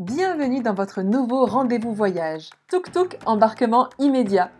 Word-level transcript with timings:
Bienvenue 0.00 0.60
dans 0.60 0.74
votre 0.74 1.02
nouveau 1.02 1.46
rendez-vous 1.46 1.94
voyage. 1.94 2.50
Tuk 2.66 2.90
Tuk 2.90 3.16
embarquement 3.26 3.88
immédiat. 4.00 4.50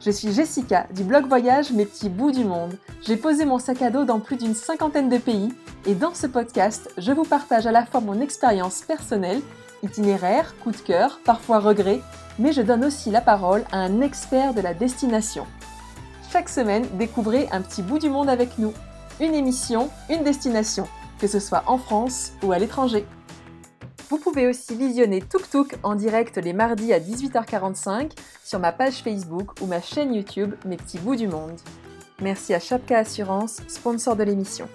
Je 0.00 0.10
suis 0.10 0.32
Jessica 0.32 0.88
du 0.92 1.04
blog 1.04 1.28
voyage 1.28 1.70
Mes 1.70 1.86
petits 1.86 2.08
bouts 2.08 2.32
du 2.32 2.42
monde. 2.42 2.76
J'ai 3.02 3.16
posé 3.16 3.44
mon 3.44 3.60
sac 3.60 3.82
à 3.82 3.90
dos 3.90 4.04
dans 4.04 4.18
plus 4.18 4.34
d'une 4.34 4.56
cinquantaine 4.56 5.08
de 5.08 5.18
pays 5.18 5.54
et 5.86 5.94
dans 5.94 6.12
ce 6.12 6.26
podcast, 6.26 6.92
je 6.98 7.12
vous 7.12 7.22
partage 7.22 7.68
à 7.68 7.70
la 7.70 7.86
fois 7.86 8.00
mon 8.00 8.20
expérience 8.20 8.82
personnelle, 8.82 9.40
itinéraire, 9.84 10.56
coup 10.58 10.72
de 10.72 10.76
cœur, 10.78 11.20
parfois 11.24 11.60
regret, 11.60 12.00
mais 12.40 12.52
je 12.52 12.60
donne 12.60 12.84
aussi 12.84 13.12
la 13.12 13.20
parole 13.20 13.62
à 13.70 13.78
un 13.78 14.00
expert 14.00 14.54
de 14.54 14.60
la 14.60 14.74
destination. 14.74 15.46
Chaque 16.32 16.48
semaine, 16.48 16.84
découvrez 16.94 17.48
un 17.52 17.60
petit 17.62 17.82
bout 17.82 18.00
du 18.00 18.10
monde 18.10 18.28
avec 18.28 18.58
nous. 18.58 18.72
Une 19.20 19.36
émission, 19.36 19.88
une 20.08 20.24
destination, 20.24 20.88
que 21.20 21.28
ce 21.28 21.38
soit 21.38 21.62
en 21.68 21.78
France 21.78 22.32
ou 22.42 22.50
à 22.50 22.58
l'étranger. 22.58 23.06
Vous 24.10 24.18
pouvez 24.18 24.48
aussi 24.48 24.74
visionner 24.74 25.20
Tuk 25.20 25.48
Tuk 25.48 25.76
en 25.84 25.94
direct 25.94 26.36
les 26.36 26.52
mardis 26.52 26.92
à 26.92 26.98
18h45 26.98 28.10
sur 28.42 28.58
ma 28.58 28.72
page 28.72 29.04
Facebook 29.04 29.52
ou 29.60 29.66
ma 29.66 29.80
chaîne 29.80 30.12
YouTube 30.12 30.52
Mes 30.66 30.76
petits 30.76 30.98
bouts 30.98 31.14
du 31.14 31.28
monde. 31.28 31.56
Merci 32.20 32.52
à 32.52 32.58
Chapka 32.58 32.98
Assurance, 32.98 33.62
sponsor 33.68 34.16
de 34.16 34.24
l'émission. 34.24 34.68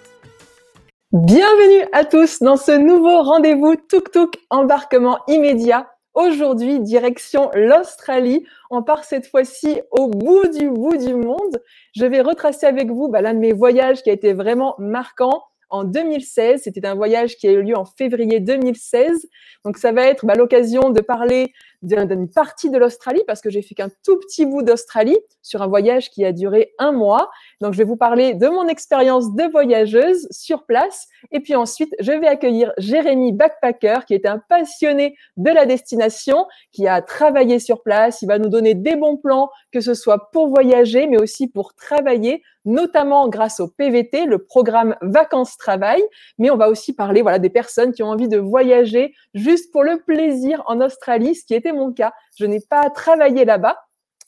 Bienvenue 1.12 1.86
à 1.92 2.06
tous 2.06 2.40
dans 2.40 2.56
ce 2.56 2.72
nouveau 2.72 3.24
rendez-vous 3.24 3.76
Tuk 3.76 4.10
Tuk 4.10 4.40
embarquement 4.50 5.20
immédiat. 5.28 5.90
Aujourd'hui, 6.14 6.80
direction 6.80 7.52
l'Australie. 7.56 8.46
On 8.72 8.84
part 8.84 9.04
cette 9.04 9.28
fois-ci 9.28 9.82
au 9.92 10.08
bout 10.08 10.48
du 10.48 10.70
bout 10.70 10.96
du 10.96 11.14
monde. 11.14 11.62
Je 11.94 12.06
vais 12.06 12.22
retracer 12.22 12.68
avec 12.68 12.90
vous 12.90 13.10
bah, 13.10 13.20
l'un 13.20 13.34
de 13.34 13.40
mes 13.40 13.52
voyages 13.52 14.02
qui 14.02 14.10
a 14.10 14.14
été 14.14 14.32
vraiment 14.32 14.76
marquant 14.80 15.44
en 15.76 15.84
2016. 15.84 16.62
C'était 16.64 16.86
un 16.86 16.96
voyage 16.96 17.36
qui 17.38 17.48
a 17.48 17.52
eu 17.52 17.62
lieu 17.62 17.78
en 17.78 17.86
février 17.86 18.40
2016. 18.40 19.28
Donc 19.64 19.78
ça 19.78 19.92
va 19.92 20.04
être 20.04 20.26
bah, 20.26 20.36
l'occasion 20.36 20.90
de 20.90 21.02
parler 21.02 21.54
d'une 21.82 22.30
partie 22.30 22.70
de 22.70 22.78
l'Australie 22.78 23.22
parce 23.28 23.42
que 23.42 23.50
j'ai 23.50 23.62
fait 23.62 23.76
qu'un 23.76 23.90
tout 24.04 24.18
petit 24.18 24.46
bout 24.46 24.64
d'Australie 24.64 25.18
sur 25.42 25.62
un 25.62 25.68
voyage 25.68 26.10
qui 26.10 26.26
a 26.26 26.32
duré 26.32 26.74
un 26.80 26.92
mois. 26.92 27.30
Donc 27.62 27.74
je 27.74 27.78
vais 27.78 27.84
vous 27.84 27.98
parler 27.98 28.34
de 28.34 28.48
mon 28.48 28.68
expérience 28.68 29.36
de 29.36 29.44
voyageuse 29.52 30.28
sur 30.32 30.66
place 30.66 31.08
et 31.32 31.40
puis 31.40 31.56
ensuite 31.56 31.94
je 32.00 32.12
vais 32.12 32.28
accueillir 32.28 32.72
Jérémy 32.78 33.34
Backpacker 33.34 34.00
qui 34.08 34.14
est 34.14 34.26
un 34.26 34.40
passionné 34.50 35.16
de 35.38 35.52
la 35.52 35.66
destination, 35.66 36.48
qui 36.72 36.88
a 36.88 37.02
travaillé 37.02 37.60
sur 37.60 37.84
place. 37.84 38.22
Il 38.22 38.28
va 38.28 38.40
nous 38.40 38.50
donner 38.50 38.74
des 38.74 38.96
bons 38.96 39.18
plans 39.18 39.50
que 39.72 39.82
ce 39.82 39.94
soit 39.94 40.32
pour 40.32 40.48
voyager 40.48 41.08
mais 41.08 41.22
aussi 41.22 41.48
pour 41.48 41.76
travailler 41.76 42.42
notamment 42.66 43.30
grâce 43.30 43.60
au 43.60 43.68
PVT, 43.68 44.26
le 44.26 44.40
programme 44.40 44.96
vacances-travail, 45.02 46.02
mais 46.38 46.50
on 46.50 46.58
va 46.58 46.70
aussi 46.70 46.94
parler 46.94 47.22
voilà 47.22 47.40
des 47.40 47.50
personnes 47.50 47.94
qui 47.94 48.04
ont 48.04 48.10
envie 48.10 48.28
de 48.28 48.38
voyager 48.38 49.14
juste 49.34 49.72
pour 49.72 49.84
le 49.84 50.02
plaisir 50.06 50.64
en 50.66 50.82
Australie, 50.82 51.36
ce 51.36 51.46
qui 51.46 51.54
était 51.54 51.72
mon 51.72 51.94
cas. 51.94 52.14
Je 52.38 52.46
n'ai 52.46 52.62
pas 52.62 52.90
travaillé 52.90 53.46
là-bas, 53.46 53.78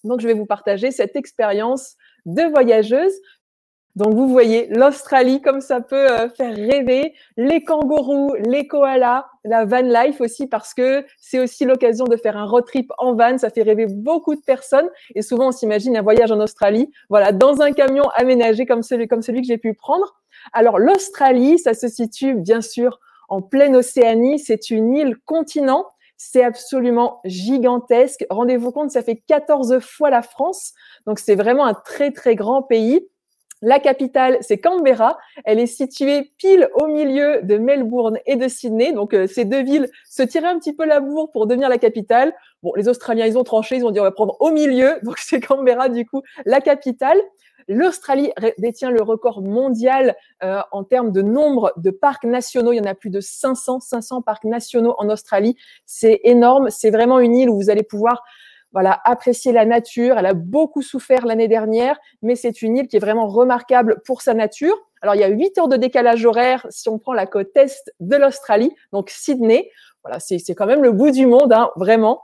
donc 0.04 0.22
je 0.22 0.28
vais 0.28 0.34
vous 0.34 0.46
partager 0.46 0.92
cette 0.92 1.16
expérience 1.16 1.96
de 2.26 2.44
voyageuse. 2.44 3.14
Donc 3.98 4.14
vous 4.14 4.28
voyez 4.28 4.68
l'Australie 4.68 5.42
comme 5.42 5.60
ça 5.60 5.82
peut 5.82 6.12
euh, 6.12 6.30
faire 6.30 6.56
rêver, 6.56 7.16
les 7.36 7.64
kangourous, 7.64 8.36
les 8.36 8.68
koalas, 8.68 9.26
la 9.44 9.66
van 9.66 9.82
life 9.82 10.22
aussi 10.22 10.46
parce 10.46 10.76
que 10.76 11.04
c'est 11.20 11.40
aussi 11.40 11.66
l'occasion 11.66 12.06
de 12.06 12.16
faire 12.16 12.38
un 12.38 12.46
road 12.46 12.64
trip 12.68 12.92
en 13.00 13.16
van, 13.16 13.40
ça 13.40 13.50
fait 13.50 13.64
rêver 13.64 13.88
beaucoup 13.90 14.36
de 14.36 14.42
personnes 14.42 14.88
et 15.16 15.24
souvent 15.24 15.48
on 15.48 15.52
s'imagine 15.52 15.98
un 15.98 16.04
voyage 16.04 16.32
en 16.32 16.40
Australie, 16.40 16.92
voilà, 17.10 17.32
dans 17.32 17.60
un 17.62 17.72
camion 17.72 18.04
aménagé 18.16 18.68
comme 18.68 18.84
celui 18.84 19.08
comme 19.08 19.24
celui 19.24 19.42
que 19.42 19.48
j'ai 19.48 19.58
pu 19.58 19.74
prendre. 19.74 20.22
Alors 20.54 20.78
l'Australie, 20.78 21.58
ça 21.58 21.74
se 21.74 21.88
situe 21.88 22.36
bien 22.36 22.62
sûr 22.62 23.00
en 23.30 23.42
pleine 23.42 23.76
Océanie, 23.76 24.38
c'est 24.38 24.70
une 24.70 24.94
île 24.94 25.18
continent 25.26 25.88
c'est 26.20 26.44
absolument 26.44 27.22
gigantesque. 27.26 28.26
Rendez-vous 28.32 28.72
compte, 28.72 28.90
ça 28.90 29.04
fait 29.04 29.22
14 29.28 29.80
fois 29.80 30.10
la 30.10 30.24
France. 30.24 30.74
Donc, 31.06 31.20
c'est 31.20 31.36
vraiment 31.36 31.66
un 31.66 31.76
très, 31.76 32.12
très 32.12 32.36
grand 32.36 32.64
pays. 32.64 33.08
La 33.62 33.80
capitale, 33.80 34.38
c'est 34.42 34.60
Canberra. 34.60 35.18
Elle 35.44 35.60
est 35.60 35.66
située 35.66 36.32
pile 36.38 36.70
au 36.76 36.88
milieu 36.88 37.42
de 37.42 37.58
Melbourne 37.58 38.20
et 38.28 38.36
de 38.36 38.48
Sydney. 38.48 38.94
Donc, 38.94 39.14
euh, 39.14 39.26
ces 39.26 39.46
deux 39.46 39.64
villes 39.64 39.90
se 40.08 40.22
tiraient 40.22 40.48
un 40.48 40.60
petit 40.60 40.74
peu 40.74 40.86
la 40.86 41.00
bourre 41.00 41.32
pour 41.32 41.48
devenir 41.48 41.68
la 41.68 41.80
capitale. 41.80 42.34
Bon, 42.62 42.72
les 42.76 42.88
Australiens, 42.88 43.26
ils 43.26 43.38
ont 43.38 43.44
tranché. 43.44 43.78
Ils 43.78 43.86
ont 43.86 43.90
dit, 43.90 44.00
on 44.00 44.04
va 44.04 44.12
prendre 44.12 44.38
au 44.40 44.52
milieu. 44.52 45.00
Donc, 45.04 45.18
c'est 45.18 45.40
Canberra, 45.40 45.90
du 45.90 46.06
coup, 46.06 46.22
la 46.46 46.62
capitale. 46.62 47.18
L'Australie 47.68 48.32
détient 48.60 48.92
le 48.92 49.02
record 49.02 49.42
mondial 49.42 50.16
euh, 50.44 50.62
en 50.72 50.84
termes 50.84 51.12
de 51.12 51.22
nombre 51.22 51.74
de 51.78 51.90
parcs 51.90 52.24
nationaux. 52.24 52.72
Il 52.72 52.78
y 52.78 52.80
en 52.80 52.86
a 52.86 52.96
plus 52.96 53.10
de 53.10 53.20
500, 53.20 53.82
500 53.82 54.22
parcs 54.22 54.46
nationaux 54.46 54.96
en 55.00 55.10
Australie. 55.10 55.58
C'est 55.86 56.22
énorme. 56.24 56.70
C'est 56.70 56.92
vraiment 56.92 57.20
une 57.20 57.36
île 57.36 57.50
où 57.50 57.56
vous 57.56 57.70
allez 57.70 57.84
pouvoir 57.84 58.24
voilà, 58.72 59.00
apprécier 59.06 59.52
la 59.52 59.66
nature. 59.66 60.18
Elle 60.18 60.26
a 60.26 60.34
beaucoup 60.34 60.82
souffert 60.82 61.26
l'année 61.26 61.48
dernière, 61.48 61.98
mais 62.22 62.36
c'est 62.36 62.62
une 62.62 62.78
île 62.78 62.88
qui 62.88 62.98
est 62.98 63.00
vraiment 63.00 63.28
remarquable 63.28 64.02
pour 64.06 64.22
sa 64.22 64.34
nature. 64.34 64.76
Alors, 65.02 65.16
il 65.16 65.22
y 65.22 65.24
a 65.24 65.28
8 65.28 65.58
heures 65.60 65.68
de 65.68 65.78
décalage 65.78 66.26
horaire 66.26 66.66
si 66.70 66.90
on 66.90 67.00
prend 67.00 67.14
la 67.14 67.28
côte 67.28 67.56
est 67.56 67.92
de 68.00 68.16
l'Australie, 68.16 68.74
donc 68.92 69.10
Sydney. 69.10 69.70
Voilà, 70.04 70.20
c'est 70.20 70.56
quand 70.56 70.66
même 70.66 70.84
le 70.84 70.92
bout 70.92 71.12
du 71.12 71.26
monde, 71.26 71.54
hein, 71.54 71.70
vraiment. 71.76 72.24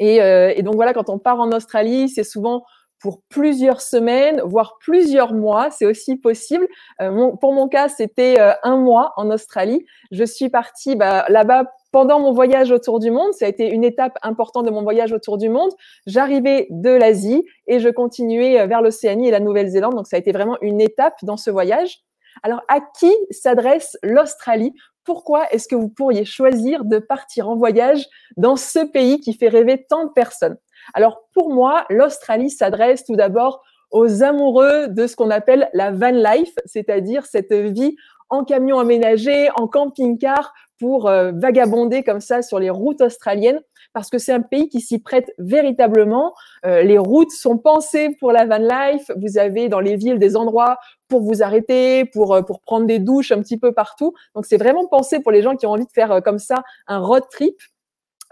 Et, 0.00 0.22
euh, 0.22 0.52
et, 0.54 0.62
donc 0.62 0.76
voilà, 0.76 0.94
quand 0.94 1.10
on 1.10 1.18
part 1.18 1.40
en 1.40 1.50
Australie, 1.52 2.08
c'est 2.08 2.24
souvent 2.24 2.64
pour 3.00 3.22
plusieurs 3.28 3.80
semaines, 3.80 4.40
voire 4.44 4.78
plusieurs 4.80 5.32
mois. 5.32 5.70
C'est 5.70 5.86
aussi 5.86 6.16
possible. 6.16 6.66
Euh, 7.00 7.30
pour 7.40 7.52
mon 7.52 7.68
cas, 7.68 7.88
c'était 7.88 8.40
euh, 8.40 8.52
un 8.62 8.76
mois 8.76 9.12
en 9.16 9.30
Australie. 9.30 9.86
Je 10.10 10.24
suis 10.24 10.48
partie 10.48 10.96
bah, 10.96 11.24
là-bas 11.28 11.64
pendant 11.92 12.20
mon 12.20 12.32
voyage 12.32 12.70
autour 12.70 12.98
du 12.98 13.10
monde. 13.10 13.32
Ça 13.32 13.46
a 13.46 13.48
été 13.48 13.68
une 13.70 13.84
étape 13.84 14.18
importante 14.22 14.66
de 14.66 14.70
mon 14.70 14.82
voyage 14.82 15.12
autour 15.12 15.38
du 15.38 15.48
monde. 15.48 15.70
J'arrivais 16.06 16.66
de 16.70 16.90
l'Asie 16.90 17.44
et 17.66 17.78
je 17.78 17.88
continuais 17.88 18.60
euh, 18.60 18.66
vers 18.66 18.82
l'Océanie 18.82 19.28
et 19.28 19.30
la 19.30 19.40
Nouvelle-Zélande. 19.40 19.94
Donc, 19.94 20.06
ça 20.06 20.16
a 20.16 20.18
été 20.18 20.32
vraiment 20.32 20.58
une 20.60 20.80
étape 20.80 21.16
dans 21.22 21.36
ce 21.36 21.50
voyage. 21.50 22.00
Alors, 22.42 22.62
à 22.68 22.80
qui 22.80 23.12
s'adresse 23.30 23.96
l'Australie? 24.02 24.74
Pourquoi 25.04 25.50
est-ce 25.50 25.68
que 25.68 25.74
vous 25.74 25.88
pourriez 25.88 26.24
choisir 26.24 26.84
de 26.84 26.98
partir 26.98 27.48
en 27.48 27.56
voyage 27.56 28.06
dans 28.36 28.56
ce 28.56 28.80
pays 28.80 29.20
qui 29.20 29.32
fait 29.32 29.48
rêver 29.48 29.86
tant 29.88 30.04
de 30.04 30.10
personnes? 30.10 30.58
Alors 30.94 31.22
pour 31.34 31.52
moi, 31.52 31.84
l'Australie 31.90 32.50
s'adresse 32.50 33.04
tout 33.04 33.16
d'abord 33.16 33.62
aux 33.90 34.22
amoureux 34.22 34.88
de 34.88 35.06
ce 35.06 35.16
qu'on 35.16 35.30
appelle 35.30 35.70
la 35.72 35.90
van 35.90 36.10
life, 36.10 36.54
c'est-à-dire 36.66 37.24
cette 37.26 37.52
vie 37.52 37.96
en 38.30 38.44
camion 38.44 38.78
aménagé, 38.78 39.48
en 39.56 39.66
camping-car 39.66 40.52
pour 40.78 41.08
euh, 41.08 41.32
vagabonder 41.34 42.02
comme 42.02 42.20
ça 42.20 42.42
sur 42.42 42.58
les 42.58 42.70
routes 42.70 43.00
australiennes 43.00 43.60
parce 43.92 44.10
que 44.10 44.18
c'est 44.18 44.32
un 44.32 44.42
pays 44.42 44.68
qui 44.68 44.80
s'y 44.80 44.98
prête 44.98 45.32
véritablement. 45.38 46.34
Euh, 46.64 46.82
les 46.82 46.98
routes 46.98 47.32
sont 47.32 47.58
pensées 47.58 48.16
pour 48.20 48.32
la 48.32 48.44
van 48.44 48.58
life. 48.58 49.10
Vous 49.16 49.38
avez 49.38 49.68
dans 49.68 49.80
les 49.80 49.96
villes 49.96 50.18
des 50.18 50.36
endroits 50.36 50.78
pour 51.08 51.22
vous 51.22 51.42
arrêter, 51.42 52.04
pour 52.04 52.34
euh, 52.34 52.42
pour 52.42 52.60
prendre 52.60 52.86
des 52.86 52.98
douches 52.98 53.32
un 53.32 53.40
petit 53.40 53.58
peu 53.58 53.72
partout. 53.72 54.14
Donc 54.34 54.46
c'est 54.46 54.58
vraiment 54.58 54.86
pensé 54.86 55.20
pour 55.20 55.32
les 55.32 55.42
gens 55.42 55.56
qui 55.56 55.66
ont 55.66 55.72
envie 55.72 55.86
de 55.86 55.92
faire 55.92 56.20
comme 56.22 56.38
ça 56.38 56.62
un 56.86 56.98
road 56.98 57.24
trip. 57.30 57.56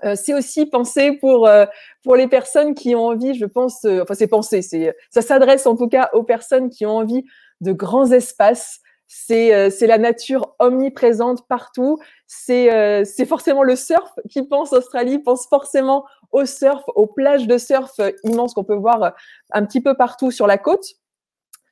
Euh, 0.05 0.15
c'est 0.15 0.35
aussi 0.35 0.67
pensé 0.67 1.13
pour 1.13 1.47
euh, 1.47 1.65
pour 2.03 2.17
les 2.17 2.29
personnes 2.29 2.75
qui 2.75 2.95
ont 2.95 3.07
envie, 3.07 3.35
je 3.35 3.47
pense, 3.47 3.85
euh, 3.85 4.03
enfin 4.03 4.15
c'est 4.15 4.27
pensé, 4.27 4.61
c'est 4.63 4.95
ça 5.11 5.23
s'adresse 5.23 5.67
en 5.67 5.77
tout 5.77 5.89
cas 5.89 6.11
aux 6.13 6.23
personnes 6.23 6.69
qui 6.69 6.85
ont 6.85 6.97
envie 6.97 7.25
de 7.61 7.73
grands 7.73 8.11
espaces. 8.11 8.81
C'est 9.09 9.71
c'est 9.71 9.87
la 9.87 9.99
nature 9.99 10.57
omniprésente 10.59 11.47
partout. 11.47 11.99
C'est 12.27 13.05
c'est 13.05 13.25
forcément 13.25 13.63
le 13.63 13.77
surf 13.77 14.11
qui 14.29 14.43
pense 14.43 14.73
Australie 14.73 15.21
pense 15.21 15.47
forcément 15.47 16.05
au 16.33 16.45
surf, 16.45 16.83
aux 16.89 17.07
plages 17.07 17.47
de 17.47 17.57
surf 17.57 17.93
immenses 18.25 18.53
qu'on 18.53 18.65
peut 18.65 18.75
voir 18.75 19.15
un 19.53 19.65
petit 19.65 19.81
peu 19.81 19.95
partout 19.95 20.33
sur 20.33 20.49
la 20.49 20.59
côte. 20.59 20.85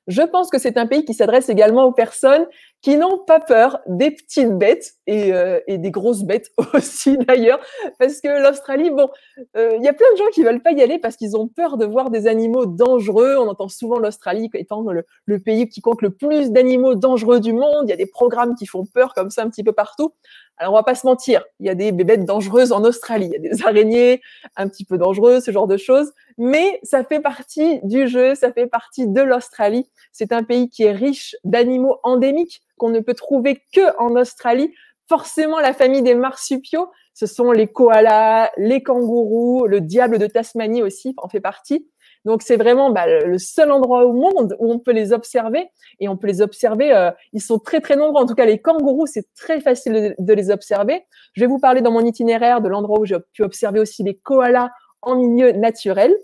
Je 0.06 0.22
pense 0.22 0.48
que 0.48 0.58
c'est 0.58 0.76
un 0.76 0.86
pays 0.86 1.04
qui 1.04 1.12
s'adresse 1.12 1.48
également 1.48 1.84
aux 1.84 1.92
personnes 1.92 2.46
qui 2.84 2.98
n'ont 2.98 3.16
pas 3.16 3.40
peur 3.40 3.80
des 3.86 4.10
petites 4.10 4.58
bêtes 4.58 4.92
et, 5.06 5.32
euh, 5.32 5.58
des 5.66 5.90
grosses 5.90 6.22
bêtes 6.22 6.50
aussi 6.74 7.16
d'ailleurs, 7.16 7.58
parce 7.98 8.20
que 8.20 8.28
l'Australie, 8.28 8.90
bon, 8.90 9.08
euh, 9.56 9.72
il 9.78 9.82
y 9.82 9.88
a 9.88 9.94
plein 9.94 10.06
de 10.12 10.18
gens 10.18 10.28
qui 10.34 10.44
veulent 10.44 10.60
pas 10.60 10.72
y 10.72 10.82
aller 10.82 10.98
parce 10.98 11.16
qu'ils 11.16 11.34
ont 11.34 11.48
peur 11.48 11.78
de 11.78 11.86
voir 11.86 12.10
des 12.10 12.26
animaux 12.26 12.66
dangereux. 12.66 13.36
On 13.38 13.48
entend 13.48 13.68
souvent 13.68 13.98
l'Australie 13.98 14.50
étant 14.52 14.84
le, 14.92 15.38
pays 15.38 15.66
qui 15.70 15.80
compte 15.80 16.02
le 16.02 16.10
plus 16.10 16.50
d'animaux 16.50 16.94
dangereux 16.94 17.40
du 17.40 17.54
monde. 17.54 17.84
Il 17.84 17.88
y 17.88 17.94
a 17.94 17.96
des 17.96 18.04
programmes 18.04 18.54
qui 18.54 18.66
font 18.66 18.84
peur 18.84 19.14
comme 19.14 19.30
ça 19.30 19.42
un 19.42 19.48
petit 19.48 19.64
peu 19.64 19.72
partout. 19.72 20.12
Alors 20.56 20.72
on 20.72 20.76
va 20.76 20.84
pas 20.84 20.94
se 20.94 21.06
mentir, 21.06 21.44
il 21.58 21.66
y 21.66 21.68
a 21.68 21.74
des 21.74 21.90
bébêtes 21.90 22.24
dangereuses 22.24 22.70
en 22.70 22.84
Australie, 22.84 23.26
il 23.26 23.32
y 23.32 23.48
a 23.48 23.50
des 23.50 23.64
araignées 23.64 24.20
un 24.56 24.68
petit 24.68 24.84
peu 24.84 24.98
dangereuses, 24.98 25.44
ce 25.44 25.50
genre 25.50 25.66
de 25.66 25.76
choses, 25.76 26.12
mais 26.38 26.78
ça 26.84 27.02
fait 27.02 27.20
partie 27.20 27.80
du 27.82 28.06
jeu, 28.06 28.36
ça 28.36 28.52
fait 28.52 28.68
partie 28.68 29.08
de 29.08 29.20
l'Australie. 29.20 29.90
C'est 30.12 30.32
un 30.32 30.44
pays 30.44 30.68
qui 30.68 30.84
est 30.84 30.92
riche 30.92 31.34
d'animaux 31.42 31.98
endémiques 32.04 32.62
qu'on 32.78 32.90
ne 32.90 33.00
peut 33.00 33.14
trouver 33.14 33.62
que 33.72 33.96
en 33.98 34.14
Australie. 34.16 34.72
Forcément, 35.08 35.58
la 35.58 35.74
famille 35.74 36.02
des 36.02 36.14
marsupiaux, 36.14 36.88
ce 37.14 37.26
sont 37.26 37.50
les 37.52 37.66
koalas, 37.66 38.50
les 38.56 38.82
kangourous, 38.82 39.66
le 39.66 39.80
diable 39.80 40.18
de 40.18 40.26
Tasmanie 40.26 40.82
aussi 40.82 41.14
en 41.18 41.28
fait 41.28 41.40
partie. 41.40 41.88
Donc 42.24 42.42
c'est 42.42 42.56
vraiment 42.56 42.90
bah, 42.90 43.06
le 43.06 43.38
seul 43.38 43.70
endroit 43.70 44.04
au 44.04 44.12
monde 44.12 44.56
où 44.58 44.72
on 44.72 44.78
peut 44.78 44.92
les 44.92 45.12
observer 45.12 45.68
et 46.00 46.08
on 46.08 46.16
peut 46.16 46.26
les 46.26 46.40
observer. 46.40 46.92
Euh, 46.92 47.10
ils 47.32 47.42
sont 47.42 47.58
très 47.58 47.80
très 47.80 47.96
nombreux. 47.96 48.22
En 48.22 48.26
tout 48.26 48.34
cas, 48.34 48.46
les 48.46 48.60
kangourous, 48.60 49.06
c'est 49.06 49.26
très 49.34 49.60
facile 49.60 50.14
de, 50.18 50.32
les 50.32 50.50
observer. 50.50 51.04
Je 51.34 51.42
vais 51.42 51.46
vous 51.46 51.58
parler 51.58 51.82
dans 51.82 51.92
mon 51.92 52.04
itinéraire 52.04 52.60
de 52.60 52.68
l'endroit 52.68 53.00
où 53.00 53.04
j'ai 53.04 53.18
pu 53.32 53.42
observer 53.42 53.80
aussi 53.80 54.02
les 54.02 54.16
koalas 54.16 54.70
en 55.02 55.16
milieu 55.16 55.52
naturel. 55.52 56.14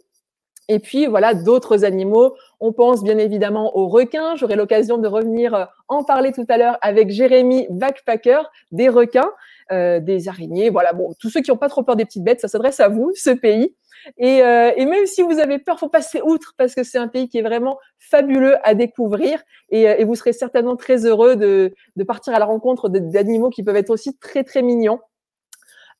Et 0.68 0.78
puis 0.78 1.06
voilà, 1.06 1.34
d'autres 1.34 1.84
animaux. 1.84 2.34
On 2.60 2.72
pense 2.72 3.02
bien 3.02 3.18
évidemment 3.18 3.76
aux 3.76 3.88
requins. 3.88 4.36
J'aurai 4.36 4.56
l'occasion 4.56 4.98
de 4.98 5.08
revenir 5.08 5.54
euh, 5.54 5.64
en 5.88 6.04
parler 6.04 6.32
tout 6.32 6.46
à 6.48 6.56
l'heure 6.56 6.78
avec 6.80 7.10
Jérémy 7.10 7.66
Backpacker 7.70 8.42
des 8.70 8.88
requins, 8.88 9.30
euh, 9.72 10.00
des 10.00 10.28
araignées. 10.28 10.70
Voilà, 10.70 10.92
bon, 10.92 11.14
tous 11.18 11.30
ceux 11.30 11.40
qui 11.40 11.50
n'ont 11.50 11.56
pas 11.56 11.68
trop 11.68 11.82
peur 11.82 11.96
des 11.96 12.04
petites 12.04 12.24
bêtes, 12.24 12.40
ça 12.40 12.48
s'adresse 12.48 12.80
à 12.80 12.88
vous, 12.88 13.12
ce 13.14 13.30
pays. 13.30 13.74
Et, 14.16 14.42
euh, 14.42 14.72
et, 14.76 14.86
même 14.86 15.04
si 15.06 15.22
vous 15.22 15.38
avez 15.38 15.58
peur, 15.58 15.78
faut 15.78 15.90
passer 15.90 16.22
outre 16.22 16.54
parce 16.56 16.74
que 16.74 16.82
c'est 16.82 16.98
un 16.98 17.08
pays 17.08 17.28
qui 17.28 17.38
est 17.38 17.42
vraiment 17.42 17.78
fabuleux 17.98 18.56
à 18.66 18.74
découvrir 18.74 19.42
et, 19.68 19.82
et 19.82 20.04
vous 20.04 20.14
serez 20.14 20.32
certainement 20.32 20.74
très 20.74 21.04
heureux 21.04 21.36
de, 21.36 21.74
de 21.96 22.04
partir 22.04 22.34
à 22.34 22.38
la 22.38 22.46
rencontre 22.46 22.88
d'animaux 22.88 23.50
qui 23.50 23.62
peuvent 23.62 23.76
être 23.76 23.90
aussi 23.90 24.16
très 24.16 24.42
très 24.42 24.62
mignons. 24.62 25.00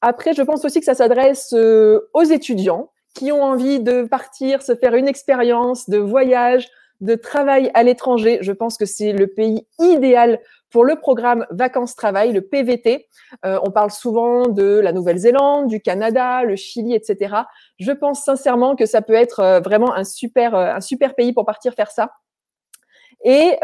Après, 0.01 0.33
je 0.33 0.41
pense 0.41 0.65
aussi 0.65 0.79
que 0.81 0.87
ça 0.87 0.95
s'adresse 0.95 1.53
aux 1.53 2.25
étudiants 2.25 2.91
qui 3.15 3.33
ont 3.33 3.43
envie 3.43 3.81
de 3.81 4.03
partir, 4.05 4.63
se 4.63 4.75
faire 4.75 4.95
une 4.95 5.09
expérience 5.09 5.91
de 5.91 5.99
voyage, 5.99 6.71
de 7.01 7.15
travail 7.15 7.71
à 7.75 7.83
l'étranger. 7.83 8.39
Je 8.43 8.53
pense 8.53 8.77
que 8.77 8.87
c'est 8.87 9.13
le 9.13 9.27
pays 9.27 9.67
idéal 9.79 10.41
pour 10.71 10.85
le 10.85 10.97
programme 10.97 11.47
vacances-travail, 11.51 12.33
le 12.33 12.43
PVT. 12.43 13.09
Euh, 13.45 13.59
on 13.63 13.71
parle 13.71 13.91
souvent 13.91 14.49
de 14.49 14.79
la 14.79 14.93
Nouvelle-Zélande, 14.93 15.67
du 15.67 15.81
Canada, 15.81 16.45
le 16.45 16.57
Chili, 16.57 16.95
etc. 16.95 17.35
Je 17.79 17.93
pense 17.93 18.25
sincèrement 18.25 18.77
que 18.77 18.87
ça 18.87 19.03
peut 19.03 19.15
être 19.15 19.41
euh, 19.41 19.61
vraiment 19.61 19.93
un 19.93 20.05
super, 20.05 20.55
euh, 20.55 20.75
un 20.75 20.81
super 20.81 21.15
pays 21.15 21.33
pour 21.33 21.45
partir 21.45 21.75
faire 21.75 21.91
ça. 21.91 22.13
Et 23.23 23.59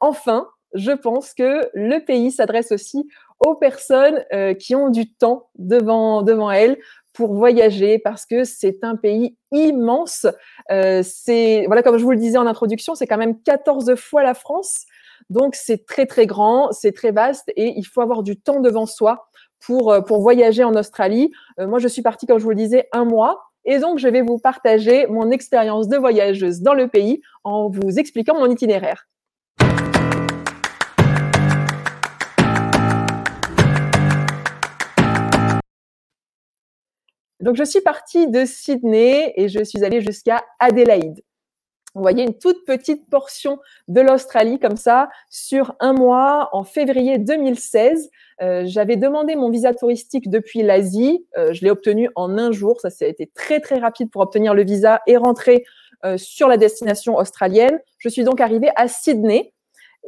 enfin, 0.00 0.48
je 0.74 0.90
pense 0.90 1.32
que 1.32 1.70
le 1.74 2.04
pays 2.04 2.32
s'adresse 2.32 2.72
aussi 2.72 3.08
aux 3.38 3.54
personnes 3.54 4.24
qui 4.58 4.74
ont 4.74 4.90
du 4.90 5.12
temps 5.14 5.48
devant, 5.54 6.22
devant 6.22 6.50
elles 6.50 6.76
pour 7.16 7.32
voyager 7.32 7.98
parce 7.98 8.26
que 8.26 8.44
c'est 8.44 8.84
un 8.84 8.94
pays 8.94 9.36
immense. 9.50 10.26
Euh, 10.70 11.02
c'est 11.02 11.64
voilà, 11.66 11.82
comme 11.82 11.96
je 11.96 12.04
vous 12.04 12.10
le 12.10 12.18
disais 12.18 12.36
en 12.36 12.46
introduction, 12.46 12.94
c'est 12.94 13.06
quand 13.06 13.16
même 13.16 13.40
14 13.42 13.94
fois 13.96 14.22
la 14.22 14.34
France. 14.34 14.84
Donc 15.30 15.54
c'est 15.54 15.86
très 15.86 16.04
très 16.04 16.26
grand, 16.26 16.70
c'est 16.72 16.92
très 16.92 17.12
vaste 17.12 17.50
et 17.56 17.72
il 17.76 17.84
faut 17.84 18.02
avoir 18.02 18.22
du 18.22 18.36
temps 18.36 18.60
devant 18.60 18.84
soi 18.84 19.28
pour 19.64 19.90
euh, 19.90 20.02
pour 20.02 20.20
voyager 20.20 20.62
en 20.62 20.74
Australie. 20.74 21.32
Euh, 21.58 21.66
moi, 21.66 21.78
je 21.78 21.88
suis 21.88 22.02
partie, 22.02 22.26
comme 22.26 22.38
je 22.38 22.44
vous 22.44 22.50
le 22.50 22.56
disais, 22.56 22.86
un 22.92 23.04
mois. 23.04 23.42
Et 23.64 23.78
donc, 23.78 23.98
je 23.98 24.06
vais 24.06 24.20
vous 24.20 24.38
partager 24.38 25.06
mon 25.08 25.30
expérience 25.30 25.88
de 25.88 25.96
voyageuse 25.96 26.60
dans 26.60 26.74
le 26.74 26.86
pays 26.86 27.20
en 27.42 27.68
vous 27.68 27.98
expliquant 27.98 28.38
mon 28.38 28.48
itinéraire. 28.48 29.08
Donc, 37.46 37.54
je 37.54 37.62
suis 37.62 37.80
partie 37.80 38.26
de 38.26 38.44
Sydney 38.44 39.32
et 39.36 39.48
je 39.48 39.62
suis 39.62 39.84
allée 39.84 40.00
jusqu'à 40.00 40.44
Adélaïde. 40.58 41.22
Vous 41.94 42.02
voyez 42.02 42.24
une 42.24 42.36
toute 42.36 42.64
petite 42.66 43.08
portion 43.08 43.60
de 43.86 44.00
l'Australie 44.00 44.58
comme 44.58 44.76
ça 44.76 45.08
sur 45.30 45.76
un 45.78 45.92
mois 45.92 46.48
en 46.50 46.64
février 46.64 47.18
2016. 47.18 48.10
Euh, 48.42 48.64
J'avais 48.66 48.96
demandé 48.96 49.36
mon 49.36 49.48
visa 49.48 49.72
touristique 49.74 50.28
depuis 50.28 50.62
l'Asie. 50.62 51.24
Euh, 51.38 51.52
je 51.52 51.62
l'ai 51.62 51.70
obtenu 51.70 52.10
en 52.16 52.36
un 52.36 52.50
jour. 52.50 52.80
Ça, 52.80 52.90
ça 52.90 53.04
a 53.04 53.08
été 53.08 53.30
très 53.32 53.60
très 53.60 53.78
rapide 53.78 54.10
pour 54.10 54.22
obtenir 54.22 54.52
le 54.52 54.64
visa 54.64 55.00
et 55.06 55.16
rentrer 55.16 55.64
euh, 56.04 56.16
sur 56.18 56.48
la 56.48 56.56
destination 56.56 57.14
australienne. 57.14 57.78
Je 57.98 58.08
suis 58.08 58.24
donc 58.24 58.40
arrivée 58.40 58.70
à 58.74 58.88
Sydney. 58.88 59.52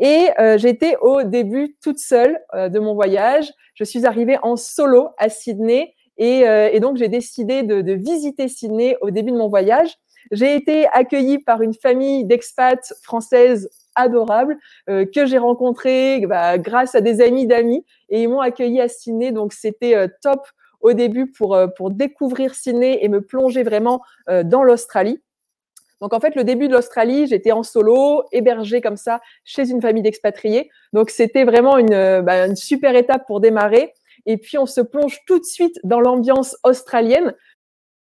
Et 0.01 0.29
euh, 0.41 0.59
j'étais 0.59 0.97
au 1.01 1.23
début 1.23 1.77
toute 1.83 2.01
seule 2.01 2.41
euh, 2.55 2.69
de 2.69 2.81
mon 2.81 2.95
voyage. 2.95 3.53
Je 3.75 3.85
suis 3.85 4.07
arrivée 4.07 4.39
en 4.43 4.57
solo 4.57 5.11
à 5.19 5.29
Sydney 5.29 5.95
euh, 6.21 6.69
et, 6.73 6.81
donc, 6.81 6.97
j'ai 6.97 7.09
décidé 7.09 7.63
de, 7.63 7.93
visiter 7.93 8.49
Sydney 8.49 8.97
au 9.01 9.11
début 9.11 9.31
de 9.31 9.37
mon 9.37 9.49
voyage. 9.49 9.97
J'ai 10.31 10.55
été 10.55 10.87
accueillie 10.93 11.39
par 11.39 11.63
une 11.63 11.75
famille 11.75 12.25
d'expats 12.25 12.93
françaises 13.03 13.71
adorables 13.95 14.59
euh, 14.91 15.07
que 15.07 15.27
j'ai 15.27 15.39
rencontrées 15.39 16.21
bah, 16.27 16.59
grâce 16.59 16.95
à 16.95 17.01
des 17.01 17.21
amis 17.21 17.47
d'amis 17.47 17.85
et 18.09 18.23
ils 18.23 18.29
m'ont 18.29 18.41
accueilli 18.41 18.81
à 18.81 18.89
Sydney. 18.89 19.33
Donc, 19.33 19.53
c'était 19.53 19.97
euh, 19.97 20.09
top 20.23 20.47
au 20.81 20.93
début 20.93 21.27
pour, 21.27 21.59
pour 21.77 21.91
découvrir 21.91 22.55
Sydney 22.55 22.99
et 23.03 23.09
me 23.09 23.21
plonger 23.21 23.65
vraiment 23.65 24.01
dans 24.45 24.63
l'Australie. 24.63 25.21
Donc 26.01 26.15
en 26.15 26.21
fait, 26.21 26.37
le 26.37 26.45
début 26.45 26.69
de 26.69 26.73
l'Australie, 26.73 27.27
j'étais 27.27 27.51
en 27.51 27.65
solo, 27.65 28.23
hébergée 28.31 28.81
comme 28.81 28.97
ça 28.97 29.21
chez 29.43 29.69
une 29.71 29.83
famille 29.83 30.05
d'expatriés. 30.05 30.71
Donc 30.93 31.11
c'était 31.11 31.43
vraiment 31.43 31.79
une, 31.79 32.21
bah, 32.21 32.47
une, 32.47 32.55
super 32.55 32.95
étape 32.95 33.27
pour 33.27 33.41
démarrer 33.41 33.93
et 34.27 34.37
puis 34.37 34.59
on 34.59 34.67
se 34.67 34.81
plonge 34.81 35.19
tout 35.27 35.39
de 35.39 35.45
suite 35.45 35.79
dans 35.85 36.01
l'ambiance 36.01 36.57
australienne. 36.65 37.35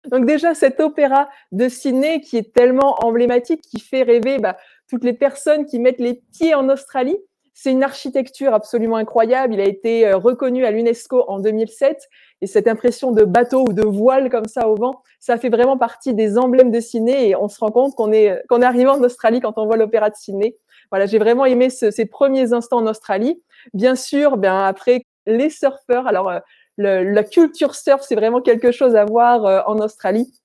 Donc 0.07 0.25
déjà, 0.25 0.53
cet 0.53 0.79
opéra 0.79 1.29
de 1.51 1.67
Sydney 1.67 2.21
qui 2.21 2.37
est 2.37 2.53
tellement 2.53 2.95
emblématique, 3.05 3.61
qui 3.61 3.79
fait 3.79 4.03
rêver 4.03 4.37
bah, 4.39 4.57
toutes 4.89 5.03
les 5.03 5.13
personnes 5.13 5.65
qui 5.65 5.79
mettent 5.79 5.99
les 5.99 6.21
pieds 6.33 6.55
en 6.55 6.69
Australie. 6.69 7.17
C'est 7.53 7.71
une 7.71 7.83
architecture 7.83 8.53
absolument 8.53 8.95
incroyable. 8.95 9.53
Il 9.53 9.59
a 9.59 9.65
été 9.65 10.07
euh, 10.07 10.15
reconnu 10.15 10.65
à 10.65 10.71
l'UNESCO 10.71 11.25
en 11.27 11.39
2007. 11.39 12.07
Et 12.41 12.47
cette 12.47 12.69
impression 12.69 13.11
de 13.11 13.25
bateau 13.25 13.65
ou 13.67 13.73
de 13.73 13.83
voile 13.83 14.29
comme 14.29 14.45
ça 14.45 14.69
au 14.69 14.75
vent, 14.75 15.03
ça 15.19 15.37
fait 15.37 15.49
vraiment 15.49 15.77
partie 15.77 16.13
des 16.13 16.37
emblèmes 16.37 16.71
de 16.71 16.79
Sydney. 16.79 17.29
Et 17.29 17.35
on 17.35 17.49
se 17.49 17.59
rend 17.59 17.71
compte 17.71 17.95
qu'on 17.95 18.13
est, 18.13 18.41
qu'on 18.47 18.61
est 18.61 18.65
arrivé 18.65 18.87
en 18.87 19.03
Australie 19.03 19.41
quand 19.41 19.57
on 19.57 19.65
voit 19.65 19.75
l'opéra 19.75 20.09
de 20.09 20.15
Sydney. 20.15 20.55
Voilà, 20.89 21.05
j'ai 21.05 21.19
vraiment 21.19 21.45
aimé 21.45 21.69
ces 21.69 22.05
premiers 22.05 22.53
instants 22.53 22.77
en 22.77 22.87
Australie. 22.87 23.43
Bien 23.73 23.95
sûr, 23.95 24.37
bien 24.37 24.63
après, 24.63 25.03
les 25.29 25.49
surfeurs. 25.49 26.07
Alors, 26.07 26.29
euh, 26.29 26.39
la 26.77 27.23
culture 27.23 27.75
surf, 27.75 28.01
c'est 28.01 28.15
vraiment 28.15 28.41
quelque 28.41 28.71
chose 28.71 28.95
à 28.95 29.05
voir 29.05 29.45
euh, 29.45 29.61
en 29.67 29.77
Australie. 29.79 30.38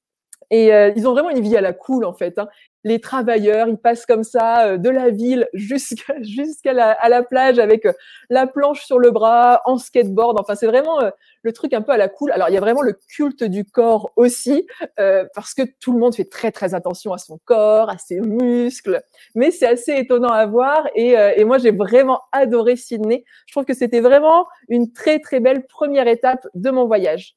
Et 0.54 0.72
euh, 0.72 0.92
ils 0.94 1.08
ont 1.08 1.10
vraiment 1.10 1.30
une 1.30 1.40
vie 1.40 1.56
à 1.56 1.60
la 1.60 1.72
cool, 1.72 2.04
en 2.04 2.12
fait. 2.12 2.38
Hein. 2.38 2.46
Les 2.84 3.00
travailleurs, 3.00 3.66
ils 3.66 3.76
passent 3.76 4.06
comme 4.06 4.22
ça 4.22 4.78
de 4.78 4.88
la 4.88 5.10
ville 5.10 5.48
jusqu'à 5.54 6.72
la, 6.72 6.92
à 6.92 7.08
la 7.08 7.24
plage 7.24 7.58
avec 7.58 7.88
la 8.30 8.46
planche 8.46 8.84
sur 8.84 9.00
le 9.00 9.10
bras, 9.10 9.62
en 9.64 9.78
skateboard. 9.78 10.38
Enfin, 10.38 10.54
c'est 10.54 10.68
vraiment 10.68 11.00
le 11.42 11.52
truc 11.52 11.72
un 11.72 11.82
peu 11.82 11.90
à 11.90 11.96
la 11.96 12.08
cool. 12.08 12.30
Alors, 12.30 12.50
il 12.50 12.54
y 12.54 12.56
a 12.56 12.60
vraiment 12.60 12.82
le 12.82 12.96
culte 13.16 13.42
du 13.42 13.64
corps 13.64 14.12
aussi, 14.14 14.68
parce 14.96 15.54
que 15.54 15.62
tout 15.80 15.92
le 15.92 15.98
monde 15.98 16.14
fait 16.14 16.26
très, 16.26 16.52
très 16.52 16.72
attention 16.74 17.12
à 17.12 17.18
son 17.18 17.40
corps, 17.44 17.90
à 17.90 17.98
ses 17.98 18.20
muscles. 18.20 19.02
Mais 19.34 19.50
c'est 19.50 19.66
assez 19.66 19.94
étonnant 19.96 20.28
à 20.28 20.46
voir. 20.46 20.86
Et, 20.94 21.14
et 21.36 21.44
moi, 21.44 21.58
j'ai 21.58 21.72
vraiment 21.72 22.20
adoré 22.30 22.76
Sydney. 22.76 23.24
Je 23.46 23.54
trouve 23.54 23.64
que 23.64 23.74
c'était 23.74 24.00
vraiment 24.00 24.46
une 24.68 24.92
très, 24.92 25.18
très 25.18 25.40
belle 25.40 25.66
première 25.66 26.06
étape 26.06 26.46
de 26.54 26.70
mon 26.70 26.86
voyage. 26.86 27.34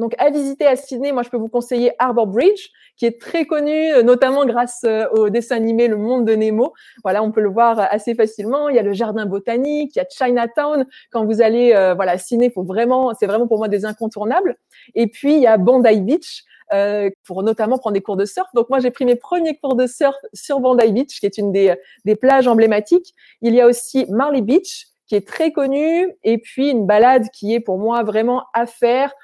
Donc, 0.00 0.14
à 0.18 0.30
visiter 0.30 0.66
à 0.66 0.76
Sydney, 0.76 1.12
moi, 1.12 1.22
je 1.22 1.28
peux 1.28 1.36
vous 1.36 1.48
conseiller 1.48 1.92
Harbour 1.98 2.26
Bridge, 2.26 2.70
qui 2.96 3.04
est 3.04 3.20
très 3.20 3.44
connu, 3.44 3.92
euh, 3.92 4.02
notamment 4.02 4.46
grâce 4.46 4.80
euh, 4.84 5.06
au 5.12 5.28
dessin 5.28 5.56
animé 5.56 5.88
Le 5.88 5.98
Monde 5.98 6.24
de 6.24 6.34
Nemo. 6.34 6.72
Voilà, 7.04 7.22
on 7.22 7.30
peut 7.30 7.42
le 7.42 7.50
voir 7.50 7.78
assez 7.78 8.14
facilement. 8.14 8.70
Il 8.70 8.76
y 8.76 8.78
a 8.78 8.82
le 8.82 8.94
jardin 8.94 9.26
botanique, 9.26 9.94
il 9.94 9.98
y 9.98 10.02
a 10.02 10.06
Chinatown. 10.08 10.86
Quand 11.12 11.26
vous 11.26 11.42
allez, 11.42 11.74
euh, 11.74 11.92
voilà, 11.94 12.12
à 12.12 12.18
Sydney, 12.18 12.50
faut 12.50 12.64
vraiment, 12.64 13.12
c'est 13.12 13.26
vraiment 13.26 13.46
pour 13.46 13.58
moi 13.58 13.68
des 13.68 13.84
incontournables. 13.84 14.56
Et 14.94 15.06
puis, 15.06 15.34
il 15.34 15.42
y 15.42 15.46
a 15.46 15.58
Bondi 15.58 16.00
Beach, 16.00 16.44
euh, 16.72 17.10
pour 17.24 17.42
notamment 17.42 17.76
prendre 17.78 17.94
des 17.94 18.00
cours 18.00 18.16
de 18.16 18.24
surf. 18.24 18.48
Donc 18.54 18.70
moi, 18.70 18.78
j'ai 18.78 18.90
pris 18.90 19.04
mes 19.04 19.16
premiers 19.16 19.58
cours 19.58 19.74
de 19.74 19.86
surf 19.86 20.16
sur 20.32 20.60
Bondi 20.60 20.92
Beach, 20.92 21.20
qui 21.20 21.26
est 21.26 21.36
une 21.36 21.52
des, 21.52 21.74
des 22.06 22.16
plages 22.16 22.48
emblématiques. 22.48 23.12
Il 23.42 23.54
y 23.54 23.60
a 23.60 23.66
aussi 23.66 24.06
Marley 24.08 24.40
Beach, 24.40 24.86
qui 25.10 25.16
est 25.16 25.26
très 25.26 25.50
connu, 25.50 26.08
et 26.22 26.38
puis 26.38 26.70
une 26.70 26.86
balade 26.86 27.28
qui 27.32 27.52
est 27.52 27.58
pour 27.58 27.78
moi 27.78 28.04
vraiment 28.04 28.44
à 28.54 28.66
faire 28.66 29.10
euh, 29.10 29.14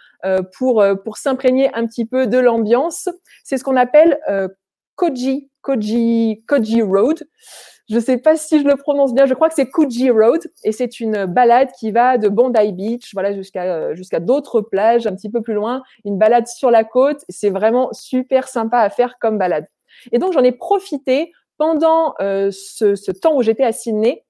pour, 0.56 0.80
euh, 0.80 0.95
pour 0.95 1.16
s'imprégner 1.16 1.73
un 1.75 1.87
petit 1.87 2.04
peu 2.04 2.26
de 2.26 2.38
l'ambiance. 2.38 3.09
C'est 3.45 3.59
ce 3.59 3.64
qu'on 3.64 3.76
appelle 3.76 4.18
euh, 4.28 4.49
Koji, 4.95 5.50
Koji, 5.62 6.45
Koji 6.47 6.83
Road. 6.83 7.23
Je 7.88 7.95
ne 7.95 8.00
sais 8.00 8.18
pas 8.18 8.37
si 8.37 8.61
je 8.61 8.66
le 8.66 8.76
prononce 8.76 9.14
bien, 9.14 9.26
je 9.26 9.35
crois 9.35 9.49
que 9.49 9.54
c'est 9.54 9.68
Koji 9.68 10.11
Road 10.11 10.40
et 10.64 10.73
c'est 10.73 10.99
une 10.99 11.26
balade 11.26 11.68
qui 11.78 11.92
va 11.92 12.18
de 12.18 12.28
Bondi 12.28 12.73
Beach 12.73 13.11
voilà, 13.12 13.33
jusqu'à 13.33 13.95
jusqu'à 13.95 14.18
d'autres 14.18 14.61
plages 14.61 15.06
un 15.06 15.14
petit 15.14 15.30
peu 15.30 15.40
plus 15.40 15.54
loin, 15.54 15.83
une 16.04 16.18
balade 16.18 16.49
sur 16.49 16.73
la 16.73 16.83
côte. 16.83 17.25
C'est 17.28 17.50
vraiment 17.50 17.92
super 17.92 18.49
sympa 18.49 18.78
à 18.78 18.90
faire 18.90 19.18
comme 19.21 19.38
balade. 19.38 19.66
Et 20.11 20.18
donc 20.18 20.33
j'en 20.33 20.42
ai 20.42 20.50
profité 20.50 21.33
pendant 21.59 22.14
ce, 22.18 22.97
ce 22.97 23.12
temps 23.12 23.37
où 23.37 23.42
j'étais 23.42 23.64
à 23.64 23.73
Sydney 23.73 24.25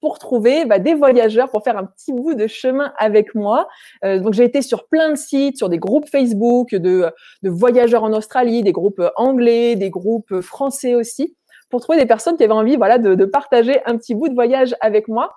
pour 0.00 0.18
trouver 0.18 0.64
bah, 0.64 0.78
des 0.78 0.94
voyageurs 0.94 1.50
pour 1.50 1.62
faire 1.64 1.76
un 1.76 1.84
petit 1.84 2.12
bout 2.12 2.34
de 2.34 2.46
chemin 2.46 2.92
avec 2.98 3.34
moi. 3.34 3.68
Euh, 4.04 4.20
donc 4.20 4.34
j'ai 4.34 4.44
été 4.44 4.62
sur 4.62 4.86
plein 4.88 5.10
de 5.10 5.16
sites, 5.16 5.56
sur 5.56 5.68
des 5.68 5.78
groupes 5.78 6.08
Facebook 6.08 6.74
de, 6.74 7.10
de, 7.42 7.50
voyageurs 7.50 8.04
en 8.04 8.12
Australie, 8.12 8.62
des 8.62 8.72
groupes 8.72 9.02
anglais, 9.16 9.76
des 9.76 9.90
groupes 9.90 10.40
français 10.40 10.94
aussi, 10.94 11.36
pour 11.70 11.80
trouver 11.80 11.98
des 11.98 12.06
personnes 12.06 12.36
qui 12.36 12.44
avaient 12.44 12.52
envie 12.52 12.76
voilà, 12.76 12.98
de, 12.98 13.14
de 13.14 13.24
partager 13.24 13.80
un 13.86 13.96
petit 13.96 14.14
bout 14.14 14.28
de 14.28 14.34
voyage 14.34 14.74
avec 14.80 15.08
moi. 15.08 15.34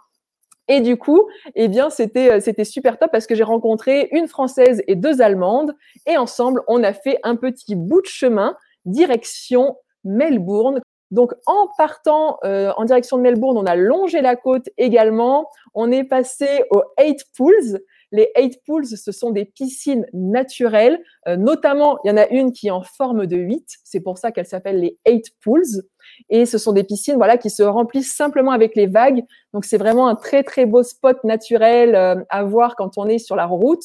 Et 0.68 0.80
du 0.80 0.96
coup, 0.96 1.27
eh 1.56 1.68
bien, 1.68 1.89
c'était 1.89 2.39
c'était 2.39 2.63
super 2.63 2.98
top 2.98 3.12
parce 3.12 3.27
que 3.27 3.36
j'ai 3.36 3.44
rencontré 3.44 4.08
une 4.12 4.27
française 4.27 4.82
et 4.88 4.96
deux 4.96 5.22
allemandes 5.22 5.75
et 6.08 6.18
ensemble, 6.18 6.62
on 6.68 6.84
a 6.84 6.94
fait 6.94 7.18
un 7.24 7.36
petit 7.36 7.75
bout 7.75 8.01
de 8.01 8.08
chemin 8.08 8.56
direction 8.86 9.75
Melbourne. 10.03 10.82
Donc 11.12 11.34
en 11.46 11.68
partant 11.77 12.38
euh, 12.44 12.72
en 12.77 12.86
direction 12.86 13.18
de 13.18 13.22
Melbourne, 13.22 13.58
on 13.58 13.65
a 13.65 13.75
longé 13.75 14.22
la 14.22 14.36
côte 14.36 14.70
également. 14.77 15.50
On 15.74 15.91
est 15.91 16.06
passé 16.06 16.63
aux 16.72 16.84
Eight 16.98 17.24
Pools. 17.38 17.80
Les 18.12 18.32
eight 18.36 18.62
pools, 18.65 18.86
ce 18.86 19.12
sont 19.12 19.32
des 19.32 19.46
piscines 19.46 20.06
naturelles. 20.13 21.01
Euh, 21.27 21.38
notamment, 21.38 21.98
il 22.03 22.10
y 22.10 22.12
en 22.12 22.18
a 22.18 22.27
une 22.27 22.51
qui 22.51 22.68
est 22.68 22.72
en 22.72 22.82
forme 22.82 23.25
de 23.25 23.38
8. 23.38 23.77
C'est 23.84 24.01
pour 24.01 24.18
ça 24.18 24.32
qu'elle 24.32 24.46
s'appelle 24.46 24.80
les 24.82 24.98
eight 25.06 25.32
pools. 25.44 25.84
Et 26.30 26.46
ce 26.46 26.58
sont 26.58 26.74
des 26.74 26.84
piscines 26.84 27.15
voilà, 27.15 27.38
qui 27.38 27.50
se 27.50 27.63
remplissent 27.63 28.13
simplement 28.13 28.51
avec 28.51 28.75
les 28.75 28.88
vagues. 28.88 29.24
Donc, 29.53 29.63
c'est 29.63 29.77
vraiment 29.77 30.08
un 30.08 30.15
très, 30.15 30.44
très 30.44 30.65
beau 30.65 30.84
spot 30.84 31.24
naturel 31.24 31.96
euh, 31.96 32.15
à 32.30 32.44
voir 32.44 32.75
quand 32.75 32.98
on 32.98 33.08
est 33.08 33.20
sur 33.20 33.36
la 33.36 33.46
route. 33.46 33.84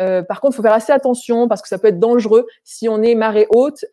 Euh, 0.00 0.22
par 0.22 0.40
contre, 0.40 0.54
il 0.54 0.56
faut 0.56 0.62
faire 0.62 0.72
assez 0.72 0.92
attention 0.92 1.46
parce 1.46 1.62
que 1.62 1.68
ça 1.68 1.78
peut 1.78 1.88
être 1.88 2.00
dangereux. 2.00 2.46
Si 2.64 2.88
on 2.88 3.02
est 3.02 3.14
marée 3.14 3.46
haute, 3.50 3.84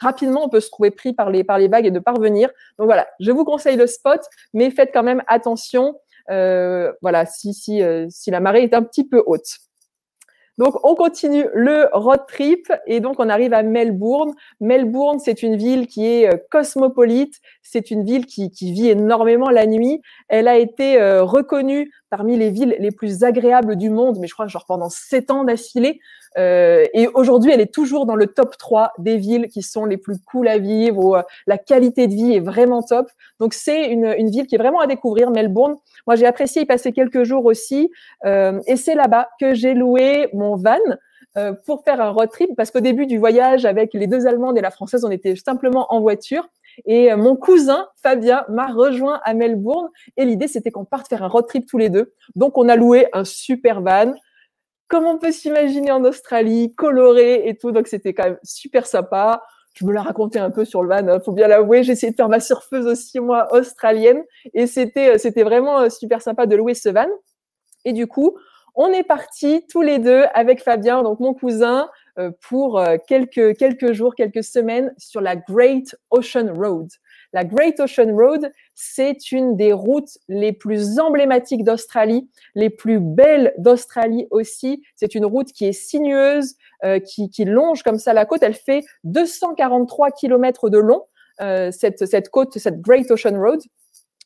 rapidement, 0.00 0.44
on 0.44 0.48
peut 0.48 0.60
se 0.60 0.70
trouver 0.70 0.90
pris 0.90 1.12
par 1.12 1.30
les, 1.30 1.44
par 1.44 1.58
les 1.58 1.68
vagues 1.68 1.86
et 1.86 1.90
ne 1.90 1.98
pas 1.98 2.12
revenir. 2.12 2.50
Donc 2.78 2.86
voilà, 2.86 3.08
je 3.20 3.30
vous 3.32 3.44
conseille 3.44 3.76
le 3.76 3.86
spot, 3.86 4.20
mais 4.52 4.70
faites 4.70 4.90
quand 4.92 5.02
même 5.02 5.22
attention 5.26 5.94
euh, 5.94 5.94
voilà, 6.28 7.26
si, 7.26 7.54
si, 7.54 7.82
euh, 7.82 8.06
si 8.10 8.30
la 8.30 8.40
marée 8.40 8.62
est 8.62 8.74
un 8.74 8.82
petit 8.82 9.06
peu 9.06 9.22
haute. 9.26 9.58
Donc, 10.56 10.76
on 10.84 10.94
continue 10.94 11.46
le 11.52 11.88
road 11.92 12.20
trip 12.28 12.72
et 12.86 13.00
donc 13.00 13.16
on 13.18 13.28
arrive 13.28 13.52
à 13.52 13.64
Melbourne. 13.64 14.32
Melbourne, 14.60 15.18
c'est 15.18 15.42
une 15.42 15.56
ville 15.56 15.88
qui 15.88 16.06
est 16.06 16.32
euh, 16.32 16.36
cosmopolite. 16.48 17.40
C'est 17.62 17.90
une 17.90 18.04
ville 18.04 18.24
qui, 18.24 18.50
vit 18.72 18.88
énormément 18.88 19.50
la 19.50 19.66
nuit. 19.66 20.00
Elle 20.28 20.46
a 20.46 20.56
été 20.56 21.00
reconnue 21.20 21.90
parmi 22.08 22.36
les 22.36 22.50
villes 22.50 22.76
les 22.78 22.92
plus 22.92 23.24
agréables 23.24 23.74
du 23.74 23.90
monde, 23.90 24.18
mais 24.20 24.28
je 24.28 24.34
crois 24.34 24.46
genre 24.46 24.64
pendant 24.66 24.90
sept 24.90 25.32
ans 25.32 25.42
d'affilée. 25.42 25.98
Euh, 26.38 26.84
et 26.92 27.06
aujourd'hui, 27.08 27.52
elle 27.52 27.60
est 27.60 27.72
toujours 27.72 28.06
dans 28.06 28.16
le 28.16 28.26
top 28.26 28.56
3 28.56 28.92
des 28.98 29.16
villes 29.16 29.48
qui 29.48 29.62
sont 29.62 29.84
les 29.84 29.96
plus 29.96 30.18
cool 30.20 30.48
à 30.48 30.58
vivre, 30.58 30.98
où 30.98 31.16
euh, 31.16 31.22
la 31.46 31.58
qualité 31.58 32.06
de 32.06 32.14
vie 32.14 32.34
est 32.34 32.40
vraiment 32.40 32.82
top. 32.82 33.08
Donc, 33.40 33.54
c'est 33.54 33.90
une, 33.90 34.14
une, 34.18 34.30
ville 34.30 34.46
qui 34.46 34.54
est 34.54 34.58
vraiment 34.58 34.80
à 34.80 34.86
découvrir, 34.86 35.30
Melbourne. 35.30 35.76
Moi, 36.06 36.16
j'ai 36.16 36.26
apprécié 36.26 36.62
y 36.62 36.66
passer 36.66 36.92
quelques 36.92 37.24
jours 37.24 37.44
aussi. 37.44 37.90
Euh, 38.24 38.60
et 38.66 38.76
c'est 38.76 38.94
là-bas 38.94 39.28
que 39.40 39.54
j'ai 39.54 39.74
loué 39.74 40.28
mon 40.32 40.56
van 40.56 40.76
euh, 41.36 41.52
pour 41.66 41.82
faire 41.82 42.00
un 42.00 42.10
road 42.10 42.30
trip, 42.30 42.50
parce 42.56 42.70
qu'au 42.70 42.80
début 42.80 43.06
du 43.06 43.18
voyage, 43.18 43.64
avec 43.64 43.92
les 43.92 44.06
deux 44.06 44.26
Allemandes 44.28 44.56
et 44.56 44.60
la 44.60 44.70
Française, 44.70 45.04
on 45.04 45.10
était 45.10 45.34
simplement 45.34 45.92
en 45.92 46.00
voiture. 46.00 46.48
Et 46.86 47.10
euh, 47.12 47.16
mon 47.16 47.34
cousin 47.34 47.88
Fabien 48.02 48.44
m'a 48.48 48.66
rejoint 48.68 49.20
à 49.24 49.34
Melbourne 49.34 49.88
et 50.16 50.24
l'idée 50.24 50.48
c'était 50.48 50.70
qu'on 50.70 50.84
parte 50.84 51.08
faire 51.08 51.22
un 51.22 51.28
road 51.28 51.46
trip 51.46 51.66
tous 51.66 51.78
les 51.78 51.88
deux. 51.88 52.12
Donc 52.36 52.58
on 52.58 52.68
a 52.68 52.76
loué 52.76 53.06
un 53.12 53.24
super 53.24 53.80
van 53.80 54.12
comme 54.94 55.06
on 55.06 55.18
peut 55.18 55.32
s'imaginer 55.32 55.90
en 55.90 56.04
Australie, 56.04 56.72
coloré 56.72 57.48
et 57.48 57.56
tout. 57.56 57.72
Donc 57.72 57.88
c'était 57.88 58.14
quand 58.14 58.26
même 58.26 58.38
super 58.44 58.86
sympa. 58.86 59.42
Je 59.74 59.84
me 59.84 59.92
la 59.92 60.02
racontais 60.02 60.38
un 60.38 60.52
peu 60.52 60.64
sur 60.64 60.84
le 60.84 60.88
van, 60.88 61.08
hein, 61.08 61.18
faut 61.18 61.32
bien 61.32 61.48
l'avouer. 61.48 61.82
J'ai 61.82 61.94
essayé 61.94 62.12
de 62.12 62.16
faire 62.16 62.28
ma 62.28 62.38
surfeuse 62.38 62.86
aussi 62.86 63.18
moi 63.18 63.52
australienne 63.52 64.22
et 64.52 64.68
c'était 64.68 65.14
euh, 65.14 65.18
c'était 65.18 65.42
vraiment 65.42 65.80
euh, 65.80 65.88
super 65.88 66.22
sympa 66.22 66.46
de 66.46 66.54
louer 66.54 66.74
ce 66.74 66.90
van. 66.90 67.08
Et 67.84 67.92
du 67.92 68.06
coup, 68.06 68.38
on 68.76 68.86
est 68.92 69.02
partis 69.02 69.66
tous 69.68 69.82
les 69.82 69.98
deux 69.98 70.26
avec 70.32 70.62
Fabien, 70.62 71.02
donc 71.02 71.18
mon 71.18 71.34
cousin, 71.34 71.88
euh, 72.20 72.30
pour 72.48 72.80
quelques 73.08 73.56
quelques 73.56 73.94
jours, 73.94 74.14
quelques 74.14 74.44
semaines 74.44 74.94
sur 74.96 75.20
la 75.20 75.34
Great 75.34 75.96
Ocean 76.10 76.54
Road. 76.54 76.86
La 77.34 77.42
Great 77.42 77.80
Ocean 77.80 78.14
Road, 78.14 78.52
c'est 78.76 79.32
une 79.32 79.56
des 79.56 79.72
routes 79.72 80.18
les 80.28 80.52
plus 80.52 81.00
emblématiques 81.00 81.64
d'Australie, 81.64 82.30
les 82.54 82.70
plus 82.70 83.00
belles 83.00 83.52
d'Australie 83.58 84.28
aussi. 84.30 84.84
C'est 84.94 85.16
une 85.16 85.26
route 85.26 85.50
qui 85.50 85.66
est 85.66 85.72
sinueuse, 85.72 86.54
euh, 86.84 87.00
qui, 87.00 87.44
longe 87.44 87.82
comme 87.82 87.98
ça 87.98 88.12
la 88.12 88.24
côte. 88.24 88.44
Elle 88.44 88.54
fait 88.54 88.84
243 89.02 90.12
km 90.12 90.70
de 90.70 90.78
long, 90.78 91.02
euh, 91.40 91.72
cette, 91.72 92.06
cette 92.06 92.28
côte, 92.28 92.56
cette 92.56 92.80
Great 92.80 93.10
Ocean 93.10 93.36
Road. 93.36 93.60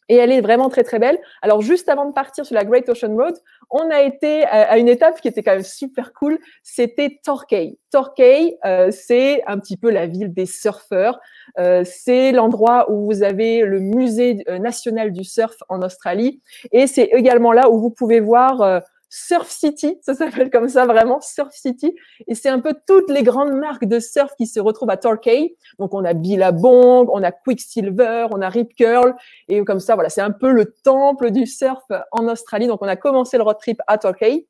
Et 0.09 0.17
elle 0.17 0.33
est 0.33 0.41
vraiment 0.41 0.69
très 0.69 0.85
très 0.85 0.99
belle. 0.99 1.19
Alors 1.43 1.61
juste 1.61 1.89
avant 1.89 2.07
de 2.07 2.13
partir 2.13 2.47
sur 2.47 2.55
la 2.55 2.65
Great 2.65 2.89
Ocean 2.89 3.15
Road, 3.15 3.35
on 3.71 3.91
a 3.91 4.03
été 4.03 4.45
à 4.45 4.79
une 4.79 4.89
étape 4.89 5.21
qui 5.21 5.29
était 5.29 5.43
quand 5.43 5.53
même 5.53 5.63
super 5.63 6.13
cool. 6.15 6.39
C'était 6.63 7.21
Torquay. 7.23 7.77
Torquay, 7.91 8.57
euh, 8.65 8.91
c'est 8.91 9.43
un 9.47 9.59
petit 9.59 9.77
peu 9.77 9.91
la 9.91 10.07
ville 10.07 10.33
des 10.33 10.47
surfeurs. 10.47 11.21
Euh, 11.59 11.83
c'est 11.85 12.33
l'endroit 12.33 12.91
où 12.91 13.07
vous 13.07 13.23
avez 13.23 13.61
le 13.61 13.81
musée 13.81 14.45
euh, 14.49 14.59
national 14.59 15.13
du 15.13 15.25
surf 15.25 15.57
en 15.69 15.83
Australie. 15.83 16.41
Et 16.73 16.87
c'est 16.87 17.11
également 17.13 17.53
là 17.53 17.71
où 17.71 17.79
vous 17.79 17.91
pouvez 17.91 18.21
voir 18.21 18.63
euh, 18.63 18.81
Surf 19.11 19.49
City, 19.49 19.99
ça 20.03 20.15
s'appelle 20.15 20.51
comme 20.51 20.69
ça 20.69 20.85
vraiment, 20.85 21.21
Surf 21.21 21.55
City. 21.55 21.95
Et 22.27 22.35
c'est 22.35 22.49
un 22.49 22.61
peu 22.61 22.75
toutes 22.87 23.11
les 23.11 23.23
grandes 23.23 23.53
marques 23.53 23.87
de 23.87 24.01
surf 24.01 24.35
qui 24.37 24.47
se 24.47 24.61
retrouvent 24.61 24.91
à 24.91 24.97
Torquay. 24.97 25.57
Donc 25.79 25.95
on 25.95 26.05
a 26.05 26.13
Billabong, 26.13 27.09
on 27.11 27.23
a 27.23 27.33
Quicksilver, 27.33 28.27
on 28.31 28.43
a 28.43 28.49
Rip 28.49 28.75
Curl. 28.75 29.15
Et 29.49 29.65
comme 29.65 29.81
ça, 29.81 29.95
voilà, 29.95 30.11
c'est 30.11 30.21
un 30.21 30.31
peu 30.31 30.51
le 30.51 30.75
temple 30.85 31.31
du 31.31 31.47
surf 31.47 31.85
en 32.13 32.29
Australie. 32.29 32.67
Donc 32.67 32.83
on 32.83 32.89
a 32.89 32.97
commencé 32.97 33.39
le 33.39 33.45
road 33.45 33.57
trip 33.59 33.81
à 33.87 33.97
Torquay. 33.99 34.47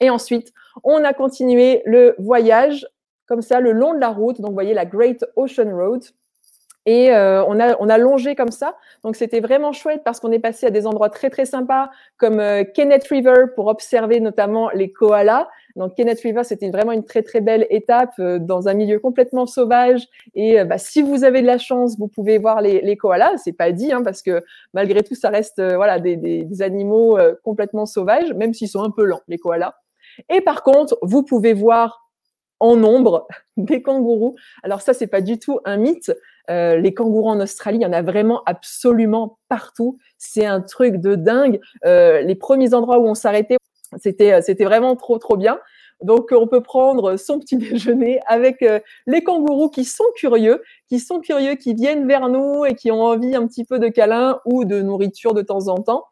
Et 0.00 0.10
ensuite, 0.10 0.52
on 0.82 1.04
a 1.04 1.12
continué 1.12 1.82
le 1.86 2.16
voyage 2.18 2.86
comme 3.26 3.42
ça 3.42 3.60
le 3.60 3.72
long 3.72 3.94
de 3.94 4.00
la 4.00 4.10
route. 4.10 4.40
Donc 4.40 4.50
vous 4.50 4.54
voyez 4.54 4.74
la 4.74 4.86
Great 4.86 5.24
Ocean 5.36 5.70
Road. 5.74 6.04
Et 6.86 7.12
euh, 7.12 7.44
on, 7.46 7.58
a, 7.60 7.76
on 7.80 7.88
a 7.88 7.98
longé 7.98 8.34
comme 8.34 8.50
ça. 8.50 8.76
Donc, 9.02 9.16
c'était 9.16 9.40
vraiment 9.40 9.72
chouette 9.72 10.02
parce 10.04 10.20
qu'on 10.20 10.32
est 10.32 10.38
passé 10.38 10.66
à 10.66 10.70
des 10.70 10.86
endroits 10.86 11.08
très, 11.08 11.30
très 11.30 11.46
sympas 11.46 11.90
comme 12.18 12.40
euh, 12.40 12.64
Kenneth 12.64 13.06
River 13.08 13.46
pour 13.54 13.68
observer 13.68 14.20
notamment 14.20 14.70
les 14.70 14.92
koalas. 14.92 15.48
Donc, 15.76 15.94
Kenneth 15.94 16.20
River, 16.20 16.44
c'était 16.44 16.70
vraiment 16.70 16.92
une 16.92 17.04
très, 17.04 17.22
très 17.22 17.40
belle 17.40 17.66
étape 17.70 18.12
euh, 18.18 18.38
dans 18.38 18.68
un 18.68 18.74
milieu 18.74 18.98
complètement 18.98 19.46
sauvage. 19.46 20.06
Et 20.34 20.62
bah, 20.64 20.78
si 20.78 21.00
vous 21.02 21.24
avez 21.24 21.40
de 21.40 21.46
la 21.46 21.58
chance, 21.58 21.96
vous 21.98 22.08
pouvez 22.08 22.38
voir 22.38 22.60
les, 22.60 22.80
les 22.82 22.96
koalas. 22.96 23.38
C'est 23.38 23.52
pas 23.52 23.72
dit 23.72 23.92
hein, 23.92 24.02
parce 24.02 24.22
que 24.22 24.42
malgré 24.74 25.02
tout, 25.02 25.14
ça 25.14 25.30
reste 25.30 25.62
voilà, 25.62 25.98
des, 25.98 26.16
des, 26.16 26.44
des 26.44 26.62
animaux 26.62 27.18
complètement 27.42 27.86
sauvages, 27.86 28.32
même 28.34 28.52
s'ils 28.52 28.68
sont 28.68 28.82
un 28.82 28.90
peu 28.90 29.04
lents, 29.04 29.22
les 29.28 29.38
koalas. 29.38 29.74
Et 30.28 30.40
par 30.40 30.62
contre, 30.62 30.98
vous 31.02 31.22
pouvez 31.22 31.54
voir 31.54 32.04
en 32.60 32.76
nombre 32.76 33.26
des 33.56 33.82
kangourous. 33.82 34.36
Alors 34.62 34.80
ça, 34.80 34.94
c'est 34.94 35.06
pas 35.06 35.20
du 35.20 35.38
tout 35.38 35.60
un 35.64 35.76
mythe. 35.76 36.12
Euh, 36.50 36.76
les 36.76 36.92
kangourous 36.92 37.28
en 37.28 37.40
Australie, 37.40 37.78
il 37.78 37.82
y 37.82 37.86
en 37.86 37.92
a 37.92 38.02
vraiment 38.02 38.42
absolument 38.44 39.38
partout. 39.48 39.98
C'est 40.18 40.44
un 40.44 40.60
truc 40.60 40.96
de 40.96 41.14
dingue. 41.14 41.60
Euh, 41.84 42.20
les 42.20 42.34
premiers 42.34 42.74
endroits 42.74 42.98
où 42.98 43.06
on 43.06 43.14
s'arrêtait, 43.14 43.56
c'était 43.98 44.34
euh, 44.34 44.40
c'était 44.42 44.64
vraiment 44.64 44.96
trop 44.96 45.18
trop 45.18 45.36
bien. 45.36 45.58
Donc 46.02 46.32
on 46.32 46.46
peut 46.46 46.62
prendre 46.62 47.16
son 47.16 47.38
petit 47.38 47.56
déjeuner 47.58 48.20
avec 48.26 48.62
euh, 48.62 48.80
les 49.06 49.22
kangourous 49.22 49.70
qui 49.70 49.84
sont 49.84 50.04
curieux, 50.16 50.62
qui 50.88 50.98
sont 50.98 51.20
curieux, 51.20 51.54
qui 51.54 51.74
viennent 51.74 52.06
vers 52.06 52.28
nous 52.28 52.64
et 52.64 52.74
qui 52.74 52.90
ont 52.90 53.02
envie 53.02 53.34
un 53.34 53.46
petit 53.46 53.64
peu 53.64 53.78
de 53.78 53.88
câlin 53.88 54.40
ou 54.44 54.64
de 54.64 54.82
nourriture 54.82 55.34
de 55.34 55.42
temps 55.42 55.68
en 55.68 55.78
temps. 55.78 56.04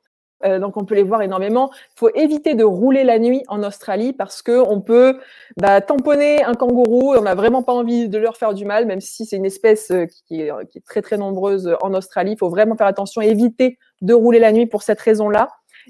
Euh, 0.44 0.58
donc 0.58 0.76
on 0.76 0.84
peut 0.84 0.94
les 0.94 1.02
voir 1.02 1.22
énormément. 1.22 1.70
Il 1.72 1.98
faut 1.98 2.10
éviter 2.14 2.54
de 2.54 2.64
rouler 2.64 3.04
la 3.04 3.18
nuit 3.18 3.42
en 3.48 3.62
Australie 3.62 4.12
parce 4.12 4.42
que 4.42 4.60
on 4.68 4.80
peut 4.80 5.18
bah, 5.56 5.80
tamponner 5.80 6.42
un 6.44 6.54
kangourou. 6.54 7.14
On 7.14 7.22
n'a 7.22 7.34
vraiment 7.34 7.62
pas 7.62 7.72
envie 7.72 8.08
de 8.08 8.18
leur 8.18 8.36
faire 8.36 8.54
du 8.54 8.64
mal, 8.64 8.86
même 8.86 9.00
si 9.00 9.26
c'est 9.26 9.36
une 9.36 9.44
espèce 9.44 9.90
euh, 9.90 10.06
qui 10.26 10.42
est, 10.42 10.50
très 10.84 11.02
très 11.02 11.16
nombreuse 11.16 11.74
en 11.82 11.94
Australie. 11.94 12.32
Il 12.32 12.38
faut 12.38 12.48
vraiment 12.48 12.76
faire 12.76 12.86
attention, 12.86 13.20
éviter 13.20 13.78
de 14.00 14.14
rouler 14.14 14.38
la 14.38 14.52
nuit 14.52 14.66
pour 14.66 14.82
cette 14.82 15.00
raison-là. 15.00 15.48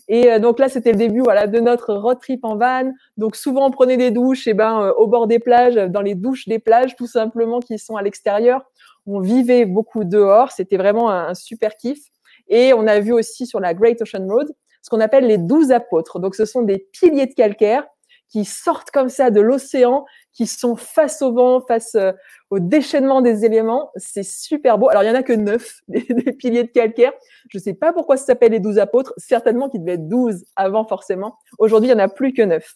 Et 0.09 0.31
euh, 0.31 0.39
donc 0.39 0.59
là, 0.59 0.69
c'était 0.69 0.93
le 0.93 0.99
début 0.99 1.21
de 1.23 1.61
notre 1.61 1.95
road 1.95 2.19
trip 2.21 2.45
en 2.45 2.57
van. 2.57 2.93
Donc 3.17 3.37
souvent, 3.37 3.67
on 3.67 3.71
prenait 3.71 3.97
des 3.97 4.11
douches 4.11 4.47
et 4.47 4.55
ben, 4.55 4.93
au 4.97 5.07
bord 5.07 5.27
des 5.27 5.39
plages, 5.39 5.75
dans 5.75 6.03
les 6.03 6.15
douches 6.15 6.49
des 6.49 6.59
plages, 6.59 6.97
tout 6.97 7.07
simplement, 7.07 7.61
qui 7.61 7.79
sont 7.79 7.97
à 7.97 8.03
l'extérieur. 8.03 8.63
On 9.07 9.21
vivait 9.21 9.65
beaucoup 9.65 10.05
dehors. 10.05 10.53
C'était 10.53 10.77
vraiment 10.77 11.11
un, 11.11 11.29
un 11.29 11.35
super 11.35 11.77
kiff. 11.77 12.12
Et 12.49 12.73
on 12.73 12.87
a 12.87 13.01
vu 13.01 13.13
aussi 13.13 13.47
sur 13.47 13.61
la 13.61 13.75
Great 13.75 14.01
Ocean 14.03 14.27
Road 14.29 14.49
ce 14.83 14.91
qu'on 14.91 15.01
appelle 15.01 15.27
les 15.27 15.39
douze 15.39 15.71
apôtres. 15.71 16.19
Donc, 16.19 16.35
ce 16.35 16.45
sont 16.45 16.63
des 16.63 16.79
piliers 16.79 17.27
de 17.27 17.35
calcaire 17.35 17.87
qui 18.29 18.45
sortent 18.45 18.91
comme 18.91 19.11
ça 19.11 19.31
de 19.31 19.41
l'océan, 19.41 20.07
qui 20.33 20.47
sont 20.47 20.75
face 20.75 21.21
au 21.21 21.33
vent, 21.33 21.61
face 21.61 21.95
euh, 21.95 22.13
au 22.51 22.59
déchaînement 22.59 23.21
des 23.21 23.45
éléments. 23.45 23.91
C'est 23.97 24.23
super 24.23 24.79
beau. 24.79 24.89
Alors, 24.89 25.03
il 25.03 25.07
y 25.07 25.11
en 25.11 25.15
a 25.15 25.23
que 25.23 25.35
neuf, 25.35 25.81
des, 25.89 26.03
piliers 26.33 26.65
de 26.65 26.71
calcaire. 26.71 27.13
Je 27.51 27.59
ne 27.59 27.63
sais 27.63 27.75
pas 27.75 27.93
pourquoi 27.93 28.17
ça 28.17 28.25
s'appelle 28.25 28.53
les 28.53 28.61
douze 28.61 28.79
apôtres. 28.79 29.13
Certainement 29.19 29.69
qu'il 29.69 29.81
devait 29.83 29.95
être 29.95 30.09
douze 30.09 30.45
avant, 30.57 30.87
forcément. 30.87 31.37
Aujourd'hui, 31.59 31.91
il 31.91 31.95
n'y 31.95 32.01
en 32.01 32.05
a 32.05 32.09
plus 32.09 32.33
que 32.33 32.43
neuf. 32.43 32.75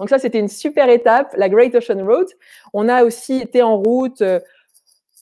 Donc 0.00 0.10
ça, 0.10 0.18
c'était 0.18 0.40
une 0.40 0.48
super 0.48 0.88
étape, 0.90 1.34
la 1.36 1.48
Great 1.48 1.74
Ocean 1.74 2.04
Road. 2.04 2.26
On 2.74 2.88
a 2.88 3.04
aussi 3.04 3.38
été 3.38 3.62
en 3.62 3.78
route 3.78 4.20
euh, 4.20 4.40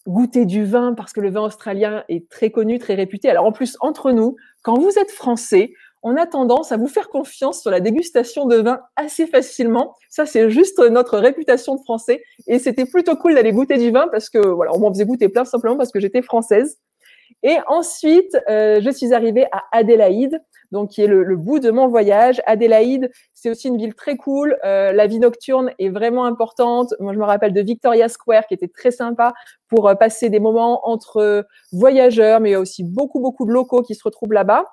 goûter 0.07 0.45
du 0.45 0.65
vin 0.65 0.95
parce 0.95 1.13
que 1.13 1.21
le 1.21 1.31
vin 1.31 1.43
australien 1.43 2.05
est 2.09 2.29
très 2.29 2.51
connu, 2.51 2.79
très 2.79 2.95
réputé. 2.95 3.31
Alors 3.31 3.47
en 3.47 3.53
plus, 3.53 3.77
entre 3.81 4.13
nous, 4.13 4.37
quand 4.63 4.79
vous 4.79 4.99
êtes 4.99 5.11
français, 5.11 5.73
on 6.03 6.17
a 6.17 6.27
tendance 6.27 6.71
à 6.71 6.77
vous 6.77 6.87
faire 6.87 7.09
confiance 7.09 7.63
sur 7.63 7.71
la 7.71 7.81
dégustation 7.81 8.45
de 8.45 8.57
vin 8.57 8.81
assez 8.95 9.27
facilement. 9.27 9.97
Ça, 10.11 10.27
c'est 10.27 10.51
juste 10.51 10.79
notre 10.79 11.19
réputation 11.19 11.77
de 11.77 11.81
français. 11.81 12.23
Et 12.47 12.59
c'était 12.59 12.85
plutôt 12.85 13.17
cool 13.17 13.35
d'aller 13.35 13.53
goûter 13.53 13.79
du 13.79 13.91
vin 13.91 14.07
parce 14.09 14.29
que, 14.29 14.39
voilà, 14.39 14.73
on 14.75 14.81
m'en 14.81 14.93
faisait 14.93 15.07
goûter 15.07 15.31
plein 15.31 15.47
simplement 15.47 15.79
parce 15.79 15.91
que 15.91 16.01
j'étais 16.01 16.21
française. 16.21 16.79
Et 17.43 17.57
ensuite, 17.67 18.37
euh, 18.51 18.83
je 18.83 18.91
suis 18.91 19.15
arrivée 19.15 19.47
à 19.51 19.63
Adélaïde. 19.73 20.43
Donc 20.75 20.91
qui 20.91 21.03
est 21.03 21.07
le, 21.07 21.37
bout 21.37 21.61
de 21.61 21.71
mon 21.71 21.87
voyage. 21.87 22.43
Adélaïde, 22.47 23.11
c'est 23.33 23.49
aussi 23.49 23.69
une 23.69 23.79
ville 23.79 23.95
très 23.95 24.17
cool. 24.17 24.59
Euh, 24.65 24.93
la 24.93 25.07
vie 25.07 25.21
nocturne 25.21 25.71
est 25.79 25.89
vraiment 25.89 26.25
importante. 26.27 26.93
Moi, 26.99 27.13
je 27.13 27.19
me 27.19 27.25
rappelle 27.25 27.53
de 27.53 27.61
Victoria 27.61 28.09
Square, 28.09 28.49
qui 28.49 28.55
était 28.55 28.69
très 28.69 28.91
sympa 28.91 29.33
pour 29.69 29.89
euh, 29.89 29.95
passer 29.95 30.31
des 30.31 30.41
moments 30.41 30.87
entre 30.89 31.47
voyageurs, 31.73 32.41
mais 32.41 32.51
il 32.51 32.53
y 32.53 32.57
a 32.57 32.61
aussi 32.61 32.83
beaucoup, 32.83 33.21
beaucoup 33.21 33.47
de 33.47 33.53
locaux 33.53 33.83
qui 33.83 33.95
se 33.95 34.03
retrouvent 34.03 34.33
là-bas. 34.33 34.65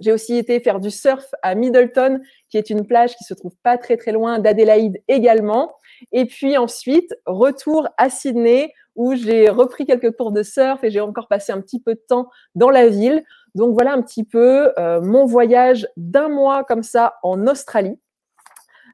J'ai 0.00 0.12
aussi 0.12 0.36
été 0.36 0.60
faire 0.60 0.78
du 0.78 0.92
surf 0.92 1.26
à 1.42 1.56
Middleton, 1.56 2.20
qui 2.48 2.56
est 2.56 2.70
une 2.70 2.86
plage 2.86 3.16
qui 3.16 3.24
se 3.24 3.34
trouve 3.34 3.56
pas 3.64 3.78
très 3.78 3.96
très 3.96 4.12
loin 4.12 4.38
d'Adélaïde 4.38 5.02
également. 5.08 5.74
Et 6.12 6.24
puis 6.24 6.56
ensuite, 6.56 7.12
retour 7.26 7.88
à 7.98 8.10
Sydney, 8.10 8.72
où 8.96 9.14
j'ai 9.14 9.48
repris 9.48 9.86
quelques 9.86 10.16
cours 10.16 10.32
de 10.32 10.42
surf 10.42 10.82
et 10.84 10.90
j'ai 10.90 11.00
encore 11.00 11.28
passé 11.28 11.52
un 11.52 11.60
petit 11.60 11.80
peu 11.80 11.94
de 11.94 12.02
temps 12.06 12.28
dans 12.54 12.70
la 12.70 12.88
ville. 12.88 13.24
Donc 13.54 13.74
voilà 13.74 13.92
un 13.92 14.02
petit 14.02 14.24
peu 14.24 14.72
euh, 14.78 15.00
mon 15.00 15.24
voyage 15.26 15.88
d'un 15.96 16.28
mois 16.28 16.64
comme 16.64 16.82
ça 16.82 17.14
en 17.22 17.46
Australie. 17.46 17.98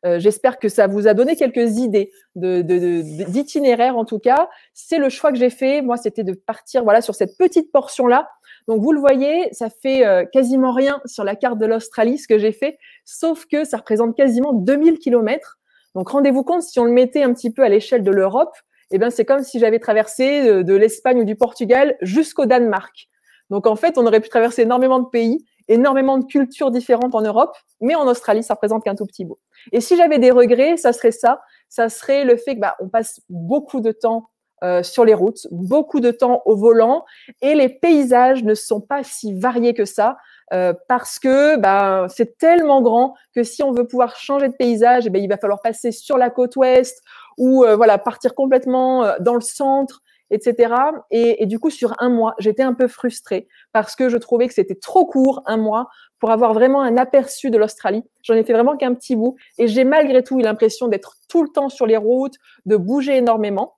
Euh, 0.06 0.18
j'espère 0.18 0.58
que 0.58 0.68
ça 0.68 0.86
vous 0.86 1.08
a 1.08 1.14
donné 1.14 1.34
quelques 1.34 1.78
idées 1.78 2.12
d'itinéraire 2.34 3.96
en 3.96 4.04
tout 4.04 4.18
cas. 4.18 4.48
C'est 4.74 4.98
le 4.98 5.08
choix 5.08 5.32
que 5.32 5.38
j'ai 5.38 5.50
fait. 5.50 5.82
Moi, 5.82 5.96
c'était 5.96 6.24
de 6.24 6.34
partir 6.34 6.84
voilà 6.84 7.00
sur 7.00 7.14
cette 7.14 7.36
petite 7.36 7.72
portion 7.72 8.06
là. 8.06 8.28
Donc 8.68 8.82
vous 8.82 8.92
le 8.92 9.00
voyez, 9.00 9.48
ça 9.52 9.70
fait 9.70 10.06
euh, 10.06 10.24
quasiment 10.24 10.72
rien 10.72 11.00
sur 11.06 11.24
la 11.24 11.34
carte 11.36 11.58
de 11.58 11.66
l'Australie 11.66 12.18
ce 12.18 12.28
que 12.28 12.38
j'ai 12.38 12.52
fait, 12.52 12.78
sauf 13.04 13.46
que 13.46 13.64
ça 13.64 13.78
représente 13.78 14.16
quasiment 14.16 14.52
2000 14.52 14.98
kilomètres. 14.98 15.58
Donc 15.94 16.10
rendez-vous 16.10 16.44
compte 16.44 16.62
si 16.62 16.78
on 16.78 16.84
le 16.84 16.92
mettait 16.92 17.22
un 17.22 17.32
petit 17.32 17.50
peu 17.50 17.62
à 17.62 17.68
l'échelle 17.68 18.02
de 18.02 18.10
l'Europe, 18.10 18.54
eh 18.90 18.98
ben 18.98 19.10
c'est 19.10 19.24
comme 19.24 19.42
si 19.42 19.58
j'avais 19.58 19.78
traversé 19.78 20.64
de 20.64 20.74
l'Espagne 20.74 21.20
ou 21.20 21.24
du 21.24 21.36
Portugal 21.36 21.96
jusqu'au 22.00 22.46
Danemark. 22.46 23.08
Donc 23.50 23.66
en 23.66 23.76
fait, 23.76 23.98
on 23.98 24.06
aurait 24.06 24.20
pu 24.20 24.28
traverser 24.28 24.62
énormément 24.62 24.98
de 24.98 25.08
pays, 25.08 25.44
énormément 25.68 26.18
de 26.18 26.24
cultures 26.24 26.70
différentes 26.70 27.14
en 27.14 27.20
Europe, 27.20 27.54
mais 27.80 27.94
en 27.94 28.06
Australie, 28.06 28.42
ça 28.42 28.54
représente 28.54 28.84
qu'un 28.84 28.94
tout 28.94 29.06
petit 29.06 29.24
bout. 29.24 29.38
Et 29.72 29.80
si 29.80 29.96
j'avais 29.96 30.18
des 30.18 30.30
regrets, 30.30 30.76
ça 30.76 30.92
serait 30.92 31.12
ça, 31.12 31.40
ça 31.68 31.88
serait 31.88 32.24
le 32.24 32.36
fait 32.36 32.56
que 32.56 32.60
bah, 32.60 32.76
on 32.80 32.88
passe 32.88 33.20
beaucoup 33.28 33.80
de 33.80 33.92
temps 33.92 34.30
euh, 34.64 34.82
sur 34.82 35.04
les 35.04 35.14
routes, 35.14 35.46
beaucoup 35.50 36.00
de 36.00 36.10
temps 36.10 36.42
au 36.44 36.56
volant, 36.56 37.04
et 37.42 37.54
les 37.54 37.68
paysages 37.68 38.42
ne 38.42 38.54
sont 38.54 38.80
pas 38.80 39.04
si 39.04 39.38
variés 39.38 39.74
que 39.74 39.84
ça. 39.84 40.16
Euh, 40.54 40.72
parce 40.88 41.18
que 41.18 41.56
bah, 41.56 42.06
c'est 42.08 42.38
tellement 42.38 42.80
grand 42.80 43.14
que 43.34 43.42
si 43.42 43.62
on 43.62 43.70
veut 43.70 43.86
pouvoir 43.86 44.16
changer 44.16 44.48
de 44.48 44.54
paysage, 44.54 45.06
eh 45.06 45.18
il 45.18 45.28
va 45.28 45.36
falloir 45.36 45.60
passer 45.60 45.92
sur 45.92 46.16
la 46.16 46.30
côte 46.30 46.56
ouest 46.56 47.02
ou 47.38 47.64
euh, 47.64 47.76
voilà 47.76 47.96
partir 47.96 48.34
complètement 48.34 49.14
dans 49.20 49.34
le 49.34 49.40
centre 49.40 50.02
etc. 50.30 50.74
Et, 51.10 51.46
du 51.46 51.58
coup, 51.58 51.70
sur 51.70 51.94
un 51.98 52.08
mois, 52.08 52.34
j'étais 52.38 52.62
un 52.62 52.74
peu 52.74 52.88
frustrée 52.88 53.48
parce 53.72 53.96
que 53.96 54.08
je 54.08 54.16
trouvais 54.16 54.46
que 54.48 54.54
c'était 54.54 54.74
trop 54.74 55.06
court, 55.06 55.42
un 55.46 55.56
mois, 55.56 55.88
pour 56.18 56.30
avoir 56.30 56.52
vraiment 56.52 56.82
un 56.82 56.96
aperçu 56.96 57.50
de 57.50 57.58
l'Australie. 57.58 58.02
J'en 58.22 58.34
ai 58.34 58.44
fait 58.44 58.52
vraiment 58.52 58.76
qu'un 58.76 58.94
petit 58.94 59.16
bout. 59.16 59.36
Et 59.58 59.68
j'ai 59.68 59.84
malgré 59.84 60.22
tout 60.22 60.38
eu 60.38 60.42
l'impression 60.42 60.88
d'être 60.88 61.16
tout 61.28 61.42
le 61.42 61.48
temps 61.48 61.68
sur 61.68 61.86
les 61.86 61.96
routes, 61.96 62.34
de 62.66 62.76
bouger 62.76 63.16
énormément. 63.16 63.76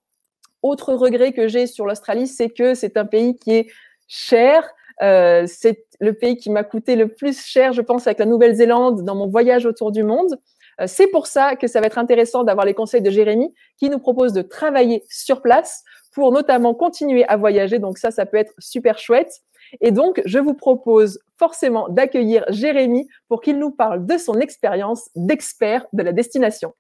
Autre 0.63 0.95
regret 0.95 1.33
que 1.33 1.49
j'ai 1.49 1.67
sur 1.67 1.87
l'Australie, 1.87 2.27
c'est 2.27 2.51
que 2.51 2.75
c'est 2.75 2.97
un 2.97 3.05
pays 3.05 3.37
qui 3.37 3.53
est 3.53 3.67
cher. 4.09 4.69
Euh, 5.03 5.45
c'est 5.47 5.87
le 6.01 6.13
pays 6.15 6.37
qui 6.37 6.51
m'a 6.51 6.65
coûté 6.65 6.97
le 6.97 7.09
plus 7.09 7.41
cher, 7.41 7.73
je 7.73 7.81
pense, 7.81 8.07
avec 8.07 8.19
la 8.19 8.27
Nouvelle-Zélande 8.27 9.05
dans 9.05 9.15
mon 9.15 9.29
voyage 9.29 9.67
autour 9.67 9.93
du 9.93 10.03
monde. 10.03 10.39
Euh, 10.81 10.85
c'est 10.87 11.09
pour 11.09 11.27
ça 11.27 11.57
que 11.57 11.67
ça 11.67 11.81
va 11.81 11.87
être 11.87 11.99
intéressant 11.99 12.43
d'avoir 12.43 12.65
les 12.65 12.75
conseils 12.75 13.03
de 13.03 13.11
Jérémy 13.11 13.53
qui 13.77 13.91
nous 13.91 13.99
propose 13.99 14.33
de 14.33 14.41
travailler 14.41 15.05
sur 15.11 15.43
place 15.43 15.85
pour 16.15 16.33
notamment 16.33 16.75
continuer 16.75 17.25
à 17.29 17.37
voyager. 17.37 17.79
Donc 17.79 17.99
ça, 17.99 18.11
ça 18.11 18.25
peut 18.25 18.39
être 18.39 18.55
super 18.59 18.99
chouette. 18.99 19.43
Et 19.81 19.93
donc, 19.93 20.21
je 20.25 20.39
vous 20.39 20.55
propose 20.55 21.21
forcément 21.37 21.89
d'accueillir 21.89 22.45
Jérémy 22.49 23.07
pour 23.29 23.41
qu'il 23.41 23.59
nous 23.59 23.71
parle 23.71 24.07
de 24.07 24.17
son 24.17 24.41
expérience 24.41 25.11
d'expert 25.15 25.87
de 25.93 26.03
la 26.03 26.13
destination. 26.13 26.73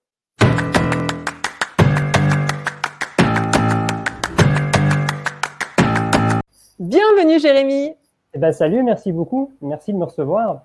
Bienvenue 6.78 7.38
Jérémy. 7.38 7.95
Eh 8.33 8.38
ben, 8.38 8.52
salut, 8.52 8.83
merci 8.83 9.12
beaucoup. 9.12 9.52
Merci 9.61 9.92
de 9.92 9.99
me 9.99 10.04
recevoir. 10.04 10.62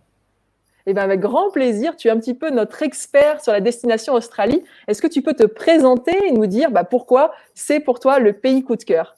Eh 0.87 0.93
bien, 0.93 1.01
avec 1.01 1.19
grand 1.19 1.49
plaisir, 1.49 1.95
tu 1.95 2.09
es 2.09 2.11
un 2.11 2.17
petit 2.17 2.35
peu 2.35 2.51
notre 2.51 2.83
expert 2.83 3.41
sur 3.41 3.51
la 3.51 3.59
destination 3.59 4.13
Australie. 4.13 4.63
Est-ce 4.87 5.01
que 5.01 5.07
tu 5.07 5.23
peux 5.23 5.33
te 5.33 5.45
présenter 5.45 6.15
et 6.27 6.31
nous 6.31 6.45
dire 6.45 6.69
bah, 6.69 6.83
pourquoi 6.83 7.31
c'est 7.55 7.79
pour 7.79 7.99
toi 7.99 8.19
le 8.19 8.33
pays 8.33 8.63
coup 8.63 8.75
de 8.75 8.83
cœur? 8.83 9.15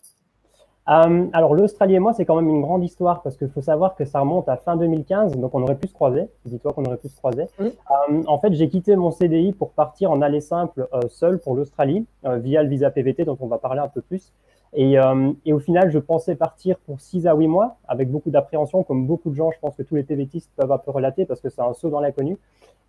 Euh, 0.89 1.27
alors 1.33 1.53
l'Australie 1.53 1.95
et 1.95 1.99
moi, 1.99 2.13
c'est 2.13 2.23
quand 2.23 2.37
même 2.37 2.47
une 2.47 2.61
grande 2.61 2.85
histoire 2.85 3.21
parce 3.21 3.35
qu'il 3.35 3.49
faut 3.49 3.61
savoir 3.61 3.95
que 3.95 4.05
ça 4.05 4.21
remonte 4.21 4.47
à 4.47 4.55
fin 4.55 4.77
2015, 4.77 5.35
donc 5.35 5.53
on 5.53 5.61
aurait 5.61 5.75
pu 5.75 5.89
se 5.89 5.93
croiser. 5.93 6.29
Dis-toi 6.45 6.71
qu'on 6.71 6.85
aurait 6.85 6.95
pu 6.95 7.09
se 7.09 7.17
croiser. 7.17 7.47
Euh, 7.59 8.23
en 8.25 8.39
fait, 8.39 8.53
j'ai 8.53 8.69
quitté 8.69 8.95
mon 8.95 9.11
CDI 9.11 9.51
pour 9.51 9.71
partir 9.71 10.11
en 10.11 10.21
aller 10.21 10.39
simple 10.39 10.87
euh, 10.93 11.01
seul 11.09 11.39
pour 11.39 11.53
l'Australie 11.53 12.05
via 12.23 12.63
le 12.63 12.69
visa 12.69 12.89
PVT 12.91 13.25
dont 13.25 13.37
on 13.41 13.47
va 13.47 13.57
parler 13.57 13.81
un 13.81 13.89
peu 13.89 13.99
plus. 13.99 14.31
Et, 14.73 14.99
euh, 14.99 15.31
et, 15.45 15.53
au 15.53 15.59
final, 15.59 15.89
je 15.89 15.99
pensais 15.99 16.35
partir 16.35 16.77
pour 16.79 16.99
6 16.99 17.25
à 17.27 17.33
8 17.35 17.47
mois, 17.47 17.77
avec 17.87 18.11
beaucoup 18.11 18.29
d'appréhension, 18.29 18.83
comme 18.83 19.07
beaucoup 19.07 19.29
de 19.29 19.35
gens, 19.35 19.51
je 19.51 19.59
pense 19.59 19.75
que 19.75 19.83
tous 19.83 19.95
les 19.95 20.03
PVTistes 20.03 20.51
peuvent 20.55 20.71
un 20.71 20.77
peu 20.77 20.91
relater, 20.91 21.25
parce 21.25 21.41
que 21.41 21.49
c'est 21.49 21.61
un 21.61 21.73
saut 21.73 21.89
dans 21.89 22.01
l'inconnu. 22.01 22.37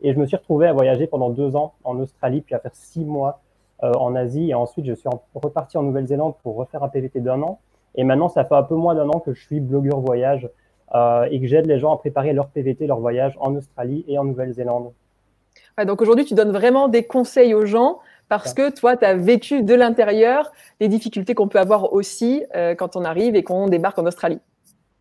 Et 0.00 0.12
je 0.12 0.18
me 0.18 0.26
suis 0.26 0.36
retrouvé 0.36 0.66
à 0.66 0.72
voyager 0.72 1.06
pendant 1.06 1.30
deux 1.30 1.56
ans 1.56 1.74
en 1.84 1.98
Australie, 1.98 2.40
puis 2.40 2.54
à 2.54 2.58
faire 2.58 2.74
six 2.74 3.04
mois 3.04 3.40
euh, 3.82 3.92
en 3.92 4.14
Asie. 4.14 4.50
Et 4.50 4.54
ensuite, 4.54 4.86
je 4.86 4.94
suis 4.94 5.08
reparti 5.34 5.78
en 5.78 5.82
Nouvelle-Zélande 5.82 6.34
pour 6.42 6.56
refaire 6.56 6.82
un 6.82 6.88
PVT 6.88 7.20
d'un 7.20 7.42
an. 7.42 7.60
Et 7.94 8.04
maintenant, 8.04 8.28
ça 8.28 8.44
fait 8.44 8.54
un 8.54 8.62
peu 8.62 8.74
moins 8.74 8.94
d'un 8.94 9.08
an 9.08 9.20
que 9.20 9.32
je 9.32 9.40
suis 9.40 9.60
blogueur 9.60 10.00
voyage 10.00 10.48
euh, 10.94 11.28
et 11.30 11.40
que 11.40 11.46
j'aide 11.46 11.66
les 11.66 11.78
gens 11.78 11.92
à 11.92 11.98
préparer 11.98 12.32
leur 12.32 12.48
PVT, 12.48 12.86
leur 12.86 13.00
voyage 13.00 13.36
en 13.40 13.54
Australie 13.54 14.04
et 14.08 14.18
en 14.18 14.24
Nouvelle-Zélande. 14.24 14.92
Ouais, 15.76 15.84
donc 15.84 16.00
aujourd'hui, 16.02 16.24
tu 16.24 16.34
donnes 16.34 16.52
vraiment 16.52 16.88
des 16.88 17.04
conseils 17.04 17.54
aux 17.54 17.66
gens 17.66 17.98
parce 18.28 18.54
que 18.54 18.70
toi, 18.70 18.96
tu 18.96 19.04
as 19.04 19.14
vécu 19.14 19.62
de 19.62 19.74
l'intérieur 19.74 20.52
les 20.80 20.88
difficultés 20.88 21.34
qu'on 21.34 21.48
peut 21.48 21.58
avoir 21.58 21.92
aussi 21.92 22.44
euh, 22.54 22.74
quand 22.74 22.96
on 22.96 23.04
arrive 23.04 23.34
et 23.34 23.42
qu'on 23.42 23.66
débarque 23.66 23.98
en 23.98 24.06
Australie. 24.06 24.40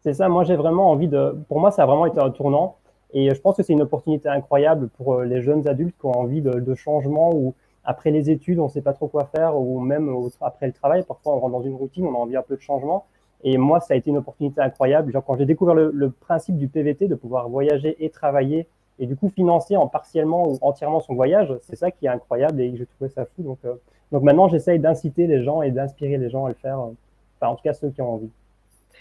C'est 0.02 0.14
ça, 0.14 0.30
moi 0.30 0.44
j'ai 0.44 0.56
vraiment 0.56 0.92
envie 0.92 1.08
de... 1.08 1.36
Pour 1.50 1.60
moi, 1.60 1.72
ça 1.72 1.84
a 1.84 1.86
vraiment 1.86 2.06
été 2.06 2.20
un 2.20 2.30
tournant 2.30 2.78
et 3.14 3.34
je 3.34 3.42
pense 3.42 3.58
que 3.58 3.64
c'est 3.64 3.74
une 3.74 3.82
opportunité 3.82 4.30
incroyable 4.30 4.90
pour 4.90 5.16
euh, 5.16 5.26
les 5.26 5.42
jeunes 5.42 5.68
adultes 5.68 5.96
qui 6.00 6.06
ont 6.06 6.18
envie 6.18 6.42
de, 6.42 6.60
de 6.60 6.76
changement 6.76 7.34
ou 7.34 7.54
après 7.84 8.12
les 8.12 8.30
études, 8.30 8.60
on 8.60 8.66
ne 8.66 8.70
sait 8.70 8.82
pas 8.82 8.94
trop 8.94 9.08
quoi 9.08 9.26
faire 9.26 9.58
ou 9.58 9.80
même 9.80 10.14
après 10.42 10.68
le 10.68 10.74
travail, 10.74 11.04
parfois 11.04 11.36
on 11.36 11.40
rentre 11.40 11.54
dans 11.54 11.64
une 11.64 11.76
routine, 11.76 12.06
on 12.06 12.14
a 12.14 12.18
envie 12.18 12.36
un 12.36 12.42
peu 12.42 12.58
de 12.58 12.62
changement. 12.62 13.06
Et 13.44 13.58
moi, 13.58 13.80
ça 13.80 13.94
a 13.94 13.98
été 13.98 14.10
une 14.10 14.18
opportunité 14.18 14.60
incroyable. 14.62 15.12
Genre, 15.12 15.24
quand 15.24 15.38
j'ai 15.38 15.46
découvert 15.46 15.76
le, 15.76 15.92
le, 15.94 16.10
principe 16.10 16.58
du 16.58 16.68
PVT, 16.68 17.08
de 17.08 17.16
pouvoir 17.16 17.48
voyager 17.50 17.96
et 18.04 18.10
travailler 18.10 18.68
et 19.00 19.06
du 19.06 19.16
coup 19.16 19.30
financer 19.30 19.76
en 19.76 19.88
partiellement 19.88 20.48
ou 20.48 20.58
entièrement 20.62 21.00
son 21.00 21.14
voyage, 21.16 21.54
c'est 21.62 21.76
ça 21.76 21.92
qui 21.92 22.06
est 22.06 22.10
incroyable 22.10 22.62
et 22.62 22.76
j'ai 22.76 22.86
trouvé 22.86 23.10
ça 23.10 23.26
fou. 23.26 23.44
Donc, 23.44 23.60
euh, 23.66 23.74
donc 24.12 24.24
maintenant, 24.24 24.48
j'essaye 24.48 24.80
d'inciter 24.80 25.28
les 25.28 25.44
gens 25.44 25.62
et 25.62 25.72
d'inspirer 25.72 26.18
les 26.18 26.30
gens 26.30 26.46
à 26.46 26.50
le 26.50 26.56
faire, 26.56 26.80
euh, 26.80 26.92
enfin 27.40 27.52
en 27.52 27.56
tout 27.56 27.64
cas 27.64 27.74
ceux 27.74 27.90
qui 27.90 28.02
ont 28.02 28.14
envie. 28.14 28.30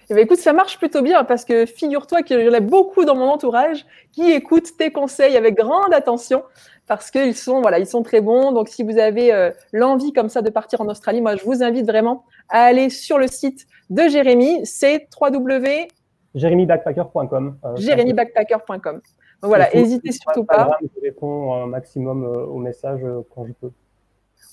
Eh 0.08 0.14
bien, 0.14 0.22
écoute, 0.22 0.38
ça 0.38 0.52
marche 0.52 0.78
plutôt 0.78 1.02
bien 1.02 1.24
parce 1.24 1.44
que 1.44 1.66
figure-toi 1.66 2.22
qu'il 2.22 2.40
y 2.40 2.48
en 2.48 2.52
a 2.52 2.60
beaucoup 2.60 3.04
dans 3.04 3.16
mon 3.16 3.28
entourage 3.28 3.84
qui 4.12 4.30
écoutent 4.30 4.76
tes 4.76 4.92
conseils 4.92 5.36
avec 5.36 5.56
grande 5.56 5.92
attention 5.92 6.44
parce 6.86 7.10
qu'ils 7.10 7.34
sont, 7.34 7.60
voilà, 7.60 7.80
ils 7.80 7.86
sont 7.86 8.04
très 8.04 8.20
bons. 8.20 8.52
Donc, 8.52 8.68
si 8.68 8.84
vous 8.84 8.98
avez 8.98 9.32
euh, 9.32 9.50
l'envie 9.72 10.12
comme 10.12 10.28
ça 10.28 10.42
de 10.42 10.50
partir 10.50 10.80
en 10.80 10.86
Australie, 10.86 11.20
moi, 11.20 11.34
je 11.34 11.44
vous 11.44 11.62
invite 11.64 11.86
vraiment 11.86 12.24
à 12.48 12.62
aller 12.62 12.88
sur 12.90 13.18
le 13.18 13.26
site 13.26 13.66
de 13.90 14.02
Jérémy. 14.08 14.64
C'est 14.64 15.08
www. 15.20 15.88
jérémybackpacker.com. 16.36 17.58
Euh, 17.64 17.76
jérémybackpacker.com 17.76 19.00
voilà, 19.42 19.68
n'hésitez 19.74 20.12
surtout 20.12 20.44
pas. 20.44 20.78
Je 20.82 21.00
réponds 21.00 21.54
un 21.54 21.66
maximum 21.66 22.24
euh, 22.24 22.46
aux 22.46 22.58
messages 22.58 23.04
euh, 23.04 23.20
quand 23.34 23.46
je 23.46 23.52
peux. 23.52 23.70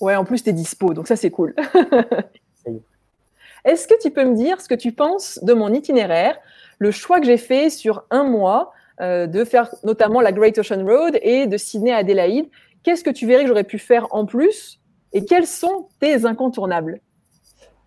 Ouais, 0.01 0.15
en 0.15 0.25
plus, 0.25 0.43
tu 0.43 0.49
es 0.49 0.53
dispo, 0.53 0.93
donc 0.93 1.07
ça, 1.07 1.15
c'est 1.15 1.31
cool. 1.31 1.55
Est-ce 3.65 3.87
que 3.87 3.93
tu 4.01 4.11
peux 4.11 4.25
me 4.25 4.35
dire 4.35 4.59
ce 4.59 4.67
que 4.67 4.75
tu 4.75 4.91
penses 4.91 5.39
de 5.41 5.53
mon 5.53 5.73
itinéraire, 5.73 6.37
le 6.79 6.91
choix 6.91 7.21
que 7.21 7.25
j'ai 7.25 7.37
fait 7.37 7.69
sur 7.69 8.03
un 8.09 8.25
mois 8.25 8.73
euh, 8.99 9.25
de 9.25 9.45
faire 9.45 9.73
notamment 9.83 10.19
la 10.19 10.33
Great 10.33 10.57
Ocean 10.57 10.85
Road 10.85 11.17
et 11.21 11.47
de 11.47 11.57
Sydney 11.57 11.93
à 11.93 11.97
Adélaïde? 11.97 12.49
Qu'est-ce 12.83 13.05
que 13.05 13.09
tu 13.09 13.25
verrais 13.25 13.43
que 13.43 13.47
j'aurais 13.47 13.63
pu 13.63 13.79
faire 13.79 14.07
en 14.11 14.25
plus? 14.25 14.81
Et 15.13 15.23
quels 15.23 15.47
sont 15.47 15.87
tes 16.01 16.25
incontournables? 16.25 16.99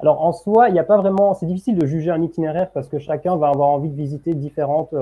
Alors 0.00 0.22
en 0.22 0.32
soi, 0.32 0.68
il 0.68 0.72
n'y 0.72 0.78
a 0.78 0.84
pas 0.84 0.96
vraiment, 0.96 1.34
c'est 1.34 1.46
difficile 1.46 1.76
de 1.76 1.84
juger 1.84 2.10
un 2.10 2.22
itinéraire 2.22 2.70
parce 2.72 2.88
que 2.88 2.98
chacun 2.98 3.36
va 3.36 3.48
avoir 3.48 3.68
envie 3.68 3.90
de 3.90 3.96
visiter 3.96 4.34
différentes, 4.34 4.94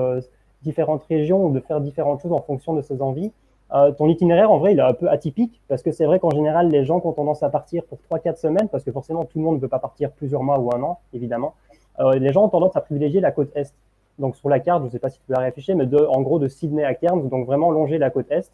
différentes 0.65 1.03
régions 1.05 1.45
ou 1.45 1.51
de 1.53 1.61
faire 1.61 1.79
différentes 1.79 2.21
choses 2.21 2.33
en 2.33 2.41
fonction 2.41 2.73
de 2.73 2.81
ses 2.81 3.01
envies. 3.01 3.31
Euh, 3.73 3.91
ton 3.91 4.07
itinéraire, 4.07 4.51
en 4.51 4.59
vrai, 4.59 4.73
il 4.73 4.79
est 4.79 4.83
un 4.83 4.93
peu 4.93 5.09
atypique 5.09 5.61
parce 5.67 5.81
que 5.81 5.91
c'est 5.91 6.05
vrai 6.05 6.19
qu'en 6.19 6.29
général, 6.29 6.69
les 6.69 6.85
gens 6.85 7.01
ont 7.03 7.13
tendance 7.13 7.41
à 7.41 7.49
partir 7.49 7.83
pour 7.85 7.97
3-4 8.09 8.37
semaines 8.37 8.69
parce 8.69 8.83
que 8.83 8.91
forcément, 8.91 9.25
tout 9.25 9.39
le 9.39 9.43
monde 9.43 9.55
ne 9.55 9.59
peut 9.59 9.67
pas 9.67 9.79
partir 9.79 10.11
plusieurs 10.11 10.43
mois 10.43 10.59
ou 10.59 10.73
un 10.75 10.81
an, 10.83 10.99
évidemment. 11.13 11.55
Euh, 11.99 12.13
les 12.15 12.31
gens 12.31 12.45
ont 12.45 12.49
tendance 12.49 12.75
à 12.75 12.81
privilégier 12.81 13.21
la 13.21 13.31
côte 13.31 13.51
Est. 13.55 13.73
Donc, 14.19 14.35
sur 14.35 14.49
la 14.49 14.59
carte, 14.59 14.81
je 14.81 14.85
ne 14.85 14.91
sais 14.91 14.99
pas 14.99 15.09
si 15.09 15.19
tu 15.19 15.25
peux 15.27 15.33
la 15.33 15.39
réfléchir, 15.39 15.75
mais 15.75 15.85
en 16.07 16.21
gros, 16.21 16.39
de 16.39 16.47
Sydney 16.47 16.83
à 16.83 16.93
Cairns, 16.93 17.27
donc 17.27 17.45
vraiment 17.45 17.71
longer 17.71 17.97
la 17.97 18.09
côte 18.09 18.31
Est. 18.31 18.51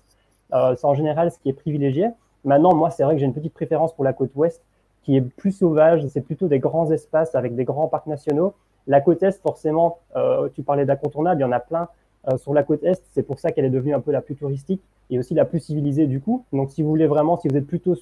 Euh, 0.54 0.76
c'est 0.76 0.88
en 0.88 0.96
général 0.96 1.32
ce 1.32 1.40
qui 1.40 1.50
est 1.50 1.54
privilégié. 1.54 2.08
Maintenant, 2.46 2.74
moi, 2.74 2.90
c'est 2.90 3.04
vrai 3.04 3.14
que 3.14 3.20
j'ai 3.20 3.26
une 3.26 3.34
petite 3.34 3.54
préférence 3.54 3.94
pour 3.94 4.04
la 4.04 4.14
côte 4.14 4.32
Ouest 4.36 4.64
qui 5.04 5.18
est 5.18 5.22
plus 5.22 5.52
sauvage. 5.52 6.06
C'est 6.08 6.22
plutôt 6.22 6.48
des 6.48 6.60
grands 6.60 6.90
espaces 6.92 7.36
avec 7.36 7.56
des 7.56 7.64
grands 7.64 7.88
parcs 7.88 8.08
nationaux. 8.08 8.54
La 8.88 9.02
côte 9.02 9.22
Est, 9.22 9.40
forcément, 9.42 10.00
tu 10.54 10.64
parlais 10.64 10.86
d'incontournable, 10.86 11.42
il 11.42 11.44
y 11.44 11.48
en 11.48 11.52
a 11.52 11.60
plein. 11.60 11.88
Sur 12.38 12.54
la 12.54 12.64
côte 12.64 12.84
est, 12.84 13.02
c'est 13.14 13.24
pour 13.24 13.40
ça 13.40 13.52
qu'elle 13.52 13.66
est 13.66 13.72
devenue 13.72 13.94
un 13.94 14.00
peu 14.00 14.12
la 14.12 14.22
plus 14.22 14.36
touristique 14.36 14.82
et 15.10 15.18
aussi 15.18 15.34
la 15.34 15.46
plus 15.46 15.60
civilisée 15.60 16.06
du 16.08 16.22
coup. 16.22 16.46
Donc 16.54 16.72
si 16.72 16.84
vous 16.84 16.90
voulez 16.90 17.08
vraiment, 17.08 17.38
si 17.38 17.48
vous 17.48 17.56
êtes 17.56 17.66
plutôt 17.66 17.96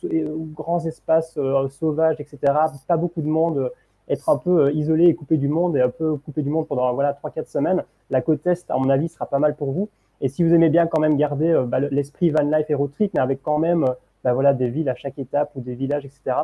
grands 0.53 0.85
espaces 0.85 1.39
sauvages, 1.69 2.19
etc., 2.19 2.37
pas 2.87 2.97
beaucoup 2.97 3.21
de 3.21 3.27
monde, 3.27 3.71
être 4.09 4.29
un 4.29 4.37
peu 4.37 4.73
isolé 4.73 5.05
et 5.05 5.15
coupé 5.15 5.37
du 5.37 5.47
monde 5.47 5.77
et 5.77 5.81
un 5.81 5.89
peu 5.89 6.17
coupé 6.17 6.41
du 6.41 6.49
monde 6.49 6.67
pendant 6.67 6.93
voilà 6.93 7.13
trois 7.13 7.31
quatre 7.31 7.47
semaines, 7.47 7.83
la 8.09 8.21
côte 8.21 8.45
est, 8.45 8.69
à 8.69 8.77
mon 8.77 8.89
avis, 8.89 9.07
sera 9.07 9.25
pas 9.25 9.39
mal 9.39 9.55
pour 9.55 9.71
vous. 9.71 9.89
Et 10.21 10.27
si 10.27 10.43
vous 10.43 10.53
aimez 10.53 10.69
bien 10.69 10.87
quand 10.87 10.99
même 10.99 11.15
garder 11.15 11.63
bah, 11.65 11.79
l'esprit 11.79 12.29
van 12.29 12.43
life 12.43 12.69
et 12.69 12.73
road 12.73 12.91
trip, 12.91 13.13
mais 13.13 13.21
avec 13.21 13.41
quand 13.41 13.57
même 13.57 13.85
bah, 14.23 14.33
voilà, 14.33 14.53
des 14.53 14.69
villes 14.69 14.89
à 14.89 14.95
chaque 14.95 15.17
étape 15.17 15.51
ou 15.55 15.61
des 15.61 15.75
villages, 15.75 16.05
etc. 16.05 16.35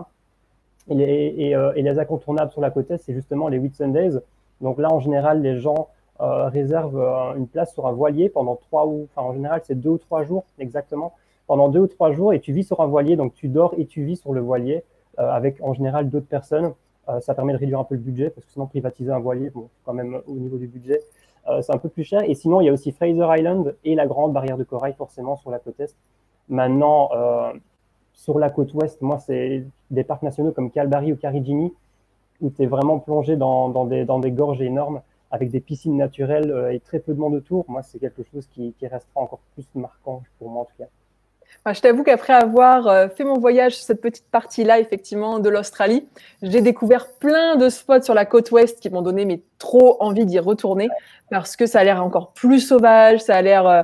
Et 0.89 0.95
les, 0.95 1.99
incontournables 1.99 2.51
sur 2.51 2.61
la 2.61 2.69
côte 2.69 2.89
est, 2.91 2.97
c'est 2.97 3.13
justement 3.13 3.47
les 3.47 3.57
Whitsundays. 3.57 4.19
Donc 4.61 4.79
là, 4.79 4.91
en 4.91 4.99
général, 4.99 5.41
les 5.41 5.57
gens 5.57 5.89
euh, 6.21 6.47
réservent 6.47 6.99
euh, 6.99 7.35
une 7.35 7.47
place 7.47 7.73
sur 7.73 7.87
un 7.87 7.91
voilier 7.91 8.29
pendant 8.29 8.55
trois 8.55 8.87
ou, 8.87 9.07
en 9.15 9.33
général, 9.33 9.61
c'est 9.63 9.75
deux 9.75 9.89
ou 9.89 9.97
trois 9.97 10.23
jours 10.23 10.45
exactement. 10.59 11.13
Pendant 11.47 11.69
deux 11.69 11.81
ou 11.81 11.87
trois 11.87 12.11
jours, 12.11 12.33
et 12.33 12.39
tu 12.39 12.53
vis 12.53 12.63
sur 12.63 12.79
un 12.79 12.87
voilier, 12.87 13.15
donc 13.15 13.33
tu 13.33 13.47
dors 13.47 13.73
et 13.77 13.85
tu 13.85 14.03
vis 14.03 14.15
sur 14.15 14.33
le 14.33 14.41
voilier 14.41 14.83
euh, 15.19 15.29
avec 15.29 15.61
en 15.61 15.73
général 15.73 16.09
d'autres 16.09 16.27
personnes. 16.27 16.73
ça 17.21 17.35
permet 17.35 17.53
de 17.53 17.59
réduire 17.59 17.79
un 17.79 17.83
peu 17.83 17.95
le 17.95 18.01
budget 18.01 18.31
parce 18.31 18.45
que 18.47 18.51
sinon, 18.53 18.65
privatiser 18.65 19.11
un 19.11 19.19
voilier, 19.19 19.51
bon, 19.51 19.69
quand 19.85 19.93
même 19.93 20.21
au 20.25 20.33
niveau 20.33 20.57
du 20.57 20.67
budget, 20.67 21.01
c'est 21.61 21.71
un 21.71 21.77
peu 21.77 21.89
plus 21.89 22.03
cher. 22.03 22.21
Et 22.25 22.33
sinon, 22.33 22.61
il 22.61 22.65
y 22.65 22.69
a 22.69 22.73
aussi 22.73 22.91
Fraser 22.91 23.27
Island 23.37 23.75
et 23.83 23.93
la 23.93 24.07
grande 24.07 24.33
barrière 24.33 24.57
de 24.57 24.63
corail, 24.63 24.95
forcément, 24.97 25.35
sur 25.35 25.51
la 25.51 25.59
côte 25.59 25.79
est. 25.79 25.95
Maintenant, 26.49 27.11
sur 28.15 28.39
la 28.39 28.49
côte 28.49 28.73
ouest, 28.73 29.01
moi, 29.01 29.19
c'est 29.19 29.65
des 29.91 30.03
parcs 30.03 30.23
nationaux 30.23 30.51
comme 30.51 30.71
Calbari 30.71 31.13
ou 31.13 31.15
Carigini, 31.15 31.71
où 32.41 32.49
tu 32.49 32.63
es 32.63 32.65
vraiment 32.65 32.99
plongé 32.99 33.35
dans, 33.35 33.69
dans, 33.69 33.85
des, 33.85 34.05
dans, 34.05 34.19
des, 34.19 34.31
gorges 34.31 34.61
énormes, 34.61 35.01
avec 35.31 35.49
des 35.51 35.59
piscines 35.59 35.97
naturelles 35.97 36.51
euh, 36.51 36.73
et 36.73 36.79
très 36.79 36.99
peu 36.99 37.13
de 37.13 37.19
monde 37.19 37.35
autour. 37.35 37.65
Moi, 37.67 37.81
c'est 37.83 37.99
quelque 37.99 38.23
chose 38.31 38.47
qui, 38.53 38.73
qui, 38.79 38.87
restera 38.87 39.21
encore 39.21 39.41
plus 39.53 39.65
marquant 39.75 40.23
pour 40.39 40.49
moi, 40.49 40.61
en 40.61 40.65
tout 40.65 40.77
cas. 40.77 41.73
je 41.73 41.81
t'avoue 41.81 42.03
qu'après 42.03 42.33
avoir 42.33 42.87
euh, 42.87 43.07
fait 43.09 43.23
mon 43.23 43.37
voyage 43.37 43.75
sur 43.75 43.85
cette 43.85 44.01
petite 44.01 44.29
partie-là, 44.31 44.79
effectivement, 44.79 45.39
de 45.39 45.49
l'Australie, 45.49 46.07
j'ai 46.41 46.61
découvert 46.61 47.11
plein 47.19 47.55
de 47.55 47.69
spots 47.69 48.03
sur 48.03 48.13
la 48.13 48.25
côte 48.25 48.51
ouest 48.51 48.79
qui 48.79 48.89
m'ont 48.89 49.01
donné 49.01 49.25
mais 49.25 49.41
trop 49.57 49.97
envie 50.01 50.25
d'y 50.25 50.39
retourner 50.39 50.89
parce 51.29 51.55
que 51.55 51.65
ça 51.65 51.79
a 51.79 51.83
l'air 51.83 52.03
encore 52.03 52.33
plus 52.33 52.59
sauvage, 52.59 53.19
ça 53.21 53.35
a 53.35 53.41
l'air 53.41 53.67
euh, 53.67 53.81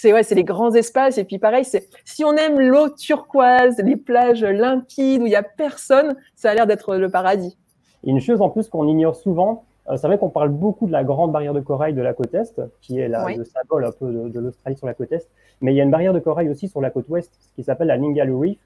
c'est 0.00 0.14
ouais, 0.14 0.22
c'est 0.22 0.34
les 0.34 0.44
grands 0.44 0.72
espaces. 0.72 1.18
Et 1.18 1.24
puis 1.24 1.38
pareil, 1.38 1.64
si 2.04 2.24
on 2.24 2.34
aime 2.34 2.58
l'eau 2.58 2.88
turquoise, 2.88 3.76
les 3.78 3.96
plages 3.96 4.42
limpides 4.42 5.20
où 5.20 5.26
il 5.26 5.32
y 5.32 5.36
a 5.36 5.42
personne, 5.42 6.16
ça 6.34 6.50
a 6.50 6.54
l'air 6.54 6.66
d'être 6.66 6.96
le 6.96 7.10
paradis. 7.10 7.58
Et 8.04 8.10
une 8.10 8.20
chose 8.20 8.40
en 8.40 8.48
plus 8.48 8.68
qu'on 8.68 8.88
ignore 8.88 9.14
souvent, 9.14 9.64
c'est 9.96 10.06
vrai 10.06 10.18
qu'on 10.18 10.28
parle 10.28 10.50
beaucoup 10.50 10.86
de 10.86 10.92
la 10.92 11.04
grande 11.04 11.32
barrière 11.32 11.54
de 11.54 11.60
corail 11.60 11.94
de 11.94 12.02
la 12.02 12.12
côte 12.14 12.34
est, 12.34 12.60
qui 12.80 12.98
est 12.98 13.08
la, 13.08 13.28
le 13.34 13.44
symbole 13.44 13.84
un 13.84 13.92
peu 13.92 14.30
de, 14.30 14.40
l'Australie 14.40 14.76
sur 14.76 14.86
la 14.86 14.94
côte 14.94 15.12
est, 15.12 15.28
mais 15.60 15.72
il 15.72 15.76
y 15.76 15.80
a 15.80 15.84
une 15.84 15.90
barrière 15.90 16.12
de 16.12 16.20
corail 16.20 16.48
aussi 16.48 16.68
sur 16.68 16.80
la 16.80 16.90
côte 16.90 17.08
ouest, 17.08 17.32
qui 17.56 17.62
s'appelle 17.62 17.88
la 17.88 17.98
Ningaloo 17.98 18.40
Reef. 18.40 18.58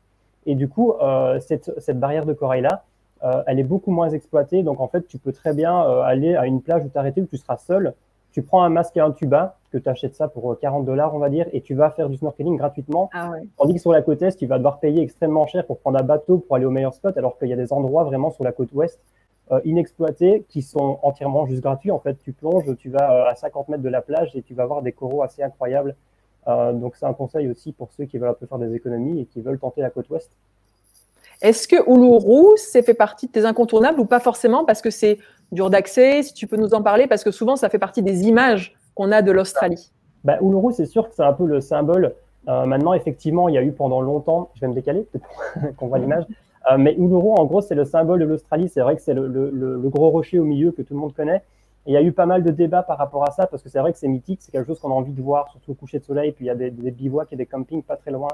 Et 0.47 0.55
du 0.55 0.69
coup, 0.69 0.93
euh, 1.01 1.41
cette, 1.41 1.73
cette, 1.81 1.99
barrière 1.99 2.27
de 2.27 2.35
corail-là, 2.35 2.85
euh, 3.23 3.43
elle 3.47 3.59
est 3.59 3.65
beaucoup 3.65 3.91
moins 3.91 4.11
exploitée. 4.11 4.63
Donc 4.63 4.81
en 4.81 4.89
fait, 4.89 5.07
tu 5.09 5.19
peux 5.19 5.33
très 5.33 5.55
bien 5.55 5.81
aller 6.03 6.35
à 6.35 6.47
une 6.47 6.61
plage 6.61 6.85
où 6.85 6.89
t'arrêter, 6.89 7.23
où 7.23 7.27
tu 7.27 7.39
seras 7.39 7.57
seul, 7.57 7.95
tu 8.35 8.43
prends 8.43 8.65
un 8.65 8.69
masque 8.69 8.97
et 8.97 9.01
un 9.01 9.13
tuba, 9.13 9.57
que 9.71 9.79
tu 9.79 9.89
achètes 9.89 10.17
ça 10.17 10.27
pour 10.27 10.59
40 10.59 10.83
euh, 10.83 10.87
dollars, 10.87 11.15
on 11.15 11.19
va 11.19 11.29
dire, 11.29 11.47
et 11.53 11.61
tu 11.61 11.75
vas 11.75 11.91
faire 11.91 12.09
du 12.09 12.17
snorkeling 12.17 12.57
gratuitement. 12.57 13.09
Ah 13.13 13.33
Tandis 13.59 13.75
que 13.75 13.81
sur 13.81 13.93
la 13.93 14.03
côte 14.03 14.23
est, 14.23 14.37
tu 14.37 14.47
vas 14.47 14.57
devoir 14.59 14.81
payer 14.81 15.03
extrêmement 15.03 15.47
cher 15.47 15.65
pour 15.65 15.79
prendre 15.79 16.01
un 16.01 16.03
bateau 16.03 16.39
pour 16.39 16.57
aller 16.57 16.65
au 16.65 16.71
meilleur 16.71 16.95
spot, 16.95 17.17
alors 17.17 17.39
qu'il 17.39 17.49
y 17.49 17.53
a 17.53 17.57
des 17.57 17.73
endroits 17.73 18.03
vraiment 18.03 18.31
sur 18.31 18.43
la 18.43 18.51
côte 18.51 18.71
ouest 18.73 18.99
euh, 18.99 19.13
inexploités 19.64 20.44
qui 20.48 20.62
sont 20.62 20.98
entièrement 21.02 21.46
juste 21.46 21.62
gratuits. 21.62 21.90
En 21.90 21.98
fait, 21.98 22.16
tu 22.22 22.33
plonges, 22.33 22.76
tu 22.78 22.90
vas 22.90 23.12
euh, 23.12 23.30
à 23.30 23.35
50 23.35 23.68
mètres 23.68 23.83
de 23.83 23.88
la 23.88 24.02
plage 24.02 24.30
et 24.35 24.42
tu 24.42 24.54
vas 24.54 24.66
voir 24.66 24.83
des 24.83 24.92
coraux 24.92 25.22
assez 25.22 25.42
incroyables. 25.42 25.94
donc, 26.46 26.96
c'est 26.96 27.07
un 27.07 27.14
conseil 27.14 27.48
aussi 27.48 27.72
pour 27.72 27.92
ceux 27.92 28.04
qui 28.04 28.18
veulent 28.18 28.30
un 28.30 28.35
peu 28.35 28.46
faire 28.46 28.59
des 28.59 28.74
économies 28.74 29.20
et 29.20 29.24
qui 29.26 29.40
veulent 29.40 29.59
tenter 29.59 29.80
la 29.80 29.90
côte 29.90 30.09
ouest. 30.11 30.30
Est-ce 31.40 31.68
que 31.68 31.76
Uluru, 31.90 32.57
c'est 32.57 32.83
fait 32.83 32.94
partie 32.94 33.26
de 33.26 33.33
tes 33.33 33.44
incontournables 33.44 34.00
ou 34.00 34.04
pas 34.04 34.20
forcément? 34.20 34.64
Parce 34.64 34.80
que 34.80 34.90
c'est 34.90 35.18
dur 35.52 35.68
d'accès 35.70 36.22
Si 36.22 36.33
tu 36.33 36.46
peux 36.46 36.57
nous 36.57 36.74
en 36.74 36.83
parler, 36.83 37.07
parce 37.07 37.24
que 37.24 37.30
souvent 37.30 37.57
ça 37.57 37.68
fait 37.68 37.78
partie 37.78 38.02
des 38.02 38.24
images 38.24 38.74
qu'on 38.94 39.12
a 39.12 39.22
de 39.22 39.33
l'Australie. 39.33 39.90
Bah, 40.22 40.38
Uluru, 40.40 40.72
c'est 40.72 40.87
sûr 40.87 41.09
que 41.09 41.14
c'est 41.14 41.22
un 41.22 41.33
peu 41.33 41.46
le 41.46 41.61
symbole. 41.61 42.14
Euh, 42.48 42.66
maintenant, 42.66 42.92
effectivement, 42.94 43.48
il 43.48 43.54
y 43.54 43.59
a 43.59 43.62
eu 43.62 43.72
pendant 43.72 44.00
longtemps, 44.00 44.50
je 44.54 44.61
vais 44.61 44.68
me 44.68 44.74
décaler 44.74 45.07
pour 45.12 45.20
qu'on 45.76 45.87
voit 45.88 45.98
l'image, 45.98 46.24
euh, 46.70 46.79
mais 46.79 46.94
Uluru, 46.94 47.31
en 47.37 47.44
gros, 47.44 47.61
c'est 47.61 47.74
le 47.74 47.85
symbole 47.85 48.20
de 48.20 48.24
l'Australie. 48.24 48.68
C'est 48.68 48.81
vrai 48.81 48.96
que 48.96 49.03
c'est 49.03 49.14
le, 49.14 49.81
gros 49.85 50.11
rocher 50.11 50.38
au 50.38 50.44
milieu 50.44 50.72
que 50.72 50.83
tout 50.83 50.94
le 50.94 51.00
monde 51.00 51.14
connaît. 51.14 51.42
Et 51.87 51.90
il 51.90 51.92
y 51.92 51.96
a 51.96 52.03
eu 52.03 52.12
pas 52.12 52.24
mal 52.27 52.42
de 52.42 52.50
débats 52.50 52.83
par 52.83 52.96
rapport 52.96 53.29
à 53.29 53.31
ça, 53.31 53.46
parce 53.46 53.62
que 53.62 53.68
c'est 53.68 53.79
vrai 53.79 53.92
que 53.92 53.98
c'est 53.98 54.09
mythique, 54.09 54.40
c'est 54.40 54.50
quelque 54.50 54.66
chose 54.66 54.81
qu'on 54.81 54.90
a 54.90 54.94
envie 54.94 55.12
de 55.12 55.20
voir, 55.20 55.50
surtout 55.50 55.72
au 55.72 55.74
coucher 55.74 55.98
de 55.98 56.05
soleil. 56.05 56.33
Puis 56.33 56.46
il 56.46 56.48
y 56.48 56.50
a 56.50 56.55
des, 56.55 56.70
bivouacs 56.70 57.33
et 57.33 57.37
des 57.37 57.46
campings 57.46 57.83
pas 57.83 57.96
très 57.96 58.11
loin. 58.11 58.29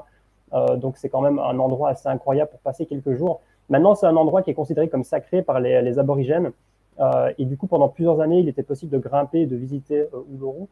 Euh, 0.53 0.77
donc 0.77 0.97
c'est 0.97 1.09
quand 1.09 1.21
même 1.21 1.39
un 1.39 1.59
endroit 1.59 1.89
assez 1.89 2.07
incroyable 2.07 2.51
pour 2.51 2.59
passer 2.61 2.85
quelques 2.85 3.13
jours. 3.13 3.41
Maintenant, 3.69 3.95
c'est 3.95 4.05
un 4.05 4.15
endroit 4.15 4.41
qui 4.41 4.51
est 4.51 4.53
considéré 4.53 4.87
comme 4.89 5.03
sacré 5.03 5.41
par 5.41 5.59
les, 5.59 5.99
aborigènes. 5.99 6.51
Euh, 6.99 7.33
et 7.37 7.45
du 7.45 7.57
coup, 7.57 7.67
pendant 7.67 7.89
plusieurs 7.89 8.21
années, 8.21 8.39
il 8.39 8.47
était 8.47 8.63
possible 8.63 8.91
de 8.91 8.97
grimper, 8.97 9.45
de 9.45 9.55
visiter 9.55 10.07
Uluru, 10.31 10.67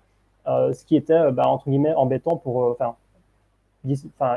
ce 0.46 0.86
qui 0.86 0.96
était, 0.96 1.32
bah, 1.32 1.48
entre 1.48 1.70
guillemets, 1.70 1.94
embêtant 1.94 2.38
pour, 2.38 2.78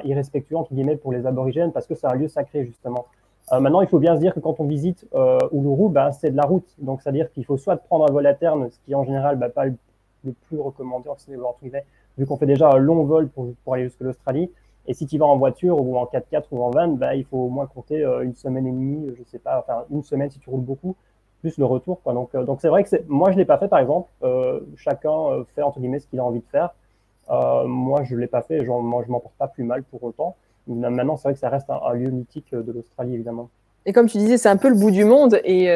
irrespectueux, 0.04 0.56
entre 0.56 0.72
guillemets, 0.74 0.96
pour 0.96 1.12
les 1.12 1.26
aborigènes, 1.26 1.72
parce 1.72 1.86
que 1.86 1.94
c'est 1.94 2.06
un 2.06 2.14
lieu 2.14 2.28
sacré, 2.28 2.64
justement. 2.64 3.06
maintenant, 3.52 3.80
il 3.80 3.88
faut 3.88 3.98
bien 3.98 4.14
se 4.14 4.20
dire 4.20 4.34
que 4.34 4.40
quand 4.40 4.60
on 4.60 4.64
visite 4.64 5.06
Uluru, 5.52 5.90
bah, 5.90 6.12
c'est 6.12 6.30
de 6.30 6.36
la 6.36 6.44
route. 6.44 6.68
Donc, 6.78 7.02
c'est-à-dire 7.02 7.30
qu'il 7.32 7.44
faut 7.44 7.56
soit 7.56 7.76
prendre 7.76 8.08
un 8.08 8.12
vol 8.12 8.26
à 8.26 8.34
terme, 8.34 8.70
ce 8.70 8.78
qui 8.84 8.94
en 8.94 9.04
général 9.04 9.36
bah, 9.36 9.48
pas 9.48 9.66
le, 9.66 9.74
plus 10.46 10.60
recommandé, 10.60 11.08
entre 11.08 11.24
guillemets, 11.60 11.84
vu 12.16 12.26
qu'on 12.26 12.36
fait 12.36 12.46
déjà 12.46 12.70
un 12.70 12.76
long 12.76 13.04
vol 13.04 13.28
pour, 13.28 13.74
aller 13.74 13.84
jusqu'à 13.84 14.04
l'Australie, 14.04 14.50
et 14.86 14.94
si 14.94 15.06
tu 15.06 15.18
vas 15.18 15.26
en 15.26 15.36
voiture 15.36 15.80
ou 15.80 15.96
en 15.96 16.04
4x4 16.04 16.44
ou 16.50 16.62
en 16.62 16.70
van, 16.70 16.88
bah, 16.88 17.14
il 17.14 17.24
faut 17.24 17.38
au 17.38 17.48
moins 17.48 17.66
compter 17.66 18.04
euh, 18.04 18.22
une 18.22 18.34
semaine 18.34 18.66
et 18.66 18.72
demie, 18.72 19.14
je 19.16 19.22
sais 19.24 19.38
pas, 19.38 19.60
enfin 19.60 19.84
une 19.90 20.02
semaine 20.02 20.30
si 20.30 20.38
tu 20.40 20.50
roules 20.50 20.60
beaucoup, 20.60 20.96
plus 21.40 21.56
le 21.56 21.64
retour. 21.64 22.00
Euh, 22.06 22.44
donc 22.44 22.60
c'est 22.60 22.68
vrai 22.68 22.82
que 22.82 22.90
moi 23.06 23.30
je 23.30 23.36
l'ai 23.36 23.44
pas 23.44 23.58
fait 23.58 23.68
par 23.68 23.78
exemple. 23.78 24.10
Euh, 24.22 24.60
chacun 24.76 25.44
fait 25.54 25.62
entre 25.62 25.78
guillemets 25.78 26.00
ce 26.00 26.08
qu'il 26.08 26.18
a 26.18 26.24
envie 26.24 26.40
de 26.40 26.48
faire. 26.50 26.74
Moi 27.28 28.04
je 28.04 28.16
l'ai 28.16 28.26
pas 28.26 28.42
fait, 28.42 28.64
je 28.64 28.70
moi 28.70 29.02
je 29.06 29.10
m'en 29.10 29.20
porte 29.20 29.34
pas 29.36 29.48
plus 29.48 29.64
mal 29.64 29.82
pour 29.84 30.02
autant. 30.02 30.36
Maintenant 30.66 31.16
c'est 31.16 31.28
vrai 31.28 31.34
que 31.34 31.40
ça 31.40 31.48
reste 31.48 31.70
un, 31.70 31.92
lieu 31.94 32.10
mythique 32.10 32.54
de 32.54 32.72
l'Australie 32.72 33.14
évidemment. 33.14 33.48
Et 33.84 33.92
comme 33.92 34.06
tu 34.06 34.18
disais, 34.18 34.38
c'est 34.38 34.48
un 34.48 34.56
peu 34.56 34.68
le 34.68 34.76
bout 34.76 34.90
du 34.90 35.04
monde 35.04 35.40
et, 35.44 35.66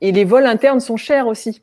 et 0.00 0.12
les 0.12 0.24
vols 0.24 0.46
internes 0.46 0.80
sont 0.80 0.96
chers 0.96 1.26
aussi. 1.26 1.62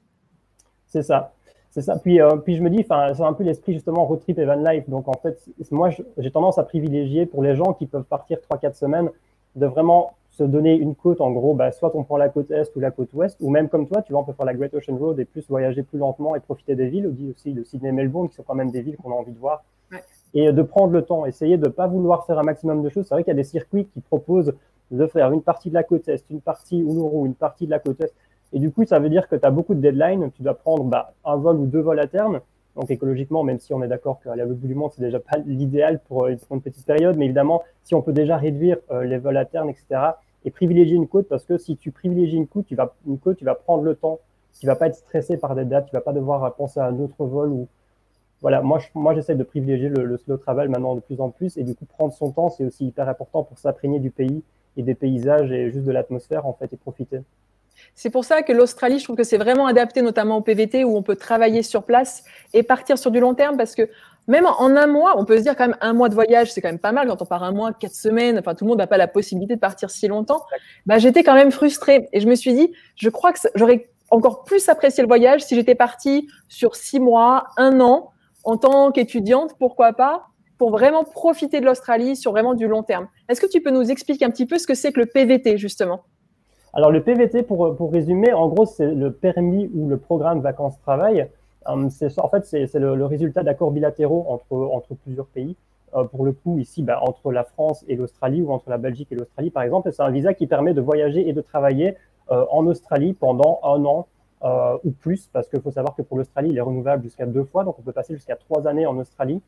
C'est 0.88 1.04
ça. 1.04 1.34
C'est 1.72 1.82
ça. 1.82 1.98
Puis, 1.98 2.20
euh, 2.20 2.36
puis 2.38 2.56
je 2.56 2.64
me 2.64 2.70
dis, 2.70 2.84
c'est 2.88 3.24
un 3.24 3.34
peu 3.34 3.44
l'esprit 3.44 3.74
justement 3.74 4.06
road 4.06 4.22
trip 4.22 4.40
et 4.40 4.46
van 4.46 4.56
life. 4.56 4.90
Donc 4.90 5.08
en 5.08 5.14
fait, 5.14 5.40
moi, 5.72 5.90
j'ai 6.18 6.32
tendance 6.32 6.58
à 6.58 6.64
privilégier 6.64 7.26
pour 7.26 7.44
les 7.44 7.56
gens 7.56 7.74
qui 7.74 7.86
peuvent 7.86 8.04
partir 8.04 8.40
3-4 8.50 8.74
semaines 8.74 9.10
de 9.56 9.66
vraiment 9.66 10.14
se 10.30 10.44
donner 10.44 10.76
une 10.76 10.96
côte. 10.96 11.22
En 11.22 11.32
gros, 11.32 11.54
bah, 11.54 11.72
soit 11.72 11.96
on 11.96 12.04
prend 12.04 12.18
la 12.18 12.30
côte 12.30 12.52
est 12.52 12.76
ou 12.76 12.80
la 12.80 12.92
côte 12.92 13.14
ouest, 13.14 13.38
ou 13.42 13.50
même 13.50 13.70
comme 13.70 13.88
toi, 13.88 14.02
tu 14.02 14.14
vois, 14.14 14.22
on 14.22 14.26
peut 14.26 14.34
faire 14.34 14.46
la 14.46 14.54
Great 14.54 14.74
Ocean 14.74 14.98
Road 14.98 15.20
et 15.20 15.26
plus 15.26 15.48
voyager 15.50 15.84
plus 15.84 15.98
lentement 15.98 16.36
et 16.36 16.40
profiter 16.40 16.76
des 16.76 16.88
villes. 16.88 17.10
Dit 17.14 17.32
aussi 17.32 17.54
de 17.54 17.64
Sydney 17.64 17.92
Melbourne, 17.92 18.30
qui 18.30 18.36
sont 18.36 18.44
quand 18.44 18.56
même 18.56 18.72
des 18.72 18.82
villes 18.82 18.98
qu'on 18.98 19.12
a 19.12 19.16
envie 19.16 19.34
de 19.34 19.40
voir. 19.40 19.64
Et 20.36 20.52
de 20.52 20.62
prendre 20.62 20.94
le 20.94 21.02
temps, 21.02 21.26
essayer 21.26 21.58
de 21.58 21.66
ne 21.66 21.72
pas 21.72 21.88
vouloir 21.88 22.26
faire 22.28 22.38
un 22.38 22.44
maximum 22.44 22.84
de 22.84 22.90
choses. 22.90 23.08
C'est 23.08 23.16
vrai 23.16 23.24
qu'il 23.24 23.32
y 23.32 23.38
a 23.38 23.42
des 23.42 23.44
circuits 23.44 23.86
qui 23.86 24.00
proposent 24.00 24.54
de 24.92 25.08
faire 25.08 25.32
une 25.32 25.42
partie 25.42 25.70
de 25.70 25.74
la 25.74 25.84
côte 25.84 26.08
est, 26.08 26.24
une 26.30 26.42
partie 26.42 26.80
Uluru, 26.80 27.26
une 27.26 27.34
partie 27.34 27.66
de 27.66 27.72
la 27.72 27.80
côte 27.80 28.02
est. 28.02 28.14
Et 28.54 28.60
du 28.60 28.72
coup, 28.72 28.86
ça 28.86 29.00
veut 29.00 29.10
dire 29.10 29.28
que 29.28 29.36
tu 29.36 29.46
as 29.46 29.52
beaucoup 29.52 29.76
de 29.76 29.82
deadlines. 29.82 30.32
Tu 30.32 30.44
dois 30.44 30.56
prendre 30.56 30.84
bah, 30.84 31.14
un 31.26 31.36
vol 31.36 31.58
ou 31.58 31.66
deux 31.66 31.82
vols 31.82 32.00
à 32.00 32.08
terme. 32.08 32.42
Donc 32.76 32.92
écologiquement, 32.92 33.44
même 33.44 33.60
si 33.60 33.74
on 33.74 33.84
est 33.84 33.88
d'accord 33.88 34.20
qu'aller 34.22 34.44
au 34.44 34.54
bout 34.54 34.68
du 34.68 34.76
monde, 34.76 34.92
c'est 34.96 35.02
déjà 35.02 35.20
pas 35.20 35.38
l'idéal 35.46 36.00
pour, 36.08 36.26
euh, 36.26 36.36
une 36.52 36.62
petite 36.62 36.86
période, 36.86 37.18
mais 37.18 37.26
évidemment, 37.26 37.64
si 37.84 37.96
on 37.96 38.02
peut 38.02 38.14
déjà 38.14 38.38
réduire 38.38 38.78
euh, 38.92 39.04
les 39.04 39.18
vols 39.18 39.38
à 39.38 39.46
terme, 39.46 39.70
etc., 39.70 40.02
et 40.46 40.52
privilégier 40.52 40.96
une 40.96 41.08
côte, 41.08 41.28
parce 41.28 41.44
que 41.44 41.58
si 41.58 41.76
tu 41.76 41.92
privilégies 41.92 42.38
une 42.38 42.48
côte, 42.48 42.66
tu 42.66 42.76
vas, 42.76 42.96
une 43.06 43.20
côte, 43.20 43.38
tu 43.38 43.46
vas 43.46 43.56
prendre 43.56 43.84
le 43.84 43.96
temps, 43.96 44.20
tu 44.58 44.68
vas 44.68 44.76
pas 44.76 44.88
être 44.88 44.96
stressé 44.96 45.36
par 45.38 45.56
des 45.56 45.66
dates, 45.66 45.88
tu 45.88 45.92
vas 45.92 46.02
pas 46.02 46.14
devoir 46.14 46.56
penser 46.56 46.80
à 46.80 46.86
un 46.86 46.98
autre 47.00 47.26
vol 47.26 47.50
ou 47.50 47.68
voilà, 48.42 48.62
moi, 48.62 48.80
moi 48.96 49.14
j'essaie 49.14 49.36
de 49.36 49.44
privilégier 49.44 49.90
le, 49.90 50.06
le, 50.06 50.18
slow 50.18 50.38
travel 50.38 50.70
maintenant 50.70 50.96
de 50.96 51.02
plus 51.02 51.20
en 51.20 51.30
plus, 51.30 51.58
et 51.58 51.64
du 51.64 51.76
coup, 51.76 51.86
prendre 51.86 52.14
son 52.14 52.32
temps, 52.32 52.50
c'est 52.50 52.64
aussi 52.64 52.88
hyper 52.88 53.10
important 53.10 53.44
pour 53.44 53.58
s'imprégner 53.58 54.00
du 54.00 54.12
pays 54.12 54.44
et 54.78 54.84
des 54.84 54.96
paysages 54.96 55.52
et 55.52 55.72
juste 55.72 55.86
de 55.86 55.92
l'atmosphère, 55.92 56.46
en 56.46 56.54
fait, 56.54 56.72
et 56.72 56.78
profiter. 56.78 57.20
C'est 57.96 58.10
pour 58.10 58.26
ça 58.26 58.42
que 58.42 58.54
l'Australie, 58.54 59.00
je 59.00 59.04
trouve 59.04 59.16
que 59.16 59.24
c'est 59.24 59.38
vraiment 59.38 59.68
adapté 59.68 60.02
notamment 60.02 60.38
au 60.38 60.42
PVT 60.42 60.84
où 60.84 60.96
on 60.96 61.04
peut 61.04 61.16
travailler 61.16 61.64
sur 61.64 61.84
place 61.84 62.24
et 62.54 62.64
partir 62.64 62.98
sur 62.98 63.12
du 63.12 63.20
long 63.20 63.34
terme 63.34 63.58
parce 63.58 63.76
que 63.76 63.88
même 64.28 64.46
en 64.46 64.76
un 64.76 64.86
mois, 64.86 65.16
on 65.18 65.26
peut 65.26 65.38
se 65.38 65.42
dire 65.42 65.56
quand 65.56 65.68
même 65.68 65.78
un 65.82 65.94
mois 65.94 66.08
de 66.08 66.14
voyage, 66.14 66.52
c'est 66.52 66.62
quand 66.62 66.70
même 66.70 66.80
pas 66.80 66.92
mal 66.92 67.08
quand 67.08 67.22
on 67.22 67.26
part 67.26 67.44
un 67.44 67.52
mois, 67.52 67.74
quatre 67.74 67.96
semaines, 67.96 68.38
enfin 68.38 68.54
tout 68.54 68.64
le 68.64 68.70
monde 68.70 68.78
n'a 68.78 68.88
pas 68.88 68.98
la 68.98 69.08
possibilité 69.08 69.56
de 69.56 69.60
partir 69.60 69.90
si 69.90 70.08
longtemps. 70.08 70.44
Bah, 70.86 71.00
j'étais 71.00 71.24
quand 71.24 71.34
même 71.34 71.52
frustrée 71.52 72.10
et 72.14 72.20
je 72.20 72.28
me 72.28 72.36
suis 72.36 72.54
dit, 72.54 72.72
je 72.96 73.10
crois 73.10 73.34
que 73.34 73.40
j'aurais 73.56 73.90
encore 74.12 74.44
plus 74.44 74.70
apprécié 74.70 75.02
le 75.02 75.08
voyage 75.08 75.42
si 75.42 75.56
j'étais 75.56 75.76
partie 75.76 76.28
sur 76.48 76.76
six 76.76 77.00
mois, 77.00 77.48
un 77.58 77.80
an, 77.80 78.12
en 78.44 78.58
tant 78.58 78.92
qu'étudiante, 78.92 79.56
pourquoi 79.58 79.94
pas, 79.94 80.28
pour 80.60 80.72
vraiment 80.72 81.04
profiter 81.04 81.60
de 81.60 81.66
l'Australie 81.66 82.16
sur 82.16 82.32
vraiment 82.32 82.54
du 82.54 82.68
long 82.68 82.84
terme. 82.84 83.08
Est-ce 83.30 83.42
que 83.42 83.48
tu 83.48 83.62
peux 83.62 83.72
nous 83.72 83.90
expliquer 83.90 84.26
un 84.26 84.30
petit 84.30 84.46
peu 84.46 84.58
ce 84.58 84.68
que 84.68 84.76
c'est 84.76 84.92
que 84.92 85.00
le 85.00 85.06
PVT 85.08 85.58
justement? 85.58 86.04
Alors 86.74 86.92
le 86.92 87.02
PVT, 87.02 87.44
pour, 87.44 87.76
pour 87.76 87.92
résumer, 87.92 88.34
en 88.34 88.48
gros, 88.48 88.66
c'est 88.66 88.94
le 88.94 89.12
permis 89.12 89.70
ou 89.74 89.88
le 89.88 89.98
programme 89.98 90.42
vacances-travail. 90.42 91.28
en 91.66 91.90
fait, 91.90 92.46
c'est 92.46 92.74
le, 92.76 93.06
résultat 93.06 93.44
d'accords 93.44 93.72
bilatéraux 93.72 94.26
entre, 94.28 94.56
entre 94.56 94.96
plusieurs 94.96 95.28
pays. 95.28 95.56
pour 96.12 96.26
le 96.26 96.32
coup, 96.32 96.60
ici, 96.60 96.84
bah, 96.84 97.00
entre 97.02 97.32
la 97.32 97.44
France 97.44 97.84
et 97.88 97.96
l'Australie 97.96 98.42
ou 98.42 98.52
entre 98.52 98.70
la 98.70 98.78
Belgique 98.78 99.12
et 99.12 99.16
l'Australie, 99.16 99.50
par 99.50 99.64
exemple, 99.64 99.92
c'est 99.92 100.04
un 100.04 100.12
visa 100.12 100.34
qui 100.34 100.48
permet 100.48 100.74
de 100.74 100.82
voyager 100.82 101.28
et 101.28 101.34
de 101.34 101.42
travailler 101.42 101.96
en 102.30 102.68
Australie 102.68 103.14
pendant 103.14 103.60
un 103.64 103.84
an 103.86 104.08
euh, 104.44 104.78
ou 104.86 104.92
plus, 104.92 105.28
parce 105.34 105.50
qu'il 105.50 105.60
faut 105.60 105.72
savoir 105.72 105.96
que 105.96 106.02
pour 106.02 106.18
l'Australie, 106.18 106.50
il 106.52 106.58
est 106.58 106.62
renouvelable 106.62 107.04
jusqu'à 107.04 107.26
deux 107.26 107.44
fois, 107.44 107.66
donc 107.66 107.78
on 107.78 107.82
peut 107.82 107.92
passer 107.92 108.14
jusqu'à 108.14 108.38
trois 108.38 108.68
années 108.68 108.86
en 108.86 108.98
Australie. 108.98 109.42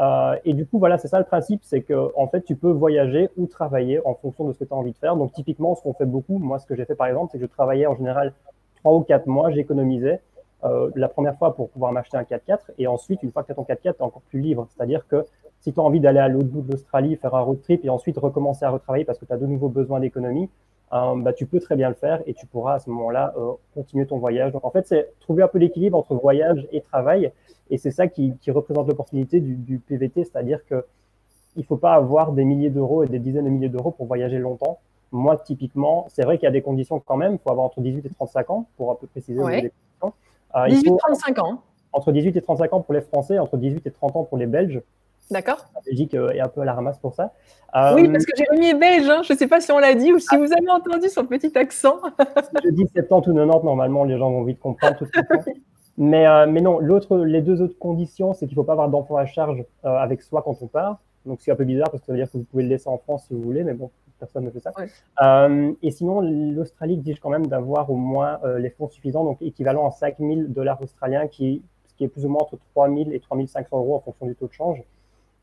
Euh, 0.00 0.36
et 0.44 0.54
du 0.54 0.66
coup, 0.66 0.78
voilà, 0.78 0.96
c'est 0.96 1.08
ça 1.08 1.18
le 1.18 1.24
principe, 1.24 1.60
c'est 1.62 1.82
que 1.82 2.10
en 2.16 2.26
fait, 2.26 2.42
tu 2.42 2.56
peux 2.56 2.70
voyager 2.70 3.28
ou 3.36 3.46
travailler 3.46 4.00
en 4.06 4.14
fonction 4.14 4.46
de 4.46 4.52
ce 4.52 4.58
que 4.58 4.64
tu 4.64 4.72
as 4.72 4.76
envie 4.76 4.92
de 4.92 4.98
faire. 4.98 5.16
Donc, 5.16 5.32
typiquement, 5.32 5.74
ce 5.74 5.82
qu'on 5.82 5.92
fait 5.92 6.06
beaucoup, 6.06 6.38
moi, 6.38 6.58
ce 6.58 6.66
que 6.66 6.74
j'ai 6.74 6.86
fait 6.86 6.94
par 6.94 7.06
exemple, 7.06 7.30
c'est 7.32 7.38
que 7.38 7.44
je 7.44 7.50
travaillais 7.50 7.86
en 7.86 7.96
général 7.96 8.32
trois 8.76 8.94
ou 8.94 9.02
quatre 9.02 9.26
mois, 9.26 9.50
j'économisais 9.50 10.20
euh, 10.64 10.90
la 10.94 11.08
première 11.08 11.36
fois 11.36 11.54
pour 11.54 11.68
pouvoir 11.70 11.92
m'acheter 11.92 12.16
un 12.16 12.22
4x4, 12.22 12.72
et 12.78 12.86
ensuite, 12.86 13.22
une 13.22 13.30
fois 13.30 13.42
que 13.42 13.48
tu 13.48 13.52
as 13.52 13.54
ton 13.56 13.62
4x4, 13.62 13.82
tu 13.82 13.88
es 13.88 14.02
encore 14.02 14.22
plus 14.22 14.40
libre. 14.40 14.66
C'est-à-dire 14.70 15.06
que 15.06 15.26
si 15.60 15.72
tu 15.72 15.80
as 15.80 15.82
envie 15.82 16.00
d'aller 16.00 16.18
à 16.18 16.28
l'autre 16.28 16.48
bout 16.48 16.62
de 16.62 16.72
l'Australie, 16.72 17.16
faire 17.16 17.34
un 17.34 17.40
road 17.40 17.60
trip 17.60 17.84
et 17.84 17.90
ensuite 17.90 18.16
recommencer 18.16 18.64
à 18.64 18.70
retravailler 18.70 19.04
parce 19.04 19.18
que 19.18 19.26
tu 19.26 19.32
as 19.32 19.36
de 19.36 19.46
nouveaux 19.46 19.68
besoins 19.68 20.00
d'économie, 20.00 20.48
bah, 20.90 21.32
tu 21.32 21.46
peux 21.46 21.60
très 21.60 21.76
bien 21.76 21.88
le 21.88 21.94
faire 21.94 22.20
et 22.26 22.34
tu 22.34 22.46
pourras 22.46 22.74
à 22.74 22.78
ce 22.80 22.90
moment-là 22.90 23.32
euh, 23.36 23.52
continuer 23.74 24.06
ton 24.06 24.18
voyage. 24.18 24.52
Donc 24.52 24.64
en 24.64 24.70
fait, 24.70 24.86
c'est 24.86 25.12
trouver 25.20 25.42
un 25.42 25.48
peu 25.48 25.58
l'équilibre 25.58 25.96
entre 25.96 26.14
voyage 26.14 26.66
et 26.72 26.80
travail. 26.80 27.32
Et 27.70 27.78
c'est 27.78 27.92
ça 27.92 28.08
qui, 28.08 28.36
qui 28.40 28.50
représente 28.50 28.88
l'opportunité 28.88 29.40
du, 29.40 29.54
du, 29.54 29.78
PVT, 29.78 30.24
c'est-à-dire 30.24 30.64
que 30.66 30.84
il 31.56 31.64
faut 31.64 31.76
pas 31.76 31.94
avoir 31.94 32.32
des 32.32 32.44
milliers 32.44 32.70
d'euros 32.70 33.02
et 33.02 33.06
des 33.06 33.18
dizaines 33.18 33.44
de 33.44 33.50
milliers 33.50 33.68
d'euros 33.68 33.90
pour 33.90 34.06
voyager 34.06 34.38
longtemps. 34.38 34.78
Moi, 35.12 35.36
typiquement, 35.36 36.06
c'est 36.08 36.22
vrai 36.22 36.38
qu'il 36.38 36.44
y 36.44 36.48
a 36.48 36.52
des 36.52 36.62
conditions 36.62 37.00
quand 37.00 37.16
même. 37.16 37.34
Il 37.34 37.38
faut 37.38 37.50
avoir 37.50 37.66
entre 37.66 37.80
18 37.80 38.06
et 38.06 38.10
35 38.10 38.50
ans 38.50 38.66
pour 38.76 38.92
un 38.92 38.94
peu 38.94 39.06
préciser. 39.06 39.40
Ouais. 39.40 39.72
Euh, 40.54 40.68
18 40.68 40.88
et 40.88 40.96
35 40.96 41.38
ans. 41.40 41.62
Entre 41.92 42.12
18 42.12 42.36
et 42.36 42.42
35 42.42 42.72
ans 42.72 42.80
pour 42.80 42.94
les 42.94 43.00
Français, 43.00 43.38
entre 43.38 43.56
18 43.56 43.86
et 43.86 43.90
30 43.90 44.16
ans 44.16 44.24
pour 44.24 44.38
les 44.38 44.46
Belges. 44.46 44.80
D'accord. 45.30 45.66
La 45.74 45.80
Belgique 45.82 46.14
euh, 46.14 46.30
est 46.30 46.40
un 46.40 46.48
peu 46.48 46.60
à 46.60 46.64
la 46.64 46.74
ramasse 46.74 46.98
pour 46.98 47.14
ça. 47.14 47.32
oui, 47.94 48.08
parce 48.08 48.26
que 48.26 48.36
Jérémy 48.36 48.70
est 48.70 48.74
belge. 48.74 49.08
Hein. 49.08 49.22
Je 49.22 49.32
ne 49.32 49.38
sais 49.38 49.46
pas 49.46 49.60
si 49.60 49.70
on 49.70 49.78
l'a 49.78 49.94
dit 49.94 50.12
ou 50.12 50.18
si 50.18 50.36
vous 50.36 50.52
avez 50.52 50.70
entendu 50.70 51.08
son 51.08 51.24
petit 51.24 51.56
accent. 51.56 52.00
si 52.18 52.64
je 52.64 52.70
dis 52.70 52.86
70 52.94 53.28
ou 53.28 53.34
90, 53.34 53.64
normalement, 53.64 54.04
les 54.04 54.18
gens 54.18 54.30
vont 54.30 54.42
vite 54.42 54.58
comprendre 54.58 54.96
tout 54.96 55.04
de 55.04 55.10
suite. 55.10 55.62
Mais, 55.96 56.26
euh, 56.26 56.46
mais 56.48 56.60
non, 56.60 56.78
les 56.80 57.42
deux 57.42 57.62
autres 57.62 57.78
conditions, 57.78 58.32
c'est 58.32 58.46
qu'il 58.46 58.56
ne 58.56 58.62
faut 58.62 58.64
pas 58.64 58.72
avoir 58.72 58.88
d'enfant 58.88 59.16
à 59.16 59.26
charge 59.26 59.64
euh, 59.84 59.88
avec 59.88 60.22
soi 60.22 60.42
quand 60.42 60.56
on 60.62 60.66
part. 60.66 60.98
Donc, 61.26 61.40
c'est 61.42 61.52
un 61.52 61.56
peu 61.56 61.64
bizarre 61.64 61.90
parce 61.90 62.00
que 62.00 62.06
ça 62.06 62.12
veut 62.12 62.18
dire 62.18 62.30
que 62.30 62.38
vous 62.38 62.44
pouvez 62.44 62.62
le 62.62 62.70
laisser 62.70 62.88
en 62.88 62.98
France 62.98 63.26
si 63.28 63.34
vous 63.34 63.42
voulez, 63.42 63.62
mais 63.62 63.74
bon, 63.74 63.90
personne 64.18 64.44
ne 64.44 64.50
fait 64.50 64.60
ça. 64.60 64.72
et 65.82 65.90
sinon, 65.90 66.22
l'Australie 66.22 66.94
exige 66.94 67.20
quand 67.20 67.28
même 67.28 67.46
d'avoir 67.46 67.90
au 67.90 67.96
moins 67.96 68.40
les 68.56 68.70
fonds 68.70 68.88
suffisants, 68.88 69.24
donc 69.24 69.42
équivalent 69.42 69.86
à 69.86 69.90
5000 69.90 70.50
dollars 70.50 70.80
australiens, 70.80 71.28
qui, 71.28 71.62
ce 71.86 71.94
qui 71.94 72.04
est 72.04 72.08
plus 72.08 72.24
ou 72.24 72.30
moins 72.30 72.40
entre 72.40 72.56
3000 72.74 73.12
et 73.12 73.20
3500 73.20 73.76
euros 73.76 73.96
en 73.96 74.00
fonction 74.00 74.24
du 74.24 74.34
taux 74.34 74.46
de 74.46 74.52
change 74.52 74.82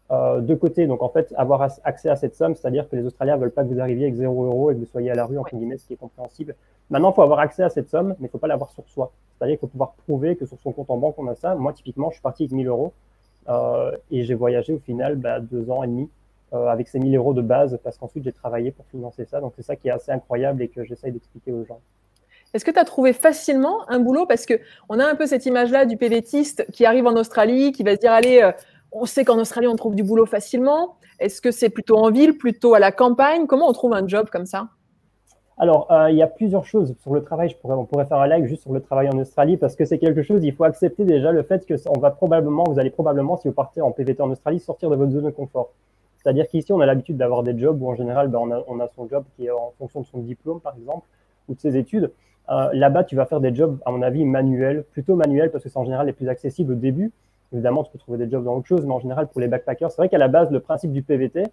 euh, 0.10 0.40
de 0.40 0.56
côté. 0.56 0.88
Donc, 0.88 1.04
en 1.04 1.10
fait, 1.10 1.34
avoir 1.36 1.62
accès 1.84 2.10
à 2.10 2.16
cette 2.16 2.36
somme, 2.36 2.56
c'est-à-dire 2.56 2.88
que 2.88 2.96
les 2.96 3.06
Australiens 3.06 3.36
ne 3.36 3.42
veulent 3.42 3.52
pas 3.52 3.64
que 3.64 3.68
vous 3.68 3.80
arriviez 3.80 4.06
avec 4.06 4.16
0 4.16 4.46
euros 4.46 4.72
et 4.72 4.74
que 4.74 4.80
vous 4.80 4.86
soyez 4.86 5.12
à 5.12 5.16
la 5.16 5.26
rue, 5.26 5.38
entre 5.38 5.56
guillemets, 5.56 5.78
ce 5.78 5.86
qui 5.86 5.94
est 5.94 5.98
compréhensible. 5.98 6.56
Maintenant, 6.90 7.12
il 7.12 7.16
faut 7.16 7.24
avoir 7.24 7.40
accès 7.40 7.64
à 7.64 7.70
cette 7.70 7.90
somme, 7.90 8.10
mais 8.10 8.16
il 8.22 8.24
ne 8.24 8.30
faut 8.30 8.38
pas 8.38 8.48
l'avoir 8.48 8.72
sur 8.72 8.88
soi. 8.88 9.12
C'est-à-dire 9.38 9.56
qu'il 9.56 9.60
faut 9.60 9.68
pouvoir 9.68 9.94
prouver 10.06 10.38
que 10.38 10.46
sur 10.46 10.58
son 10.60 10.72
compte 10.72 10.90
en 10.90 10.98
banque, 10.98 11.16
on 11.18 11.28
a 11.28 11.36
ça. 11.36 11.56
Moi, 11.56 11.74
typiquement, 11.74 12.10
je 12.10 12.16
suis 12.16 12.22
parti 12.22 12.44
avec 12.44 12.54
1000 12.54 12.68
euros 12.68 12.94
euh, 13.50 13.92
et 14.10 14.24
j'ai 14.24 14.34
voyagé 14.34 14.74
au 14.74 14.80
final 14.80 15.18
bah, 15.18 15.42
deux 15.42 15.70
ans 15.70 15.84
et 15.84 15.88
demi 15.88 16.10
euh, 16.54 16.68
avec 16.68 16.88
ces 16.88 17.00
1000 17.00 17.14
euros 17.18 17.34
de 17.34 17.42
base 17.42 17.78
parce 17.84 17.98
qu'ensuite, 17.98 18.24
j'ai 18.24 18.32
travaillé 18.32 18.72
pour 18.72 18.86
financer 18.86 19.26
ça. 19.26 19.42
Donc, 19.42 19.54
c'est 19.58 19.64
ça 19.64 19.76
qui 19.76 19.90
est 19.90 19.92
assez 19.92 20.12
incroyable 20.12 20.62
et 20.62 20.70
que 20.70 20.86
j'essaye 20.86 21.12
d'expliquer 21.12 21.52
aux 21.52 21.66
gens. 21.66 21.82
Est-ce 22.54 22.64
que 22.64 22.72
tu 22.72 22.80
as 22.80 22.86
trouvé 22.86 23.12
facilement 23.12 23.90
un 23.90 24.00
boulot? 24.00 24.26
Parce 24.26 24.46
qu'on 24.46 25.00
a 25.00 25.06
un 25.06 25.16
peu 25.16 25.26
cette 25.26 25.46
image-là 25.46 25.86
du 25.86 25.98
PVTiste 25.98 26.66
qui 26.72 26.86
arrive 26.86 27.06
en 27.06 27.16
Australie, 27.16 27.74
qui 27.74 27.84
va 27.84 27.96
se 27.96 28.00
dire 28.00 28.14
Allez, 28.14 28.50
on 28.92 29.06
sait 29.06 29.26
qu'en 29.26 29.40
Australie, 29.40 29.68
on 29.68 29.76
trouve 29.76 29.96
du 29.96 30.04
boulot 30.04 30.26
facilement. 30.26 30.96
Est-ce 31.20 31.42
que 31.42 31.52
c'est 31.52 31.70
plutôt 31.70 31.98
en 31.98 32.12
ville, 32.12 32.38
plutôt 32.38 32.74
à 32.74 32.80
la 32.80 32.92
campagne? 32.92 33.48
Comment 33.48 33.68
on 33.68 33.74
trouve 33.74 33.94
un 33.94 34.08
job 34.08 34.30
comme 34.32 34.46
ça? 34.46 34.70
Alors, 35.60 35.92
euh, 35.92 36.12
il 36.12 36.18
y 36.18 36.22
a 36.22 36.28
plusieurs 36.28 36.66
choses 36.66 36.96
sur 37.02 37.14
le 37.14 37.24
travail. 37.24 37.56
On 37.64 37.86
pourrait 37.86 38.06
faire 38.06 38.20
un 38.20 38.28
live 38.28 38.46
juste 38.46 38.62
sur 38.62 38.74
le 38.74 38.80
travail 38.80 39.10
en 39.10 39.18
Australie 39.18 39.58
parce 39.58 39.76
que 39.76 39.86
c'est 39.86 39.98
quelque 39.98 40.22
chose. 40.22 40.44
Il 40.44 40.54
faut 40.54 40.66
accepter 40.66 41.04
déjà 41.04 41.32
le 41.32 41.42
fait 41.42 41.66
que 41.66 41.74
on 41.90 42.00
va 42.00 42.12
probablement, 42.12 42.64
vous 42.68 42.78
allez 42.78 42.92
probablement, 42.92 43.38
si 43.38 43.48
vous 43.48 43.56
partez 43.56 43.82
en 43.82 43.92
PVT 43.92 44.22
en 44.22 44.30
Australie, 44.30 44.60
sortir 44.60 44.92
de 44.92 44.96
votre 44.96 45.12
zone 45.12 45.26
de 45.26 45.32
confort. 45.32 45.72
C'est-à-dire 46.18 46.48
qu'ici, 46.48 46.72
on 46.74 46.80
a 46.80 46.86
l'habitude 46.86 47.18
d'avoir 47.18 47.42
des 47.42 47.58
jobs 47.58 47.82
où 47.82 47.90
en 47.90 47.96
général, 47.96 48.28
ben, 48.28 48.40
on, 48.68 48.80
a, 48.80 48.88
son 48.90 49.08
job 49.08 49.24
qui 49.36 49.48
est 49.48 49.52
en 49.52 49.74
fonction 49.80 50.02
de 50.02 50.06
son 50.06 50.20
diplôme, 50.20 50.60
par 50.60 50.76
exemple, 50.78 51.08
ou 51.50 51.56
de 51.56 51.60
ses 51.60 51.76
études. 51.76 52.12
Euh, 52.50 52.70
là-bas, 52.74 53.04
tu 53.04 53.16
vas 53.16 53.26
faire 53.26 53.40
des 53.40 53.54
jobs, 53.54 53.80
à 53.86 53.92
mon 53.92 54.04
avis, 54.04 54.26
manuels, 54.26 54.84
plutôt 54.92 55.16
manuels 55.16 55.52
parce 55.52 55.64
que 55.64 55.70
c'est 55.70 55.78
en 55.78 55.86
général 55.86 56.06
les 56.06 56.14
plus 56.14 56.30
accessibles 56.30 56.74
au 56.74 56.76
début. 56.76 57.12
Évidemment, 57.54 57.84
tu 57.84 57.92
peux 57.92 57.98
trouver 57.98 58.18
des 58.18 58.30
jobs 58.30 58.44
dans 58.44 58.56
autre 58.56 58.68
chose, 58.68 58.86
mais 58.86 58.94
en 58.94 59.00
général, 59.00 59.28
pour 59.28 59.40
les 59.40 59.48
backpackers, 59.48 59.92
c'est 59.92 59.98
vrai 60.02 60.10
qu'à 60.10 60.18
la 60.18 60.28
base, 60.28 60.52
le 60.52 60.60
principe 60.60 60.92
du 60.92 61.02
PVT, 61.02 61.44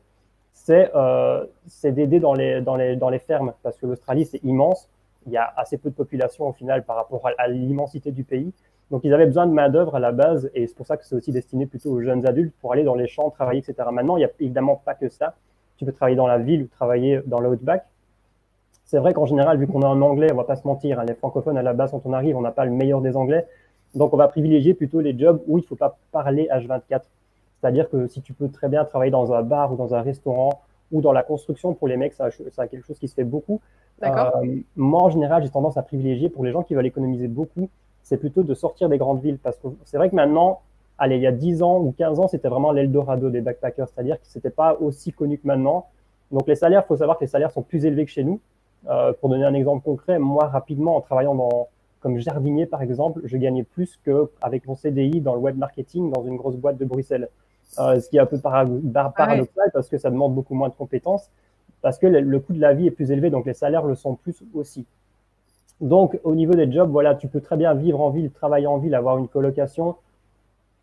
c'est 0.53 0.91
euh, 0.95 1.45
d'aider 1.85 2.21
dans 2.21 2.35
les, 2.35 2.61
dans, 2.61 2.77
les, 2.77 2.97
dans 2.97 3.11
les 3.11 3.19
fermes, 3.19 3.53
parce 3.63 3.77
que 3.77 3.87
l'Australie, 3.87 4.25
c'est 4.25 4.43
immense. 4.45 4.89
Il 5.27 5.33
y 5.33 5.37
a 5.37 5.53
assez 5.57 5.79
peu 5.79 5.91
de 5.91 5.95
population 5.95 6.49
au 6.49 6.53
final 6.53 6.85
par 6.85 6.97
rapport 6.97 7.29
à, 7.39 7.49
l'immensité 7.49 8.13
du 8.13 8.25
pays. 8.25 8.53
Donc, 8.91 9.03
ils 9.05 9.15
avaient 9.15 9.27
besoin 9.27 9.47
de 9.47 9.53
main-d'œuvre 9.53 9.95
à 9.97 10.01
la 10.01 10.13
base, 10.13 10.51
et 10.55 10.67
c'est 10.67 10.77
pour 10.77 10.87
ça 10.87 10.97
que 10.97 11.05
c'est 11.05 11.15
aussi 11.15 11.33
destiné 11.33 11.67
plutôt 11.67 11.91
aux 11.91 12.01
jeunes 12.01 12.27
adultes 12.27 12.55
pour 12.61 12.73
aller 12.73 12.85
dans 12.85 12.95
les 12.95 13.07
champs, 13.07 13.31
travailler, 13.31 13.61
etc. 13.61 13.89
Maintenant, 13.93 14.17
il 14.17 14.21
n'y 14.21 14.27
a 14.27 14.31
évidemment 14.41 14.81
pas 14.85 14.95
que 14.95 15.09
ça. 15.09 15.35
Tu 15.77 15.85
peux 15.85 15.93
travailler 15.93 16.17
dans 16.17 16.27
la 16.27 16.39
ville 16.39 16.63
ou 16.63 16.67
travailler 16.67 17.21
dans 17.27 17.41
l'outback. 17.41 17.85
C'est 18.85 18.99
vrai 18.99 19.15
qu'en 19.15 19.27
général, 19.27 19.59
vu 19.59 19.67
qu'on 19.67 19.83
a 19.83 19.87
un 19.87 20.03
anglais, 20.03 20.31
on 20.31 20.37
va 20.37 20.45
pas 20.45 20.57
se 20.57 20.67
mentir, 20.67 21.01
hein, 21.01 21.05
les 21.05 21.15
francophones 21.15 21.57
à 21.57 21.63
la 21.63 21.73
base, 21.73 21.91
quand 21.91 22.03
on 22.05 22.13
arrive, 22.13 22.37
on 22.37 22.43
n'a 22.43 22.53
pas 22.53 22.65
le 22.65 22.71
meilleur 22.71 23.01
des 23.01 23.17
anglais. 23.17 23.47
Donc, 23.95 24.13
on 24.13 24.17
va 24.17 24.29
privilégier 24.29 24.75
plutôt 24.75 25.01
les 25.01 25.17
jobs 25.17 25.41
où 25.47 25.59
il 25.59 25.63
ne 25.63 25.67
faut 25.67 25.77
pas 25.77 25.97
parler 26.11 26.49
H24. 26.53 27.03
C'est-à-dire 27.61 27.89
que 27.89 28.07
si 28.09 28.21
tu 28.21 28.33
peux 28.33 28.49
très 28.49 28.69
bien 28.69 28.85
travailler 28.85 29.11
dans 29.11 29.33
un 29.33 29.43
bar 29.43 29.73
ou 29.73 29.77
dans 29.77 29.95
un 29.95 30.03
restaurant 30.03 30.61
ou 30.93 31.01
dans 31.01 31.13
la 31.13 31.23
construction, 31.23 31.75
pour 31.75 31.89
les 31.89 31.97
mecs, 31.97 32.13
ça, 32.13 32.29
ça 32.51 32.67
quelque 32.67 32.87
chose 32.87 32.99
qui 32.99 33.09
se 33.09 33.15
fait 33.15 33.25
beaucoup. 33.25 33.61
Euh, 34.03 34.57
moi, 34.77 35.03
en 35.03 35.11
général, 35.11 35.43
j'ai 35.43 35.51
tendance 35.51 35.77
à 35.77 35.83
privilégier 35.83 36.29
pour 36.29 36.45
les 36.45 36.53
gens 36.53 36.63
qui 36.63 36.75
veulent 36.75 36.87
économiser 36.87 37.29
beaucoup, 37.29 37.71
c'est 38.03 38.19
plutôt 38.19 38.43
de 38.43 38.55
sortir 38.55 38.89
des 38.89 38.99
grandes 38.99 39.23
villes. 39.23 39.39
Parce 39.39 39.57
que 39.57 39.69
c'est 39.85 39.97
vrai 39.97 40.11
que 40.11 40.15
maintenant, 40.15 40.61
allez, 40.99 41.17
il 41.17 41.23
y 41.23 41.27
a 41.27 41.33
10 41.33 41.63
ans 41.63 41.79
ou 41.81 41.95
15 41.97 42.21
ans, 42.21 42.29
c'était 42.29 42.49
vraiment 42.49 42.73
l'Eldorado 42.73 43.31
des 43.31 43.41
backpackers, 43.41 43.89
c'est-à-dire 43.89 44.21
que 44.21 44.27
c'était 44.27 44.51
pas 44.51 44.77
aussi 44.81 45.13
connu 45.13 45.39
que 45.39 45.47
maintenant. 45.47 45.87
Donc, 46.33 46.47
les 46.47 46.57
salaires, 46.57 46.83
il 46.85 46.89
faut 46.89 46.97
savoir 46.97 47.19
que 47.19 47.25
les 47.25 47.31
salaires 47.31 47.51
sont 47.51 47.63
plus 47.63 47.85
élevés 47.87 48.05
que 48.05 48.11
chez 48.11 48.25
nous. 48.25 48.41
Euh, 48.91 49.15
pour 49.15 49.31
donner 49.31 49.47
un 49.47 49.55
exemple 49.55 49.83
concret, 49.83 50.19
moi, 50.19 50.47
rapidement, 50.49 50.97
en 50.97 51.01
travaillant 51.01 51.35
dans, 51.35 51.69
comme 52.05 52.19
jardinier, 52.19 52.67
par 52.67 52.83
exemple, 52.83 53.23
je 53.25 53.35
gagnais 53.39 53.63
plus 53.63 53.99
qu'avec 54.05 54.67
mon 54.67 54.75
CDI 54.75 55.23
dans 55.23 55.33
le 55.33 55.41
web 55.41 55.57
marketing 55.57 56.13
dans 56.13 56.23
une 56.23 56.37
grosse 56.37 56.57
boîte 56.57 56.77
de 56.77 56.85
Bruxelles. 56.85 57.31
Euh, 57.79 57.99
ce 57.99 58.11
qui 58.11 58.19
est 58.19 58.21
un 58.21 58.27
peu 58.27 58.39
ah 58.45 59.11
paradoxal 59.17 59.71
parce 59.73 59.89
que 59.89 59.97
ça 59.97 60.11
demande 60.11 60.35
beaucoup 60.35 60.53
moins 60.53 60.69
de 60.69 60.75
compétences, 60.75 61.31
parce 61.81 61.97
que 61.99 62.07
le, 62.07 62.41
coût 62.41 62.53
de 62.53 62.61
la 62.61 62.75
vie 62.75 62.89
est 62.89 62.91
plus 62.91 63.11
élevé, 63.11 63.31
donc 63.31 63.47
les 63.47 63.55
salaires 63.55 63.87
le 63.87 63.95
sont 63.95 64.17
plus 64.17 64.45
aussi. 64.53 64.85
Donc, 65.81 66.21
au 66.25 66.35
niveau 66.35 66.53
des 66.53 66.71
jobs, 66.71 66.91
voilà, 66.91 67.15
tu 67.15 67.27
peux 67.27 67.41
très 67.41 67.57
bien 67.57 67.73
vivre 67.73 68.03
en 68.03 68.11
ville, 68.11 68.31
travailler 68.31 68.67
en 68.67 68.77
ville, 68.77 68.95
avoir 68.95 69.17
une 69.17 69.29
colocation. 69.29 69.97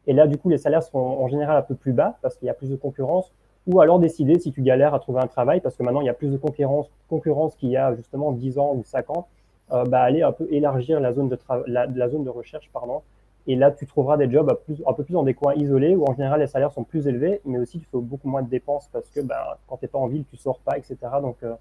Et 0.07 0.13
là, 0.13 0.25
du 0.25 0.39
coup, 0.39 0.49
les 0.49 0.57
salaires 0.57 0.81
sont 0.81 0.97
en 0.97 1.27
général 1.27 1.55
un 1.55 1.61
peu 1.61 1.75
plus 1.75 1.93
bas 1.93 2.17
parce 2.23 2.35
qu'il 2.35 2.47
y 2.47 2.49
a 2.49 2.55
plus 2.55 2.71
de 2.71 2.75
concurrence. 2.75 3.31
Ou 3.67 3.79
alors 3.79 3.99
décider 3.99 4.39
si 4.39 4.51
tu 4.51 4.63
galères 4.63 4.95
à 4.95 4.99
trouver 4.99 5.21
un 5.21 5.27
travail 5.27 5.61
parce 5.61 5.75
que 5.75 5.83
maintenant, 5.83 6.01
il 6.01 6.07
y 6.07 6.09
a 6.09 6.15
plus 6.15 6.31
de 6.31 6.37
concurrence, 6.37 6.89
concurrence 7.09 7.55
qu'il 7.55 7.69
y 7.69 7.77
a 7.77 7.93
justement 7.93 8.31
10 8.31 8.57
ans 8.57 8.73
ou 8.75 8.83
5 8.83 9.11
ans 9.11 9.27
euh, 9.71 9.85
bah, 9.85 10.01
aller 10.01 10.21
un 10.21 10.31
peu 10.31 10.47
élargir 10.51 10.99
la 10.99 11.13
zone 11.13 11.29
de, 11.29 11.37
la, 11.67 11.85
la, 11.87 12.09
zone 12.09 12.23
de 12.23 12.29
recherche. 12.29 12.69
Pardon. 12.73 13.01
Et 13.47 13.55
là, 13.55 13.71
tu 13.71 13.87
trouveras 13.87 14.17
des 14.17 14.29
jobs 14.29 14.53
plus, 14.65 14.81
un 14.87 14.93
peu 14.93 15.03
plus 15.03 15.13
dans 15.13 15.23
des 15.23 15.33
coins 15.33 15.55
isolés 15.55 15.95
où 15.95 16.05
en 16.05 16.13
général 16.13 16.41
les 16.41 16.47
salaires 16.47 16.71
sont 16.71 16.83
plus 16.83 17.07
élevés, 17.07 17.41
mais 17.45 17.57
aussi 17.57 17.79
tu 17.79 17.85
fais 17.85 17.97
beaucoup 17.97 18.27
moins 18.27 18.43
de 18.43 18.49
dépenses 18.49 18.87
parce 18.91 19.09
que 19.09 19.21
bah, 19.21 19.57
quand 19.67 19.77
tu 19.77 19.85
n'es 19.85 19.89
pas 19.89 19.97
en 19.97 20.07
ville, 20.07 20.23
tu 20.29 20.37
sors 20.37 20.59
pas, 20.59 20.77
etc. 20.77 20.97
Donc, 21.21 21.37
euh, 21.43 21.53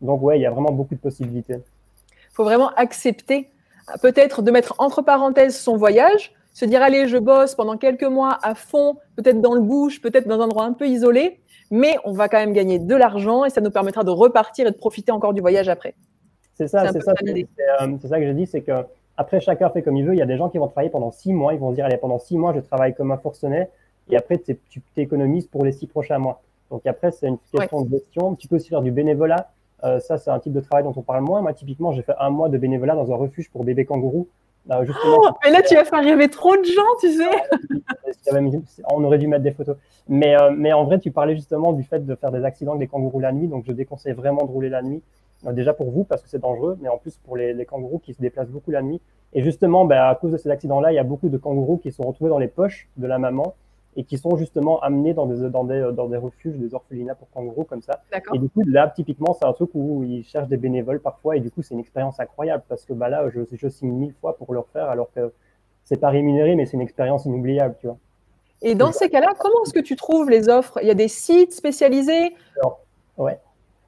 donc 0.00 0.22
ouais, 0.22 0.38
il 0.38 0.42
y 0.42 0.46
a 0.46 0.50
vraiment 0.50 0.70
beaucoup 0.70 0.94
de 0.94 1.00
possibilités. 1.00 1.54
Il 1.54 2.34
faut 2.34 2.44
vraiment 2.44 2.70
accepter 2.76 3.48
peut-être 4.02 4.42
de 4.42 4.50
mettre 4.50 4.74
entre 4.78 5.02
parenthèses 5.02 5.58
son 5.58 5.76
voyage, 5.76 6.32
se 6.52 6.64
dire 6.64 6.82
allez, 6.82 7.08
je 7.08 7.16
bosse 7.16 7.54
pendant 7.54 7.76
quelques 7.76 8.04
mois 8.04 8.38
à 8.42 8.54
fond, 8.54 8.96
peut-être 9.16 9.40
dans 9.40 9.54
le 9.54 9.60
bush, 9.60 10.00
peut-être 10.00 10.28
dans 10.28 10.40
un 10.40 10.44
endroit 10.44 10.64
un 10.64 10.72
peu 10.72 10.86
isolé, 10.86 11.40
mais 11.70 11.96
on 12.04 12.12
va 12.12 12.28
quand 12.28 12.38
même 12.38 12.52
gagner 12.52 12.78
de 12.78 12.94
l'argent 12.94 13.44
et 13.44 13.50
ça 13.50 13.60
nous 13.60 13.70
permettra 13.70 14.04
de 14.04 14.10
repartir 14.10 14.66
et 14.66 14.70
de 14.70 14.76
profiter 14.76 15.10
encore 15.10 15.32
du 15.32 15.40
voyage 15.40 15.68
après. 15.68 15.94
C'est 16.54 16.68
ça, 16.68 16.92
c'est 16.92 17.00
ça, 17.00 17.12
euh, 17.12 17.96
c'est 18.00 18.08
ça 18.08 18.18
que 18.20 18.26
je 18.26 18.32
dis, 18.32 18.46
c'est 18.46 18.60
que 18.60 18.84
après 19.20 19.38
chacun 19.40 19.68
fait 19.68 19.82
comme 19.82 19.98
il 19.98 20.04
veut. 20.06 20.14
Il 20.14 20.18
y 20.18 20.22
a 20.22 20.26
des 20.26 20.38
gens 20.38 20.48
qui 20.48 20.56
vont 20.56 20.66
travailler 20.66 20.88
pendant 20.88 21.10
six 21.10 21.34
mois, 21.34 21.52
ils 21.52 21.60
vont 21.60 21.70
se 21.70 21.74
dire 21.74 21.84
allez 21.84 21.98
pendant 21.98 22.18
six 22.18 22.38
mois 22.38 22.54
je 22.54 22.60
travaille 22.60 22.94
comme 22.94 23.12
un 23.12 23.18
forcené 23.18 23.68
et 24.08 24.16
après 24.16 24.38
tu 24.38 24.56
t'économises 24.94 25.46
pour 25.46 25.62
les 25.62 25.72
six 25.72 25.86
prochains 25.86 26.18
mois. 26.18 26.40
Donc 26.70 26.86
après 26.86 27.10
c'est 27.10 27.28
une 27.28 27.36
question 27.52 27.82
de 27.82 27.90
gestion. 27.90 28.34
Tu 28.34 28.48
peux 28.48 28.56
aussi 28.56 28.70
faire 28.70 28.80
du 28.80 28.90
bénévolat. 28.90 29.50
Euh, 29.84 30.00
ça 30.00 30.16
c'est 30.16 30.30
un 30.30 30.38
type 30.38 30.54
de 30.54 30.60
travail 30.60 30.84
dont 30.84 30.94
on 30.96 31.02
parle 31.02 31.22
moins. 31.22 31.42
Moi 31.42 31.52
typiquement 31.52 31.92
j'ai 31.92 32.00
fait 32.00 32.14
un 32.18 32.30
mois 32.30 32.48
de 32.48 32.56
bénévolat 32.56 32.94
dans 32.94 33.12
un 33.12 33.16
refuge 33.16 33.50
pour 33.50 33.62
bébés 33.64 33.84
kangourous. 33.84 34.26
Euh, 34.70 34.86
oh, 35.06 35.28
mais 35.44 35.50
là 35.50 35.60
tu 35.60 35.74
vas 35.74 35.84
faire 35.84 36.02
rêver 36.02 36.28
trop 36.28 36.56
de 36.56 36.64
gens, 36.64 36.82
tu 37.00 37.12
sais. 37.12 38.32
on 38.90 39.04
aurait 39.04 39.18
dû 39.18 39.26
mettre 39.26 39.42
des 39.42 39.52
photos. 39.52 39.76
Mais, 40.08 40.34
mais 40.56 40.72
en 40.72 40.84
vrai 40.84 40.98
tu 40.98 41.10
parlais 41.10 41.34
justement 41.34 41.74
du 41.74 41.82
fait 41.82 42.06
de 42.06 42.14
faire 42.14 42.32
des 42.32 42.44
accidents 42.44 42.72
avec 42.72 42.80
des 42.80 42.86
kangourous 42.86 43.20
la 43.20 43.32
nuit. 43.32 43.48
Donc 43.48 43.64
je 43.66 43.72
déconseille 43.72 44.14
vraiment 44.14 44.46
de 44.46 44.50
rouler 44.50 44.70
la 44.70 44.80
nuit. 44.80 45.02
Euh, 45.46 45.52
déjà 45.52 45.72
pour 45.72 45.90
vous 45.90 46.04
parce 46.04 46.22
que 46.22 46.28
c'est 46.28 46.40
dangereux, 46.40 46.78
mais 46.80 46.88
en 46.88 46.98
plus 46.98 47.16
pour 47.16 47.36
les, 47.36 47.64
kangourous 47.64 47.98
qui 47.98 48.14
se 48.14 48.20
déplacent 48.20 48.50
beaucoup 48.50 48.70
la 48.70 48.82
nuit. 48.82 49.00
Et 49.32 49.42
justement, 49.42 49.84
ben, 49.84 50.02
à 50.02 50.14
cause 50.14 50.32
de 50.32 50.36
ces 50.36 50.50
accidents-là, 50.50 50.92
il 50.92 50.96
y 50.96 50.98
a 50.98 51.04
beaucoup 51.04 51.28
de 51.28 51.38
kangourous 51.38 51.78
qui 51.78 51.92
sont 51.92 52.02
retrouvés 52.02 52.30
dans 52.30 52.38
les 52.38 52.48
poches 52.48 52.88
de 52.96 53.06
la 53.06 53.18
maman 53.18 53.54
et 53.96 54.04
qui 54.04 54.18
sont 54.18 54.36
justement 54.36 54.80
amenés 54.80 55.14
dans 55.14 55.26
des, 55.26 55.50
dans 55.50 55.64
des, 55.64 55.90
dans 55.94 56.08
des 56.08 56.16
refuges, 56.16 56.56
des 56.56 56.74
orphelinats 56.74 57.14
pour 57.14 57.28
kangourous 57.30 57.64
comme 57.64 57.82
ça. 57.82 58.02
Et 58.32 58.38
du 58.38 58.48
coup, 58.48 58.62
là, 58.64 58.92
typiquement, 58.94 59.34
c'est 59.34 59.46
un 59.46 59.52
truc 59.52 59.70
où 59.74 60.04
ils 60.04 60.24
cherchent 60.24 60.48
des 60.48 60.56
bénévoles 60.56 61.00
parfois 61.00 61.36
et 61.36 61.40
du 61.40 61.50
coup, 61.50 61.62
c'est 61.62 61.74
une 61.74 61.80
expérience 61.80 62.20
incroyable 62.20 62.62
parce 62.68 62.84
que 62.84 62.92
bah, 62.92 63.08
là, 63.08 63.28
je, 63.30 63.40
je 63.52 63.68
signe 63.68 63.92
mille 63.92 64.14
fois 64.20 64.36
pour 64.36 64.52
le 64.52 64.60
refaire 64.60 64.88
alors 64.88 65.10
que 65.12 65.32
c'est 65.84 65.98
pas 65.98 66.10
rémunéré, 66.10 66.54
mais 66.54 66.66
c'est 66.66 66.74
une 66.74 66.82
expérience 66.82 67.24
inoubliable, 67.24 67.76
tu 67.80 67.86
vois. 67.86 67.96
Et 68.62 68.74
dans 68.74 68.92
ces 68.92 69.08
cas-là, 69.08 69.32
comment 69.38 69.62
est-ce 69.64 69.72
que 69.72 69.80
tu 69.80 69.96
trouves 69.96 70.28
les 70.28 70.48
offres? 70.48 70.78
Il 70.82 70.86
y 70.86 70.90
a 70.90 70.94
des 70.94 71.08
sites 71.08 71.52
spécialisés? 71.52 72.34
Alors, 72.60 72.80
ouais. 73.16 73.38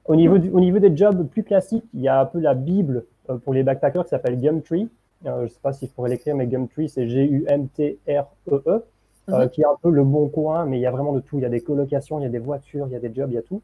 Au 0.05 0.15
niveau, 0.15 0.37
du, 0.37 0.49
au 0.49 0.59
niveau 0.59 0.79
des 0.79 0.95
jobs 0.95 1.27
plus 1.27 1.43
classiques, 1.43 1.85
il 1.93 2.01
y 2.01 2.07
a 2.07 2.19
un 2.19 2.25
peu 2.25 2.39
la 2.39 2.53
Bible 2.53 3.05
euh, 3.29 3.37
pour 3.37 3.53
les 3.53 3.63
backpackers 3.63 4.03
qui 4.03 4.09
s'appelle 4.09 4.39
Gumtree. 4.39 4.89
Euh, 5.25 5.39
je 5.39 5.43
ne 5.43 5.47
sais 5.47 5.59
pas 5.61 5.71
si 5.71 5.85
je 5.85 5.91
pourrais 5.91 6.09
l'écrire, 6.09 6.35
mais 6.35 6.47
Gumtree, 6.47 6.89
c'est 6.89 7.07
G-U-M-T-R-E-E, 7.07 8.61
-E, 8.67 8.83
euh, 9.29 9.43
mhm. 9.43 9.49
qui 9.49 9.61
est 9.61 9.65
un 9.65 9.77
peu 9.81 9.89
le 9.89 10.03
bon 10.03 10.27
coin, 10.27 10.65
mais 10.65 10.77
il 10.77 10.81
y 10.81 10.85
a 10.85 10.91
vraiment 10.91 11.13
de 11.13 11.21
tout. 11.21 11.37
Il 11.37 11.43
y 11.43 11.45
a 11.45 11.49
des 11.49 11.61
colocations, 11.61 12.19
il 12.19 12.23
y 12.23 12.25
a 12.25 12.29
des 12.29 12.39
voitures, 12.39 12.87
il 12.87 12.93
y 12.93 12.95
a 12.97 12.99
des 12.99 13.13
jobs, 13.13 13.31
il 13.31 13.35
y 13.35 13.37
a 13.37 13.41
tout. 13.41 13.61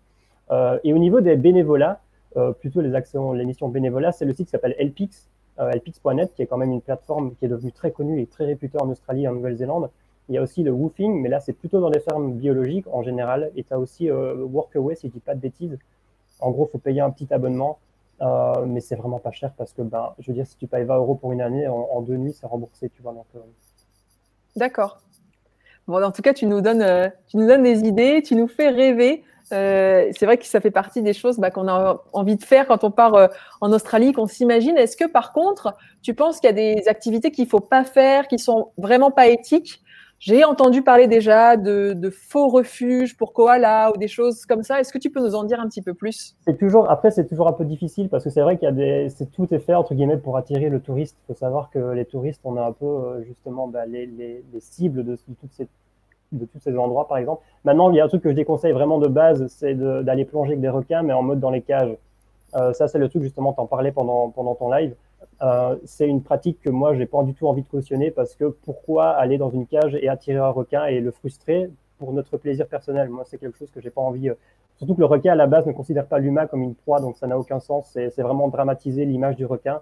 et 0.83 0.93
au 0.93 0.97
niveau 0.97 1.19
des 1.21 1.35
bénévolats, 1.35 1.99
plutôt 2.59 2.81
les 2.81 2.95
actions, 2.95 3.33
les 3.33 3.45
missions 3.45 3.67
bénévolat, 3.67 4.11
c'est 4.13 4.25
le 4.25 4.33
site 4.33 4.45
qui 4.45 4.51
s'appelle 4.51 4.75
Lpix, 4.79 5.27
lpix.net, 5.59 6.33
qui 6.33 6.41
est 6.41 6.47
quand 6.47 6.57
même 6.57 6.71
une 6.71 6.81
plateforme 6.81 7.35
qui 7.35 7.45
est 7.45 7.49
devenue 7.49 7.73
très 7.73 7.91
connue 7.91 8.21
et 8.21 8.25
très 8.25 8.45
réputée 8.45 8.81
en 8.81 8.89
Australie 8.89 9.25
et 9.25 9.27
en 9.27 9.33
Nouvelle-Zélande. 9.33 9.89
Il 10.29 10.35
y 10.35 10.37
a 10.37 10.41
aussi 10.41 10.63
le 10.63 10.71
woofing, 10.71 11.21
mais 11.21 11.27
là, 11.27 11.39
c'est 11.41 11.53
plutôt 11.53 11.81
dans 11.81 11.89
des 11.89 11.99
fermes 11.99 12.33
biologiques 12.33 12.87
en 12.91 13.03
général. 13.03 13.51
Et 13.57 13.63
tu 13.63 13.73
as 13.73 13.79
aussi 13.79 14.09
Workaway, 14.09 14.95
si 14.95 15.07
je 15.07 15.11
dis 15.13 15.19
pas 15.19 15.35
de 15.35 15.41
bêtises. 15.41 15.77
En 16.39 16.51
gros, 16.51 16.67
il 16.67 16.71
faut 16.71 16.77
payer 16.77 17.01
un 17.01 17.11
petit 17.11 17.33
abonnement 17.33 17.79
euh, 18.21 18.65
mais 18.65 18.81
c'est 18.81 18.95
vraiment 18.95 19.19
pas 19.19 19.31
cher 19.31 19.51
parce 19.57 19.71
que, 19.71 19.81
ben, 19.81 20.13
je 20.19 20.27
veux 20.27 20.33
dire, 20.33 20.45
si 20.45 20.57
tu 20.57 20.67
payes 20.67 20.83
20 20.83 20.97
euros 20.97 21.15
pour 21.15 21.31
une 21.31 21.41
année, 21.41 21.67
en, 21.67 22.01
deux 22.01 22.17
nuits, 22.17 22.33
c'est 22.33 22.45
remboursé, 22.45 22.89
tu 22.89 23.01
vois. 23.01 23.13
Euh. 23.35 23.39
D'accord. 24.55 24.99
Bon, 25.87 26.03
en 26.03 26.11
tout 26.11 26.21
cas, 26.21 26.33
tu 26.33 26.45
nous 26.45 26.61
donnes, 26.61 26.81
euh, 26.81 27.07
tu 27.27 27.37
nous 27.37 27.47
donnes 27.47 27.63
des 27.63 27.87
idées, 27.87 28.21
tu 28.21 28.35
nous 28.35 28.47
fais 28.47 28.69
rêver. 28.69 29.23
c'est 29.49 30.25
vrai 30.25 30.37
que 30.37 30.45
ça 30.45 30.59
fait 30.59 30.69
partie 30.69 31.01
des 31.01 31.13
choses 31.13 31.39
bah, 31.39 31.49
qu'on 31.49 31.67
a 31.67 32.03
envie 32.13 32.35
de 32.35 32.43
faire 32.43 32.67
quand 32.67 32.83
on 32.83 32.91
part 32.91 33.29
en 33.61 33.71
Australie, 33.71 34.11
qu'on 34.11 34.27
s'imagine. 34.27 34.77
Est-ce 34.77 34.97
que 34.97 35.05
par 35.05 35.31
contre, 35.31 35.75
tu 36.01 36.13
penses 36.13 36.39
qu'il 36.39 36.49
y 36.49 36.51
a 36.51 36.53
des 36.53 36.87
activités 36.87 37.31
qu'il 37.31 37.47
faut 37.47 37.61
pas 37.61 37.83
faire, 37.85 38.27
qui 38.27 38.37
sont 38.37 38.71
vraiment 38.77 39.11
pas 39.11 39.27
éthiques 39.27 39.81
j'ai 40.19 40.43
entendu 40.43 40.81
parler 40.81 41.07
déjà 41.07 41.55
de, 41.55 42.09
faux 42.11 42.49
refuges 42.49 43.15
pour 43.15 43.31
koalas 43.31 43.91
ou 43.91 43.97
des 43.97 44.09
choses 44.09 44.45
comme 44.45 44.63
ça. 44.63 44.79
Est-ce 44.79 44.91
que 44.91 44.97
tu 44.97 45.09
peux 45.09 45.21
nous 45.21 45.33
en 45.33 45.45
dire 45.45 45.61
un 45.61 45.67
petit 45.67 45.81
peu 45.81 45.93
plus? 45.93 46.35
C'est 46.41 46.57
toujours 46.57 46.89
après 46.89 47.09
c'est 47.11 47.25
toujours 47.25 47.47
un 47.47 47.53
peu 47.53 47.63
difficile 47.63 48.09
parce 48.09 48.25
que 48.25 48.29
c'est 48.29 48.41
vrai 48.41 48.57
qu'il 48.57 48.65
y 48.65 48.69
a 48.69 48.73
des 48.73 49.09
c'est 49.09 49.31
tout 49.31 49.47
est 49.53 49.59
fait 49.59 49.73
entre 49.73 49.93
guillemets 49.93 50.17
pour 50.17 50.35
attirer 50.35 50.69
le 50.69 50.81
touriste. 50.81 51.15
Il 51.23 51.33
faut 51.33 51.39
savoir 51.39 51.69
que 51.69 51.79
les 51.93 52.03
touristes 52.03 52.41
on 52.43 52.57
a 52.57 52.61
un 52.61 52.73
peu 52.73 52.85
euh, 52.85 53.23
justement 53.23 53.67
bah, 53.67 53.85
les, 53.85 54.05
les, 54.07 54.43
les, 54.53 54.59
cibles 54.59 55.05
de, 55.05 55.15
toutes 55.15 55.53
ces 55.53 55.67
de 56.33 56.45
tous 56.45 56.59
ces 56.59 56.77
endroits 56.77 57.07
par 57.07 57.17
exemple. 57.17 57.41
Maintenant 57.63 57.89
il 57.89 57.95
y 57.95 58.01
a 58.01 58.05
un 58.05 58.09
truc 58.09 58.21
que 58.21 58.29
je 58.29 58.35
déconseille 58.35 58.73
vraiment 58.73 58.99
de 58.99 59.07
base 59.07 59.47
c'est 59.47 59.73
d'aller 59.75 60.25
plonger 60.25 60.51
avec 60.51 60.61
des 60.61 60.69
requins 60.69 61.01
mais 61.01 61.13
en 61.13 61.23
mode 61.23 61.39
dans 61.39 61.51
les 61.51 61.61
cages. 61.61 61.95
Euh, 62.55 62.73
ça 62.73 62.89
c'est 62.89 62.99
le 62.99 63.07
truc 63.07 63.23
justement 63.23 63.53
t'en 63.53 63.67
parlais 63.67 63.93
pendant 63.93 64.29
pendant 64.29 64.55
ton 64.55 64.69
live. 64.69 64.95
Euh, 65.41 65.75
c'est 65.85 66.07
une 66.07 66.21
pratique 66.21 66.59
que 66.61 66.69
moi, 66.69 66.93
j'ai 66.95 67.05
pas 67.05 67.23
du 67.23 67.33
tout 67.33 67.47
envie 67.47 67.61
de 67.61 67.67
cautionner 67.67 68.11
parce 68.11 68.35
que 68.35 68.45
pourquoi 68.45 69.09
aller 69.11 69.37
dans 69.37 69.49
une 69.49 69.67
cage 69.67 69.95
et 69.95 70.09
attirer 70.09 70.37
un 70.37 70.49
requin 70.49 70.85
et 70.85 70.99
le 70.99 71.11
frustrer 71.11 71.69
pour 71.97 72.13
notre 72.13 72.37
plaisir 72.37 72.67
personnel? 72.67 73.09
Moi, 73.09 73.23
c'est 73.25 73.37
quelque 73.37 73.57
chose 73.57 73.71
que 73.71 73.81
j'ai 73.81 73.89
pas 73.89 74.01
envie. 74.01 74.29
Euh, 74.29 74.35
surtout 74.77 74.95
que 74.95 74.99
le 74.99 75.05
requin 75.05 75.33
à 75.33 75.35
la 75.35 75.47
base 75.47 75.65
ne 75.65 75.71
considère 75.71 76.05
pas 76.05 76.19
l'humain 76.19 76.47
comme 76.47 76.61
une 76.61 76.75
proie, 76.75 76.99
donc 76.99 77.17
ça 77.17 77.27
n'a 77.27 77.37
aucun 77.37 77.59
sens. 77.59 77.89
C'est 77.93 78.21
vraiment 78.21 78.49
dramatiser 78.49 79.05
l'image 79.05 79.35
du 79.35 79.45
requin. 79.45 79.81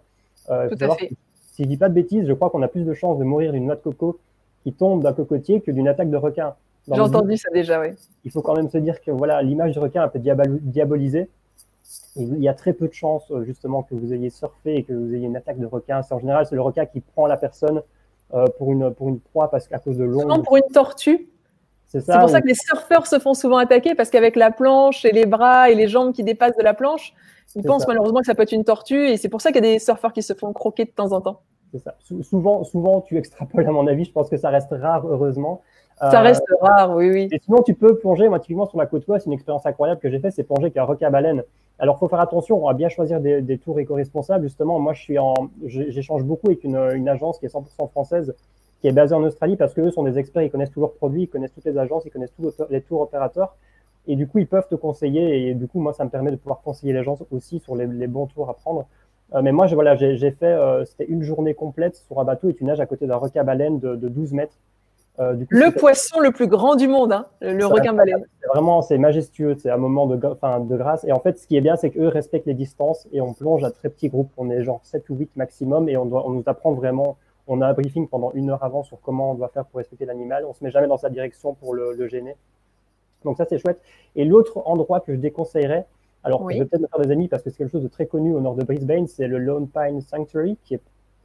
Euh, 0.49 0.69
tout 0.69 0.83
à 0.83 0.95
fait. 0.95 1.11
Si 1.53 1.63
je 1.63 1.67
dis 1.67 1.77
pas 1.77 1.89
de 1.89 1.93
bêtises, 1.95 2.27
je 2.27 2.33
crois 2.33 2.51
qu'on 2.51 2.61
a 2.61 2.67
plus 2.67 2.83
de 2.83 2.93
chances 2.93 3.17
de 3.17 3.23
mourir 3.23 3.51
d'une 3.51 3.65
noix 3.65 3.75
de 3.75 3.81
coco 3.81 4.19
qui 4.63 4.73
tombe 4.73 5.01
d'un 5.01 5.13
cocotier 5.13 5.61
que 5.61 5.71
d'une 5.71 5.87
attaque 5.87 6.09
de 6.09 6.17
requin. 6.17 6.53
J'ai 6.91 7.01
entendu 7.01 7.35
ça 7.35 7.49
déjà, 7.51 7.81
oui. 7.81 7.89
Il 8.23 8.31
faut 8.31 8.41
quand 8.41 8.55
même 8.55 8.69
se 8.69 8.77
dire 8.77 9.01
que 9.01 9.11
voilà, 9.11 9.41
l'image 9.41 9.73
du 9.73 9.79
requin 9.79 10.03
a 10.03 10.07
été 10.07 10.19
diabolisée 10.19 11.29
il 12.15 12.39
y 12.39 12.47
a 12.47 12.53
très 12.53 12.73
peu 12.73 12.87
de 12.87 12.93
chances 12.93 13.29
euh, 13.31 13.43
justement 13.43 13.83
que 13.83 13.95
vous 13.95 14.13
ayez 14.13 14.29
surfé 14.29 14.77
et 14.77 14.83
que 14.83 14.93
vous 14.93 15.13
ayez 15.13 15.25
une 15.25 15.35
attaque 15.35 15.59
de 15.59 15.65
requin. 15.65 16.01
C'est 16.03 16.13
en 16.13 16.19
général 16.19 16.45
c'est 16.45 16.55
le 16.55 16.61
requin 16.61 16.85
qui 16.85 16.99
prend 16.99 17.27
la 17.27 17.37
personne 17.37 17.81
euh, 18.33 18.45
pour 18.57 18.71
une 18.71 18.93
pour 18.93 19.09
une 19.09 19.19
proie 19.19 19.49
parce 19.49 19.67
qu'à 19.67 19.79
cause 19.79 19.97
de 19.97 20.03
l'ombre. 20.03 20.23
Souvent 20.23 20.43
pour 20.43 20.57
une 20.57 20.71
tortue. 20.73 21.29
C'est 21.85 22.05
pour 22.05 22.29
ça 22.29 22.41
que 22.41 22.47
les 22.47 22.55
surfeurs 22.55 23.07
se 23.07 23.17
font 23.17 23.33
souvent 23.33 23.57
attaquer 23.57 23.95
parce 23.95 24.09
qu'avec 24.09 24.35
la 24.35 24.51
planche 24.51 25.05
et 25.05 25.11
les 25.11 25.25
bras 25.25 25.69
et 25.69 25.75
les 25.75 25.87
jambes 25.87 26.11
qui 26.11 26.21
dépassent 26.21 26.57
de 26.57 26.63
la 26.63 26.73
planche, 26.73 27.13
ils 27.55 27.63
pensent 27.63 27.87
malheureusement 27.87 28.19
que 28.19 28.25
ça 28.25 28.35
peut 28.35 28.43
être 28.43 28.51
une 28.51 28.65
tortue 28.65 29.07
et 29.07 29.15
c'est 29.15 29.29
pour 29.29 29.39
ça 29.39 29.53
qu'il 29.53 29.63
y 29.63 29.67
a 29.69 29.71
des 29.73 29.79
surfeurs 29.79 30.11
qui 30.11 30.21
se 30.21 30.33
font 30.33 30.51
croquer 30.51 30.83
de 30.83 30.89
temps 30.89 31.13
en 31.13 31.21
temps. 31.21 31.39
C'est 31.71 31.79
ça. 31.79 31.95
souvent, 32.21 32.63
souvent, 32.63 33.01
tu 33.01 33.17
extrapoles 33.17 33.67
à 33.67 33.71
mon 33.71 33.87
avis. 33.87 34.05
Je 34.05 34.11
pense 34.11 34.29
que 34.29 34.37
ça 34.37 34.49
reste 34.49 34.71
rare, 34.71 35.05
heureusement. 35.07 35.61
Ça 35.99 36.21
reste 36.21 36.43
euh, 36.51 36.55
rare, 36.61 36.95
oui, 36.95 37.09
oui. 37.09 37.27
Et 37.31 37.39
sinon, 37.39 37.63
tu 37.63 37.73
peux 37.73 37.97
plonger. 37.97 38.29
Moi, 38.29 38.39
typiquement, 38.39 38.67
sur 38.67 38.77
la 38.77 38.85
côte 38.85 39.07
ouest, 39.07 39.25
une 39.25 39.33
expérience 39.33 39.65
incroyable 39.65 39.99
que 39.99 40.09
j'ai 40.09 40.19
fait, 40.19 40.31
c'est 40.31 40.43
plonger 40.43 40.65
avec 40.65 40.77
un 40.77 40.83
requin 40.83 41.09
baleine. 41.09 41.43
Alors, 41.79 41.97
faut 41.97 42.07
faire 42.07 42.19
attention, 42.19 42.63
on 42.63 42.67
va 42.67 42.73
bien 42.73 42.89
choisir 42.89 43.19
des, 43.19 43.41
des 43.41 43.57
tours 43.57 43.79
éco-responsables. 43.79 44.43
Justement, 44.43 44.79
moi, 44.79 44.93
je 44.93 45.01
suis 45.01 45.17
en, 45.17 45.33
j'échange 45.65 46.23
beaucoup 46.23 46.47
avec 46.47 46.63
une, 46.63 46.75
une, 46.75 47.09
agence 47.09 47.39
qui 47.39 47.45
est 47.45 47.53
100% 47.53 47.89
française, 47.89 48.35
qui 48.81 48.87
est 48.87 48.91
basée 48.91 49.15
en 49.15 49.23
Australie, 49.23 49.55
parce 49.55 49.73
qu'eux 49.73 49.91
sont 49.91 50.03
des 50.03 50.19
experts, 50.19 50.43
ils 50.43 50.51
connaissent 50.51 50.71
tous 50.71 50.81
leurs 50.81 50.93
produits, 50.93 51.23
ils 51.23 51.27
connaissent 51.27 51.53
toutes 51.53 51.65
les 51.65 51.77
agences, 51.77 52.03
ils 52.05 52.11
connaissent 52.11 52.33
tous 52.35 52.51
les 52.69 52.81
tours 52.81 53.01
opérateurs. 53.01 53.55
Et 54.07 54.15
du 54.15 54.27
coup, 54.27 54.39
ils 54.39 54.47
peuvent 54.47 54.67
te 54.67 54.75
conseiller. 54.75 55.49
Et 55.49 55.55
du 55.55 55.67
coup, 55.67 55.79
moi, 55.79 55.93
ça 55.93 56.05
me 56.05 56.09
permet 56.09 56.31
de 56.31 56.35
pouvoir 56.35 56.61
conseiller 56.61 57.03
gens 57.03 57.17
aussi 57.31 57.59
sur 57.59 57.75
les, 57.75 57.87
les 57.87 58.07
bons 58.07 58.27
tours 58.27 58.49
à 58.49 58.53
prendre. 58.53 58.87
Euh, 59.33 59.41
mais 59.41 59.51
moi, 59.51 59.67
voilà, 59.67 59.95
j'ai 59.95 60.31
fait, 60.31 60.45
euh, 60.45 60.85
c'était 60.85 61.05
une 61.05 61.23
journée 61.23 61.53
complète 61.53 61.95
sur 61.95 62.19
un 62.19 62.23
bateau 62.23 62.49
et 62.49 62.53
tu 62.53 62.63
nages 62.63 62.79
à 62.79 62.85
côté 62.85 63.07
d'un 63.07 63.17
requin 63.17 63.43
baleine 63.43 63.79
de, 63.79 63.95
de 63.95 64.07
12 64.07 64.33
mètres. 64.33 64.57
Euh, 65.19 65.35
le 65.49 65.71
poisson 65.71 66.19
le 66.19 66.31
plus 66.31 66.47
grand 66.47 66.75
du 66.75 66.87
monde, 66.87 67.11
hein, 67.11 67.25
le 67.41 67.65
requin 67.65 67.93
baleine. 67.93 68.23
C'est 68.39 68.47
vraiment, 68.47 68.83
c'est 68.83 68.99
majestueux, 68.99 69.55
c'est 69.57 69.71
un 69.71 69.77
moment 69.77 70.05
de, 70.05 70.15
de 70.15 70.77
grâce. 70.77 71.03
Et 71.05 71.11
en 71.11 71.19
fait, 71.19 71.39
ce 71.39 71.47
qui 71.47 71.57
est 71.57 71.61
bien, 71.61 71.75
c'est 71.75 71.89
qu'eux 71.89 72.07
respectent 72.07 72.45
les 72.45 72.53
distances 72.53 73.07
et 73.11 73.19
on 73.19 73.33
plonge 73.33 73.63
à 73.63 73.71
très 73.71 73.89
petits 73.89 74.09
groupes. 74.09 74.31
On 74.37 74.51
est 74.51 74.63
genre 74.63 74.79
7 74.83 75.09
ou 75.09 75.15
8 75.15 75.31
maximum 75.35 75.89
et 75.89 75.97
on, 75.97 76.05
doit, 76.05 76.27
on 76.27 76.31
nous 76.31 76.43
apprend 76.45 76.73
vraiment. 76.73 77.17
On 77.47 77.61
a 77.61 77.67
un 77.67 77.73
briefing 77.73 78.07
pendant 78.07 78.31
une 78.33 78.51
heure 78.51 78.63
avant 78.63 78.83
sur 78.83 78.99
comment 79.01 79.31
on 79.31 79.33
doit 79.33 79.47
faire 79.47 79.65
pour 79.65 79.79
respecter 79.79 80.05
l'animal. 80.05 80.45
On 80.45 80.53
se 80.53 80.63
met 80.63 80.69
jamais 80.69 80.87
dans 80.87 80.97
sa 80.97 81.09
direction 81.09 81.55
pour 81.55 81.73
le, 81.73 82.07
gêner. 82.07 82.35
Donc 83.23 83.37
ça, 83.37 83.45
c'est 83.49 83.57
chouette. 83.57 83.81
Et 84.15 84.23
l'autre 84.23 84.61
endroit 84.65 84.99
que 84.99 85.13
je 85.13 85.17
déconseillerais, 85.17 85.87
alors 86.23 86.47
je 86.51 86.59
vais 86.59 86.65
peut-être 86.65 86.81
me 86.81 86.87
faire 86.87 86.99
des 86.99 87.11
amis 87.11 87.27
parce 87.27 87.41
que 87.41 87.49
c'est 87.49 87.57
quelque 87.57 87.71
chose 87.71 87.83
de 87.83 87.87
très 87.87 88.05
connu 88.05 88.35
au 88.35 88.41
nord 88.41 88.55
de 88.55 88.63
Brisbane, 88.63 89.07
c'est 89.07 89.27
le 89.27 89.39
Lone 89.39 89.67
Pine 89.67 90.01
Sanctuary, 90.01 90.57
qui 90.63 90.75
est 90.75 90.81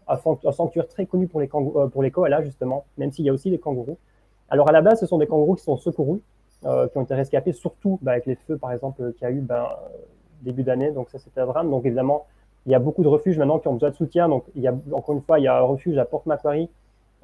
un 0.08 0.52
sanctuaire 0.52 0.88
très 0.88 1.06
connu 1.06 1.28
pour 1.28 1.40
les, 1.40 1.48
euh, 1.54 1.88
pour 1.88 2.02
les 2.02 2.10
koalas, 2.10 2.42
justement, 2.42 2.84
même 2.98 3.12
s'il 3.12 3.24
y 3.24 3.30
a 3.30 3.32
aussi 3.32 3.50
des 3.50 3.58
kangourous. 3.58 3.98
Alors, 4.48 4.68
à 4.68 4.72
la 4.72 4.82
base, 4.82 5.00
ce 5.00 5.06
sont 5.06 5.18
des 5.18 5.26
kangourous 5.26 5.56
qui 5.56 5.64
sont 5.64 5.76
secourus, 5.76 6.20
euh, 6.64 6.88
qui 6.88 6.98
ont 6.98 7.02
été 7.02 7.14
rescapés, 7.14 7.52
surtout 7.52 7.98
bah, 8.02 8.12
avec 8.12 8.26
les 8.26 8.34
feux, 8.34 8.58
par 8.58 8.72
exemple, 8.72 9.12
qu'il 9.14 9.22
y 9.22 9.30
a 9.30 9.30
eu 9.30 9.40
ben, 9.40 9.66
début 10.42 10.62
d'année. 10.62 10.90
Donc, 10.90 11.10
ça, 11.10 11.18
c'était 11.18 11.40
un 11.40 11.46
drame. 11.46 11.70
Donc, 11.70 11.84
évidemment, 11.86 12.26
il 12.66 12.72
y 12.72 12.74
a 12.74 12.78
beaucoup 12.78 13.02
de 13.02 13.08
refuges 13.08 13.38
maintenant 13.38 13.58
qui 13.58 13.68
ont 13.68 13.74
besoin 13.74 13.90
de 13.90 13.94
soutien. 13.94 14.28
Donc, 14.28 14.44
encore 14.92 15.14
une 15.14 15.22
fois, 15.22 15.38
il 15.38 15.44
y 15.44 15.48
a 15.48 15.56
un 15.56 15.62
refuge 15.62 15.96
à 15.98 16.04
Port 16.04 16.22
Macquarie, 16.26 16.68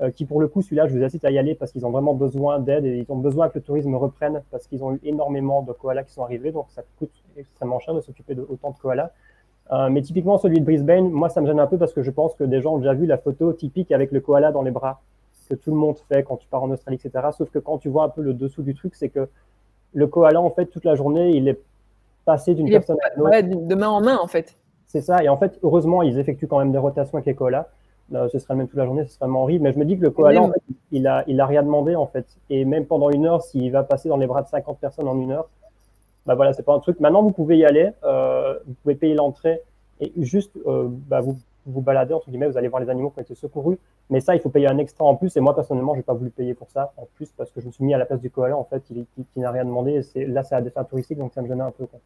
euh, 0.01 0.11
qui, 0.13 0.25
pour 0.25 0.41
le 0.41 0.47
coup, 0.47 0.63
celui-là, 0.63 0.87
je 0.87 0.97
vous 0.97 1.03
incite 1.03 1.25
à 1.25 1.31
y 1.31 1.39
aller 1.39 1.57
parce 1.57 1.73
qu'ils 1.73 1.85
ont 1.85 1.91
vraiment 1.91 2.15
besoin 2.15 2.61
d'aide 2.61 2.85
et 2.85 2.99
ils 2.99 3.13
ont 3.13 3.17
besoin 3.17 3.49
que 3.49 3.59
le 3.59 3.65
tourisme 3.65 3.95
reprenne 3.97 4.43
parce 4.53 4.69
qu'ils 4.69 4.85
ont 4.85 4.95
eu 4.95 5.01
énormément 5.03 5.63
de 5.63 5.73
koalas 5.73 6.05
qui 6.05 6.13
sont 6.13 6.23
arrivés. 6.23 6.53
Donc, 6.53 6.67
ça 6.71 6.83
coûte 6.99 7.11
extrêmement 7.37 7.81
cher 7.81 7.95
de 7.95 8.01
s'occuper 8.01 8.37
de 8.37 8.43
de 8.43 8.79
koalas. 8.81 9.11
Euh, 9.73 9.89
mais 9.91 10.03
typiquement, 10.03 10.39
celui 10.39 10.61
de 10.61 10.65
Brisbane, 10.65 11.11
moi, 11.11 11.29
ça 11.29 11.41
me 11.41 11.47
gêne 11.47 11.61
un 11.61 11.67
peu 11.67 11.77
parce 11.77 11.93
que 11.93 12.03
je 12.03 12.11
pense 12.11 12.35
que 12.35 12.45
des 12.45 12.61
gens 12.61 12.75
ont 12.75 12.79
déjà 12.79 12.95
vu 12.95 13.07
la 13.07 13.19
photo 13.19 13.53
typique 13.53 13.93
avec 13.93 14.13
le 14.13 14.21
koala 14.21 14.51
dans 14.53 14.63
les 14.63 14.71
bras 14.71 15.01
que 15.49 15.55
tout 15.55 15.71
le 15.71 15.77
monde 15.77 15.97
fait 16.11 16.23
quand 16.23 16.37
tu 16.37 16.47
pars 16.47 16.63
en 16.63 16.71
Australie, 16.71 17.01
etc. 17.03 17.29
Sauf 17.37 17.51
que 17.51 17.59
quand 17.59 17.79
tu 17.79 17.89
vois 17.89 18.05
un 18.05 18.09
peu 18.09 18.23
le 18.23 18.35
dessous 18.35 18.63
du 18.63 18.75
truc, 18.75 18.95
c'est 18.95 19.09
que 19.09 19.29
le 19.95 20.07
koala, 20.07 20.41
en 20.41 20.51
fait, 20.51 20.67
toute 20.67 20.85
la 20.85 20.95
journée, 20.95 21.31
il 21.31 21.49
est 21.49 21.59
passé 22.25 22.55
d'une 22.55 22.69
personne 22.69 22.99
à 23.03 23.15
une 23.15 23.23
autre. 23.23 23.67
de 23.67 23.75
main 23.75 23.89
en 23.89 24.01
main, 24.01 24.19
en 24.19 24.27
fait. 24.27 24.57
C'est 24.87 25.01
ça. 25.01 25.23
Et 25.23 25.29
en 25.29 25.37
fait, 25.37 25.59
heureusement, 25.63 26.03
ils 26.03 26.19
effectuent 26.19 26.47
quand 26.47 26.59
même 26.59 26.73
des 26.73 26.79
rotations 26.79 27.15
avec 27.15 27.27
les 27.27 27.35
koalas. 27.35 27.67
Euh, 28.15 28.29
ce 28.29 28.39
serait 28.39 28.55
même 28.55 28.69
toute 28.69 28.79
la 28.79 28.87
journée, 28.87 29.05
ce 29.05 29.13
serait 29.13 29.27
vraiment 29.27 29.43
horrible. 29.43 29.65
Mais 29.65 29.73
je 29.73 29.79
me 29.79 29.85
dis 29.85 29.99
que 29.99 30.03
le 30.03 30.11
koala, 30.11 30.43
en 30.43 30.49
fait, 30.51 30.63
il 30.93 31.07
a, 31.07 31.25
il 31.27 31.41
a 31.41 31.47
rien 31.47 31.63
demandé, 31.63 31.95
en 31.95 32.07
fait. 32.07 32.27
Et 32.51 32.65
même 32.65 32.87
pendant 32.87 33.11
une 33.11 33.27
heure, 33.27 33.43
s'il 33.43 33.71
va 33.71 33.83
passer 33.83 34.09
dans 34.09 34.17
les 34.17 34.27
bras 34.27 34.43
de 34.43 34.49
50 34.49 34.79
personnes 34.79 35.09
en 35.09 35.19
une 35.19 35.33
heure, 35.33 35.49
bah 36.29 36.35
voilà, 36.35 36.53
c'est 36.53 36.63
pas 36.63 36.75
un 36.75 36.79
truc. 36.79 37.01
Maintenant, 37.01 37.23
vous 37.23 37.31
pouvez 37.31 37.57
y 37.57 37.65
aller, 37.65 37.91
euh, 38.05 38.53
vous 38.67 38.75
pouvez 38.83 38.95
payer 38.95 39.15
l'entrée 39.15 39.63
et 39.99 40.13
juste 40.19 40.53
euh, 40.67 40.87
bah, 40.91 41.23
vous 41.23 41.39
vous 41.65 41.81
baladez 41.81 42.13
entre 42.13 42.29
guillemets, 42.29 42.49
vous 42.49 42.59
allez 42.59 42.69
voir 42.69 42.83
les 42.83 42.91
animaux 42.91 43.09
qui 43.09 43.19
ont 43.19 43.23
été 43.23 43.35
secourus. 43.35 43.79
Mais 44.11 44.21
ça, 44.21 44.35
il 44.35 44.41
faut 44.43 44.51
payer 44.51 44.69
un 44.69 44.77
extra 44.77 45.07
en 45.07 45.17
plus. 45.17 45.35
Et 45.39 45.41
moi, 45.41 45.55
personnellement, 45.55 45.95
j'ai 45.95 46.03
pas 46.03 46.13
voulu 46.13 46.29
payer 46.29 46.53
pour 46.53 46.71
ça 46.71 46.93
en 46.99 47.07
plus 47.15 47.31
parce 47.33 47.51
que 47.51 47.63
je 47.63 47.67
me 47.67 47.73
suis 47.73 47.83
mis 47.83 47.95
à 47.95 47.99
la 47.99 48.05
place 48.05 48.21
du 48.21 48.29
koala 48.29 48.59
en 48.59 48.65
fait, 48.65 48.83
qui, 48.85 49.07
qui, 49.15 49.41
n'a 49.41 49.51
rien 49.51 49.65
demandé. 49.65 50.03
Et 50.15 50.27
là, 50.27 50.43
c'est 50.43 50.55
à 50.55 50.61
des 50.61 50.69
fins 50.69 50.85
touristiques, 50.85 51.19
donc 51.19 51.33
ça 51.33 51.41
me 51.41 51.49
gênait 51.49 51.63
un 51.63 51.71
peu. 51.71 51.87
Tu 51.87 51.99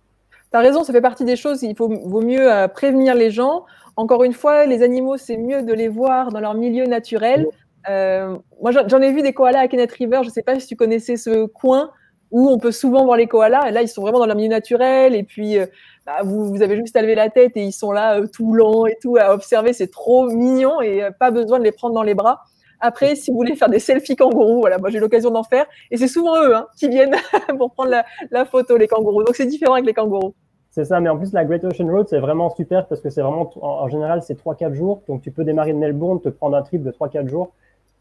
as 0.52 0.60
raison, 0.60 0.84
ça 0.84 0.92
fait 0.92 1.00
partie 1.00 1.24
des 1.24 1.36
choses. 1.36 1.64
Il 1.64 1.74
faut, 1.74 1.88
vaut 1.88 2.22
mieux 2.22 2.52
euh, 2.52 2.68
prévenir 2.68 3.16
les 3.16 3.30
gens. 3.30 3.64
Encore 3.96 4.22
une 4.22 4.34
fois, 4.34 4.66
les 4.66 4.84
animaux, 4.84 5.16
c'est 5.16 5.36
mieux 5.36 5.62
de 5.62 5.72
les 5.72 5.88
voir 5.88 6.30
dans 6.30 6.40
leur 6.40 6.54
milieu 6.54 6.86
naturel. 6.86 7.48
Euh, 7.88 8.36
moi, 8.60 8.70
j'en 8.70 9.00
ai 9.00 9.12
vu 9.12 9.22
des 9.22 9.32
koalas 9.32 9.60
à 9.60 9.68
Kenneth 9.68 9.92
River. 9.92 10.20
Je 10.22 10.28
ne 10.28 10.32
sais 10.32 10.42
pas 10.42 10.60
si 10.60 10.68
tu 10.68 10.76
connaissais 10.76 11.16
ce 11.16 11.46
coin 11.46 11.90
où 12.32 12.48
on 12.48 12.58
peut 12.58 12.72
souvent 12.72 13.04
voir 13.04 13.16
les 13.16 13.28
koalas. 13.28 13.68
Et 13.68 13.70
là, 13.70 13.82
ils 13.82 13.88
sont 13.88 14.02
vraiment 14.02 14.18
dans 14.18 14.26
leur 14.26 14.36
milieu 14.36 14.48
naturel. 14.48 15.14
Et 15.14 15.22
puis, 15.22 15.58
euh, 15.58 15.66
bah, 16.04 16.22
vous, 16.24 16.60
avez 16.62 16.76
juste 16.76 16.96
à 16.96 17.02
lever 17.02 17.14
la 17.14 17.30
tête 17.30 17.52
et 17.56 17.62
ils 17.62 17.72
sont 17.72 17.92
là 17.92 18.18
euh, 18.18 18.26
tout 18.26 18.54
lents 18.54 18.86
et 18.86 18.96
tout 19.00 19.16
à 19.18 19.32
observer. 19.32 19.72
C'est 19.72 19.90
trop 19.90 20.28
mignon 20.28 20.80
et 20.80 21.08
pas 21.20 21.30
besoin 21.30 21.58
de 21.58 21.64
les 21.64 21.72
prendre 21.72 21.94
dans 21.94 22.02
les 22.02 22.14
bras. 22.14 22.40
Après, 22.84 23.14
si 23.14 23.30
vous 23.30 23.36
voulez 23.36 23.54
faire 23.54 23.68
des 23.68 23.78
selfies 23.78 24.16
kangourous, 24.16 24.58
voilà, 24.58 24.78
moi 24.78 24.90
j'ai 24.90 24.98
l'occasion 24.98 25.30
d'en 25.30 25.44
faire. 25.44 25.66
Et 25.92 25.96
c'est 25.96 26.08
souvent 26.08 26.42
eux 26.42 26.56
hein, 26.56 26.66
qui 26.76 26.88
viennent 26.88 27.14
pour 27.58 27.70
prendre 27.72 27.92
la, 28.30 28.44
photo, 28.44 28.76
les 28.76 28.88
kangourous. 28.88 29.22
Donc 29.22 29.36
c'est 29.36 29.46
différent 29.46 29.74
avec 29.74 29.86
les 29.86 29.94
kangourous. 29.94 30.34
C'est 30.70 30.84
ça, 30.84 30.98
mais 31.00 31.08
en 31.08 31.16
plus, 31.16 31.32
la 31.32 31.44
Great 31.44 31.62
Ocean 31.64 31.86
Road, 31.86 32.06
c'est 32.08 32.18
vraiment 32.18 32.50
super 32.50 32.88
parce 32.88 33.00
que 33.00 33.10
c'est 33.10 33.20
vraiment, 33.20 33.52
en, 33.60 33.88
général, 33.88 34.22
c'est 34.22 34.42
3-4 34.42 34.72
jours. 34.72 35.02
Donc, 35.06 35.20
tu 35.20 35.30
peux 35.30 35.44
démarrer 35.44 35.74
de 35.74 35.78
Melbourne, 35.78 36.20
te 36.20 36.30
prendre 36.30 36.56
un 36.56 36.62
trip 36.62 36.82
de 36.82 36.90
3-4 36.90 37.28
jours. 37.28 37.52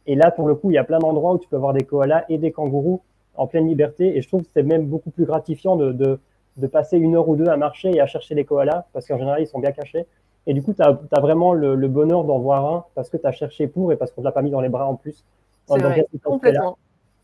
Et 0.08 0.16
là, 0.16 0.32
pour 0.32 0.48
le 0.48 0.56
coup, 0.56 0.72
il 0.72 0.76
y 0.76 0.78
a 0.78 0.86
plein 0.86 1.00
d'endroits 1.00 1.34
où 1.34 1.38
tu 1.38 1.50
peux 1.50 1.58
voir 1.58 1.74
des 1.74 1.84
koalas 1.84 2.24
et 2.30 2.38
des 2.38 2.52
kangourous 2.52 3.02
en 3.42 3.48
pleine 3.48 3.68
liberté. 3.68 4.16
Et 4.16 4.22
je 4.22 4.28
trouve 4.28 4.44
que 4.44 4.50
c'est 4.54 4.64
même 4.64 4.86
beaucoup 4.86 5.10
plus 5.10 5.26
gratifiant 5.26 5.76
de, 5.76 5.92
de, 5.92 6.20
de, 6.58 6.68
passer 6.68 6.98
une 6.98 7.16
heure 7.16 7.28
ou 7.28 7.36
deux 7.36 7.48
à 7.48 7.58
marcher 7.58 7.90
et 7.90 8.00
à 8.00 8.06
chercher 8.06 8.36
les 8.36 8.46
koalas 8.46 8.86
parce 8.94 9.08
qu'en 9.08 9.18
général, 9.18 9.42
ils 9.42 9.48
sont 9.48 9.60
bien 9.60 9.72
cachés. 9.72 10.06
Et 10.48 10.54
du 10.54 10.62
coup, 10.62 10.74
tu 10.74 10.82
as, 10.82 11.00
as, 11.12 11.20
vraiment 11.20 11.54
le, 11.54 11.76
le 11.76 11.88
bonheur 11.88 12.24
d'en 12.24 12.40
voir 12.40 12.66
un 12.66 12.86
parce 12.96 13.10
que 13.10 13.18
tu 13.18 13.26
as 13.26 13.32
cherché 13.32 13.68
pour 13.68 13.92
et 13.92 13.96
parce 13.96 14.12
qu'on 14.12 14.22
ne 14.22 14.26
l'a 14.26 14.32
pas 14.32 14.42
mis 14.42 14.52
dans 14.52 14.62
les 14.62 14.70
bras 14.70 14.86
en 14.86 14.96
plus. 14.96 15.24
C'est 15.68 15.80
vrai, 15.80 16.06
complètement. 16.24 16.78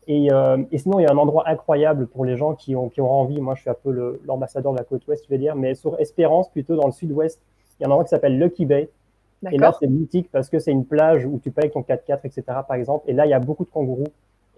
Et, 0.08 0.32
euh, 0.32 0.56
et, 0.72 0.78
sinon, 0.78 0.98
il 1.00 1.02
y 1.02 1.06
a 1.06 1.12
un 1.12 1.18
endroit 1.18 1.48
incroyable 1.48 2.06
pour 2.06 2.24
les 2.24 2.36
gens 2.36 2.54
qui 2.54 2.74
ont, 2.74 2.88
qui 2.88 3.00
ont 3.00 3.10
envie. 3.10 3.40
Moi, 3.40 3.54
je 3.54 3.60
suis 3.60 3.70
un 3.70 3.74
peu 3.74 4.18
l'ambassadeur 4.24 4.72
de 4.72 4.78
la 4.78 4.84
côte 4.84 5.06
ouest, 5.06 5.22
je 5.24 5.28
vais 5.28 5.38
dire, 5.38 5.54
mais 5.54 5.74
sur 5.74 6.00
Espérance, 6.00 6.48
plutôt 6.48 6.76
dans 6.76 6.86
le 6.86 6.92
sud-ouest, 6.92 7.40
il 7.78 7.82
y 7.82 7.84
a 7.84 7.88
un 7.88 7.90
endroit 7.90 8.04
qui 8.04 8.10
s'appelle 8.10 8.38
Lucky 8.38 8.64
Bay. 8.64 8.88
Et 9.52 9.58
là, 9.58 9.72
c'est 9.78 9.86
mythique 9.86 10.30
parce 10.32 10.48
que 10.48 10.58
c'est 10.58 10.72
une 10.72 10.86
plage 10.86 11.26
où 11.26 11.38
tu 11.38 11.50
payes 11.50 11.70
ton 11.70 11.82
4x4, 11.82 12.20
etc., 12.24 12.42
par 12.66 12.74
exemple. 12.74 13.04
Et 13.08 13.12
là, 13.12 13.26
il 13.26 13.30
y 13.30 13.34
a 13.34 13.38
beaucoup 13.38 13.64
de 13.64 13.70
kangourous. 13.70 14.08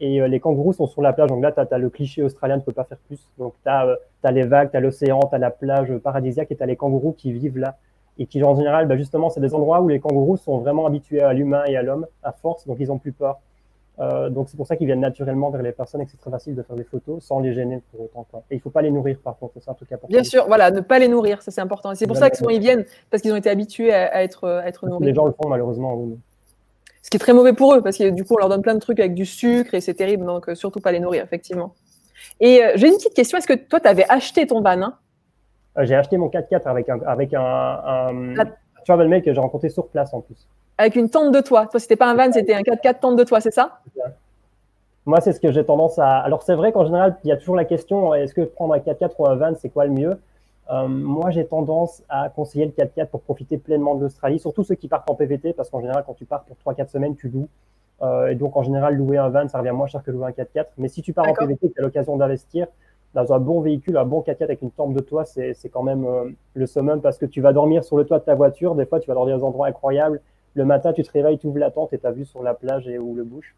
Et 0.01 0.21
euh, 0.21 0.29
les 0.29 0.41
kangourous 0.41 0.73
sont 0.73 0.87
sur 0.87 1.03
la 1.03 1.13
plage. 1.13 1.29
Donc 1.29 1.43
là, 1.43 1.53
tu 1.53 1.61
as, 1.61 1.67
as, 1.71 1.79
le 1.79 1.91
cliché 1.91 2.23
australien, 2.23 2.57
tu 2.57 2.63
ne 2.63 2.65
peux 2.65 2.73
pas 2.73 2.85
faire 2.85 2.99
plus. 3.07 3.21
Donc 3.39 3.55
tu 3.63 3.69
as, 3.69 3.87
euh, 3.87 3.97
as, 4.23 4.33
les 4.33 4.45
vagues, 4.45 4.71
tu 4.71 4.77
as 4.77 4.81
l'océan, 4.81 5.21
tu 5.21 5.35
as 5.35 5.39
la 5.39 5.51
plage 5.51 5.97
paradisiaque 5.99 6.51
et 6.51 6.57
tu 6.57 6.63
as 6.63 6.67
les 6.67 6.77
kangourous 6.77 7.13
qui 7.13 7.33
vivent 7.33 7.59
là. 7.59 7.77
Et 8.19 8.27
qui, 8.27 8.43
en 8.43 8.55
général, 8.55 8.87
bah, 8.87 8.97
justement, 8.97 9.31
c'est 9.31 9.41
des 9.41 9.55
endroits 9.55 9.81
où 9.81 9.89
les 9.89 10.01
kangourous 10.01 10.37
sont 10.37 10.59
vraiment 10.59 10.87
habitués 10.87 11.23
à 11.23 11.33
l'humain 11.33 11.65
et 11.67 11.77
à 11.77 11.83
l'homme, 11.83 12.07
à 12.23 12.33
force, 12.33 12.67
donc 12.67 12.79
ils 12.81 12.91
ont 12.91 12.99
plus 12.99 13.13
peur. 13.13 13.39
Euh, 13.99 14.31
donc 14.31 14.49
c'est 14.49 14.57
pour 14.57 14.67
ça 14.67 14.77
qu'ils 14.77 14.87
viennent 14.87 15.01
naturellement 15.01 15.51
vers 15.51 15.63
les 15.63 15.73
personnes 15.73 16.01
et 16.01 16.07
que 16.07 16.11
c'est 16.11 16.17
très 16.17 16.31
facile 16.31 16.55
de 16.55 16.63
faire 16.63 16.77
des 16.77 16.85
photos 16.85 17.23
sans 17.23 17.41
les 17.41 17.53
gêner 17.53 17.83
pour 17.91 18.03
autant. 18.03 18.27
Quoi. 18.31 18.43
Et 18.51 18.55
il 18.55 18.57
ne 18.57 18.63
faut 18.63 18.71
pas 18.71 18.81
les 18.81 18.91
nourrir 18.91 19.19
par 19.23 19.37
contre, 19.37 19.55
c'est 19.61 19.71
un 19.71 19.75
truc 19.75 19.93
important. 19.93 20.09
Bien 20.11 20.25
sûr, 20.25 20.47
voilà, 20.47 20.71
ne 20.71 20.81
pas 20.81 20.99
les 20.99 21.09
nourrir, 21.09 21.43
ça 21.43 21.51
c'est 21.51 21.61
important. 21.61 21.95
C'est 21.95 22.07
pour 22.07 22.17
ça 22.17 22.31
que 22.31 22.37
souvent 22.39 22.51
ils 22.51 22.61
viennent, 22.61 22.87
parce 23.11 23.23
qu'ils 23.23 23.33
ont 23.33 23.37
été 23.37 23.51
habitués 23.51 23.93
à, 23.93 24.07
à, 24.07 24.23
être, 24.23 24.49
à 24.49 24.67
être 24.67 24.87
nourris. 24.89 25.05
Les 25.05 25.15
gens 25.15 25.27
le 25.27 25.33
font 25.33 25.49
malheureusement, 25.49 25.95
oui. 25.97 26.19
Ce 27.03 27.11
qui 27.11 27.17
est 27.17 27.21
très 27.21 27.33
mauvais 27.33 27.53
pour 27.53 27.75
eux, 27.75 27.83
parce 27.83 27.97
que 27.97 28.11
du 28.11 28.25
coup 28.25 28.35
on 28.35 28.39
leur 28.39 28.49
donne 28.49 28.63
plein 28.63 28.75
de 28.75 28.81
trucs 28.81 29.01
avec 29.01 29.15
du 29.15 29.25
sucre 29.27 29.75
et 29.75 29.81
c'est 29.81 29.95
terrible, 29.95 30.27
donc 30.27 30.49
euh, 30.49 30.55
surtout 30.55 30.81
pas 30.81 30.93
les 30.93 31.01
nourrir, 31.01 31.25
effectivement. 31.25 31.75
Et 32.41 32.63
euh, 32.63 32.73
j'ai 32.75 32.89
une 32.89 32.95
petite 32.95 33.15
question, 33.15 33.39
est-ce 33.39 33.47
que 33.47 33.55
toi 33.55 33.81
tu 33.81 33.89
avais 33.89 34.05
acheté 34.09 34.47
ton 34.47 34.61
van 34.61 34.83
hein? 34.83 34.95
Euh, 35.79 35.85
J'ai 35.85 35.95
acheté 35.95 36.17
mon 36.17 36.29
4x4 36.29 36.63
avec 36.67 36.89
un, 36.89 37.01
avec 37.07 37.33
un, 37.33 37.41
un, 37.41 38.39
un 38.39 38.47
travel 38.85 39.09
mail 39.09 39.23
que 39.23 39.33
j'ai 39.33 39.41
rencontré 39.41 39.71
sur 39.71 39.89
place 39.89 40.13
en 40.13 40.21
plus 40.21 40.47
avec 40.81 40.97
une 40.97 41.11
tente 41.11 41.31
de 41.31 41.41
toit. 41.41 41.67
Toi, 41.67 41.79
c'était 41.79 41.97
pas 41.97 42.07
un 42.11 42.15
van, 42.15 42.33
c'était 42.33 42.55
un 42.55 42.63
4x4 42.63 43.01
tente 43.01 43.17
de 43.17 43.25
toit, 43.25 43.43
c'est 43.43 43.53
ça? 43.53 43.81
Moi, 45.05 45.21
c'est 45.21 45.35
ce 45.35 45.41
que 45.41 45.53
j'ai 45.53 45.63
tendance 45.63 45.99
à. 45.99 46.19
Alors, 46.21 46.43
c'est 46.43 46.55
vrai 46.55 46.73
qu'en 46.73 46.87
général, 46.87 47.19
il 47.23 47.29
y 47.29 47.33
a 47.33 47.37
toujours 47.37 47.55
la 47.57 47.67
question 47.67 48.15
est-ce 48.15 48.33
que 48.33 48.41
prendre 48.41 48.73
un 48.73 48.79
4x4 48.79 49.11
ou 49.19 49.27
un 49.27 49.37
van, 49.37 49.53
c'est 49.61 49.69
quoi 49.69 49.85
le 49.85 49.91
mieux? 49.91 50.19
Euh, 50.71 50.89
Moi, 50.89 51.31
j'ai 51.31 51.47
tendance 51.47 52.03
à 52.09 52.29
conseiller 52.29 52.67
le 52.67 52.73
4x4 52.73 53.07
pour 53.07 53.23
profiter 53.23 53.59
pleinement 53.59 53.95
de 53.95 54.03
l'Australie, 54.03 54.39
surtout 54.39 54.65
ceux 54.65 54.75
qui 54.75 54.89
partent 54.89 55.11
en 55.11 55.15
PVT, 55.15 55.53
parce 55.53 55.71
qu'en 55.71 55.81
général, 55.81 56.05
quand 56.07 56.15
tu 56.15 56.25
pars 56.25 56.45
pour 56.45 56.57
3-4 56.57 56.89
semaines, 56.89 57.17
tu 57.17 57.29
loues. 57.29 57.49
Euh, 58.03 58.29
et 58.29 58.35
donc, 58.35 58.57
en 58.57 58.63
général, 58.63 58.97
louer 58.97 59.19
un 59.19 59.29
van, 59.29 59.47
ça 59.49 59.59
revient 59.59 59.73
moins 59.73 59.87
cher 59.87 60.03
que 60.03 60.11
louer 60.11 60.27
un 60.27 60.31
4x4. 60.31 60.67
Mais 60.79 60.89
si 60.89 61.03
tu 61.03 61.13
pars 61.13 61.29
en 61.29 61.35
PVT, 61.35 61.71
tu 61.71 61.81
as 61.81 61.83
l'occasion 61.83 62.17
d'investir 62.17 62.67
dans 63.13 63.33
un 63.33 63.41
bon 63.41 63.61
véhicule, 63.61 63.97
un 63.97 64.05
bon 64.05 64.21
4x4 64.21 64.45
avec 64.45 64.63
une 64.63 64.71
tente 64.71 64.95
de 64.95 65.01
toit, 65.01 65.25
c'est 65.25 65.69
quand 65.71 65.83
même 65.83 66.05
euh, 66.05 66.31
le 66.55 66.67
summum 66.67 67.01
parce 67.01 67.19
que 67.19 67.27
tu 67.27 67.41
vas 67.41 67.53
dormir 67.53 67.83
sur 67.85 67.97
le 67.97 68.05
toit 68.05 68.21
de 68.21 68.25
ta 68.25 68.35
voiture. 68.35 68.75
Des 68.75 68.87
fois, 68.87 69.01
tu 69.01 69.09
vas 69.09 69.15
dormir 69.15 69.35
dans 69.35 69.39
des 69.41 69.45
endroits 69.45 69.67
incroyables 69.67 70.21
le 70.55 70.65
matin, 70.65 70.93
tu 70.93 71.03
te 71.03 71.13
réveilles, 71.13 71.39
tu 71.39 71.47
ouvres 71.47 71.59
la 71.59 71.71
tente 71.71 71.93
et 71.93 71.99
tu 71.99 72.07
as 72.07 72.13
vu 72.13 72.25
sur 72.25 72.43
la 72.43 72.55
plage 72.55 72.89
et 72.89 72.99
où 72.99 73.15
le 73.15 73.25
bouche. 73.25 73.55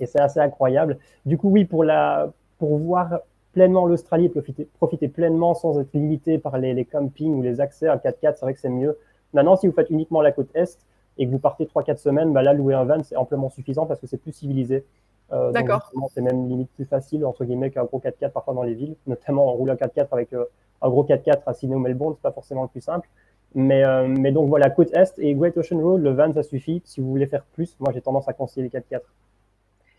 Et 0.00 0.06
c'est 0.06 0.20
assez 0.20 0.40
incroyable. 0.40 0.98
Du 1.26 1.38
coup, 1.38 1.48
oui, 1.50 1.64
pour, 1.64 1.84
la, 1.84 2.30
pour 2.58 2.78
voir 2.78 3.20
pleinement 3.52 3.86
l'Australie 3.86 4.26
et 4.26 4.28
profiter, 4.28 4.68
profiter, 4.78 5.08
pleinement 5.08 5.54
sans 5.54 5.78
être 5.80 5.92
limité 5.92 6.38
par 6.38 6.58
les, 6.58 6.74
les 6.74 6.84
campings 6.84 7.34
ou 7.34 7.42
les 7.42 7.60
accès 7.60 7.88
à 7.88 7.96
4x4, 7.96 8.34
c'est 8.34 8.40
vrai 8.40 8.54
que 8.54 8.60
c'est 8.60 8.70
mieux. 8.70 8.98
Maintenant, 9.32 9.56
si 9.56 9.66
vous 9.66 9.72
faites 9.72 9.90
uniquement 9.90 10.20
la 10.20 10.32
côte 10.32 10.50
Est 10.54 10.78
et 11.18 11.26
que 11.26 11.30
vous 11.30 11.38
partez 11.38 11.64
3-4 11.66 11.98
semaines, 11.98 12.32
bah 12.32 12.42
là, 12.42 12.52
louer 12.52 12.74
un 12.74 12.84
van, 12.84 13.02
c'est 13.02 13.16
amplement 13.16 13.50
suffisant 13.50 13.86
parce 13.86 14.00
que 14.00 14.06
c'est 14.06 14.16
plus 14.16 14.32
civilisé. 14.32 14.84
Euh, 15.32 15.50
D'accord. 15.52 15.90
C'est 16.14 16.20
même 16.20 16.48
limite 16.48 16.70
plus 16.74 16.84
facile, 16.84 17.24
entre 17.24 17.44
guillemets, 17.44 17.70
qu'un 17.70 17.84
gros 17.84 18.00
4x4 18.00 18.30
parfois 18.30 18.54
dans 18.54 18.62
les 18.62 18.74
villes. 18.74 18.96
Notamment, 19.06 19.48
en 19.48 19.52
roulant 19.52 19.74
4x4 19.74 20.08
avec 20.12 20.32
euh, 20.32 20.44
un 20.82 20.88
gros 20.88 21.04
4x4 21.04 21.42
à 21.46 21.54
Sydney 21.54 21.76
ou 21.76 21.78
Melbourne, 21.78 22.14
c'est 22.16 22.22
pas 22.22 22.32
forcément 22.32 22.62
le 22.62 22.68
plus 22.68 22.80
simple. 22.82 23.08
Mais, 23.54 23.84
euh, 23.84 24.06
mais 24.08 24.32
donc 24.32 24.48
voilà, 24.48 24.70
côte 24.70 24.92
Est 24.94 25.18
et 25.18 25.34
Great 25.34 25.56
Ocean 25.56 25.78
Road, 25.78 26.02
le 26.02 26.10
van, 26.10 26.32
ça 26.32 26.42
suffit. 26.42 26.82
Si 26.84 27.00
vous 27.00 27.10
voulez 27.10 27.26
faire 27.26 27.44
plus, 27.52 27.76
moi 27.80 27.92
j'ai 27.92 28.00
tendance 28.00 28.28
à 28.28 28.32
conseiller 28.32 28.68
les 28.68 28.78
4x4. 28.78 29.00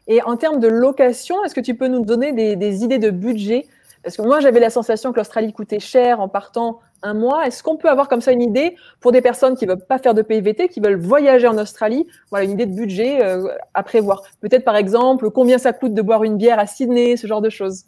Et 0.07 0.21
en 0.21 0.35
termes 0.35 0.59
de 0.59 0.67
location, 0.67 1.43
est-ce 1.43 1.55
que 1.55 1.61
tu 1.61 1.75
peux 1.75 1.87
nous 1.87 2.03
donner 2.03 2.33
des, 2.33 2.55
des 2.55 2.83
idées 2.83 2.99
de 2.99 3.09
budget? 3.09 3.67
Parce 4.03 4.17
que 4.17 4.21
moi 4.21 4.41
j'avais 4.41 4.59
la 4.59 4.69
sensation 4.69 5.13
que 5.13 5.17
l'Australie 5.17 5.53
coûtait 5.53 5.79
cher 5.79 6.19
en 6.19 6.27
partant 6.27 6.79
un 7.03 7.13
mois. 7.13 7.47
Est-ce 7.47 7.63
qu'on 7.63 7.77
peut 7.77 7.89
avoir 7.89 8.09
comme 8.09 8.21
ça 8.21 8.31
une 8.31 8.41
idée 8.41 8.75
pour 8.99 9.11
des 9.11 9.21
personnes 9.21 9.55
qui 9.55 9.65
ne 9.65 9.71
veulent 9.71 9.85
pas 9.85 9.97
faire 9.97 10.13
de 10.13 10.21
PVT, 10.21 10.67
qui 10.67 10.81
veulent 10.81 10.99
voyager 10.99 11.47
en 11.47 11.57
Australie? 11.57 12.05
Voilà, 12.29 12.45
une 12.45 12.51
idée 12.51 12.65
de 12.65 12.75
budget 12.75 13.23
euh, 13.23 13.47
à 13.73 13.83
prévoir. 13.83 14.23
Peut-être 14.41 14.65
par 14.65 14.75
exemple 14.75 15.29
combien 15.31 15.57
ça 15.57 15.71
coûte 15.71 15.93
de 15.93 16.01
boire 16.01 16.23
une 16.23 16.37
bière 16.37 16.59
à 16.59 16.65
Sydney, 16.65 17.15
ce 17.17 17.27
genre 17.27 17.41
de 17.41 17.49
choses 17.49 17.85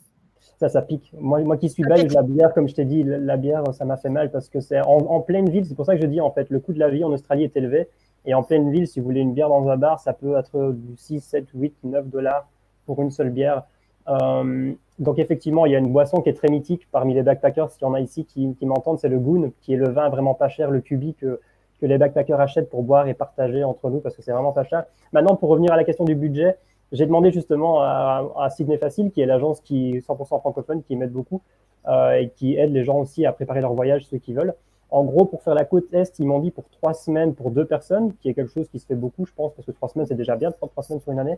ça, 0.57 0.69
ça 0.69 0.81
pique. 0.81 1.11
Moi, 1.19 1.41
moi 1.41 1.57
qui 1.57 1.67
suis 1.67 1.83
belge, 1.83 2.13
la 2.13 2.23
bière, 2.23 2.53
comme 2.53 2.69
je 2.69 2.75
t'ai 2.75 2.85
dit, 2.85 3.03
la 3.03 3.35
bière, 3.35 3.61
ça 3.73 3.83
m'a 3.83 3.97
fait 3.97 4.07
mal 4.07 4.31
parce 4.31 4.47
que 4.47 4.61
c'est 4.61 4.79
en, 4.79 4.99
en, 4.99 5.19
pleine 5.19 5.49
ville. 5.49 5.65
C'est 5.65 5.75
pour 5.75 5.85
ça 5.85 5.95
que 5.97 6.01
je 6.01 6.07
dis, 6.07 6.21
en 6.21 6.31
fait, 6.31 6.49
le 6.49 6.61
coût 6.61 6.71
de 6.71 6.79
la 6.79 6.87
vie 6.87 7.03
en 7.03 7.11
Australie 7.11 7.43
est 7.43 7.57
élevé. 7.57 7.89
Et 8.25 8.33
en 8.33 8.43
pleine 8.43 8.71
ville, 8.71 8.87
si 8.87 8.99
vous 8.99 9.05
voulez 9.05 9.21
une 9.21 9.33
bière 9.33 9.49
dans 9.49 9.67
un 9.69 9.77
bar, 9.77 9.99
ça 9.99 10.13
peut 10.13 10.37
être 10.37 10.71
du 10.73 10.97
6, 10.97 11.21
7, 11.21 11.47
8, 11.53 11.75
9 11.83 12.09
dollars 12.09 12.47
pour 12.85 13.01
une 13.01 13.11
seule 13.11 13.29
bière. 13.29 13.63
Euh, 14.07 14.73
donc, 14.99 15.19
effectivement, 15.19 15.65
il 15.65 15.71
y 15.71 15.75
a 15.75 15.79
une 15.79 15.91
boisson 15.91 16.21
qui 16.21 16.29
est 16.29 16.33
très 16.33 16.47
mythique 16.47 16.87
parmi 16.91 17.13
les 17.13 17.23
backpackers, 17.23 17.71
s'il 17.71 17.83
y 17.83 17.85
en 17.85 17.93
a 17.93 17.99
ici 17.99 18.25
qui, 18.25 18.55
m'entendent, 18.61 18.99
c'est 18.99 19.09
le 19.09 19.19
Goon, 19.19 19.51
qui 19.61 19.73
est 19.73 19.77
le 19.77 19.89
vin 19.89 20.09
vraiment 20.09 20.33
pas 20.33 20.47
cher, 20.47 20.71
le 20.71 20.81
cubique 20.81 21.17
que, 21.19 21.39
que 21.81 21.85
les 21.85 21.97
backpackers 21.97 22.39
achètent 22.39 22.69
pour 22.69 22.83
boire 22.83 23.07
et 23.07 23.13
partager 23.13 23.63
entre 23.63 23.89
nous 23.89 23.99
parce 23.99 24.15
que 24.15 24.21
c'est 24.21 24.31
vraiment 24.31 24.53
pas 24.53 24.63
cher. 24.63 24.85
Maintenant, 25.11 25.35
pour 25.35 25.49
revenir 25.49 25.73
à 25.73 25.75
la 25.75 25.83
question 25.83 26.05
du 26.05 26.15
budget, 26.15 26.57
j'ai 26.91 27.05
demandé 27.05 27.31
justement 27.31 27.81
à, 27.81 28.31
à, 28.37 28.49
Sydney 28.49 28.77
Facile, 28.77 29.11
qui 29.11 29.21
est 29.21 29.25
l'agence 29.25 29.59
qui 29.59 29.97
100% 29.97 30.39
francophone, 30.39 30.83
qui 30.83 30.95
m'aide 30.95 31.11
beaucoup 31.11 31.41
euh, 31.87 32.13
et 32.13 32.29
qui 32.29 32.55
aide 32.55 32.71
les 32.71 32.83
gens 32.83 32.99
aussi 32.99 33.25
à 33.25 33.33
préparer 33.33 33.61
leur 33.61 33.73
voyage, 33.73 34.05
ceux 34.05 34.17
qui 34.17 34.33
veulent. 34.33 34.53
En 34.91 35.03
gros, 35.03 35.25
pour 35.25 35.41
faire 35.41 35.55
la 35.55 35.65
côte 35.65 35.93
Est, 35.93 36.19
ils 36.19 36.25
m'ont 36.25 36.39
dit 36.39 36.51
pour 36.51 36.69
trois 36.69 36.93
semaines 36.93 37.33
pour 37.33 37.51
deux 37.51 37.65
personnes, 37.65 38.13
qui 38.21 38.29
est 38.29 38.33
quelque 38.33 38.51
chose 38.51 38.69
qui 38.69 38.79
se 38.79 38.85
fait 38.85 38.95
beaucoup, 38.95 39.25
je 39.25 39.33
pense, 39.33 39.53
parce 39.53 39.65
que 39.65 39.71
trois 39.71 39.89
semaines, 39.89 40.07
c'est 40.07 40.15
déjà 40.15 40.35
bien 40.35 40.51
de 40.51 40.55
prendre 40.55 40.71
trois 40.71 40.83
semaines 40.83 41.01
sur 41.01 41.11
une 41.11 41.19
année. 41.19 41.37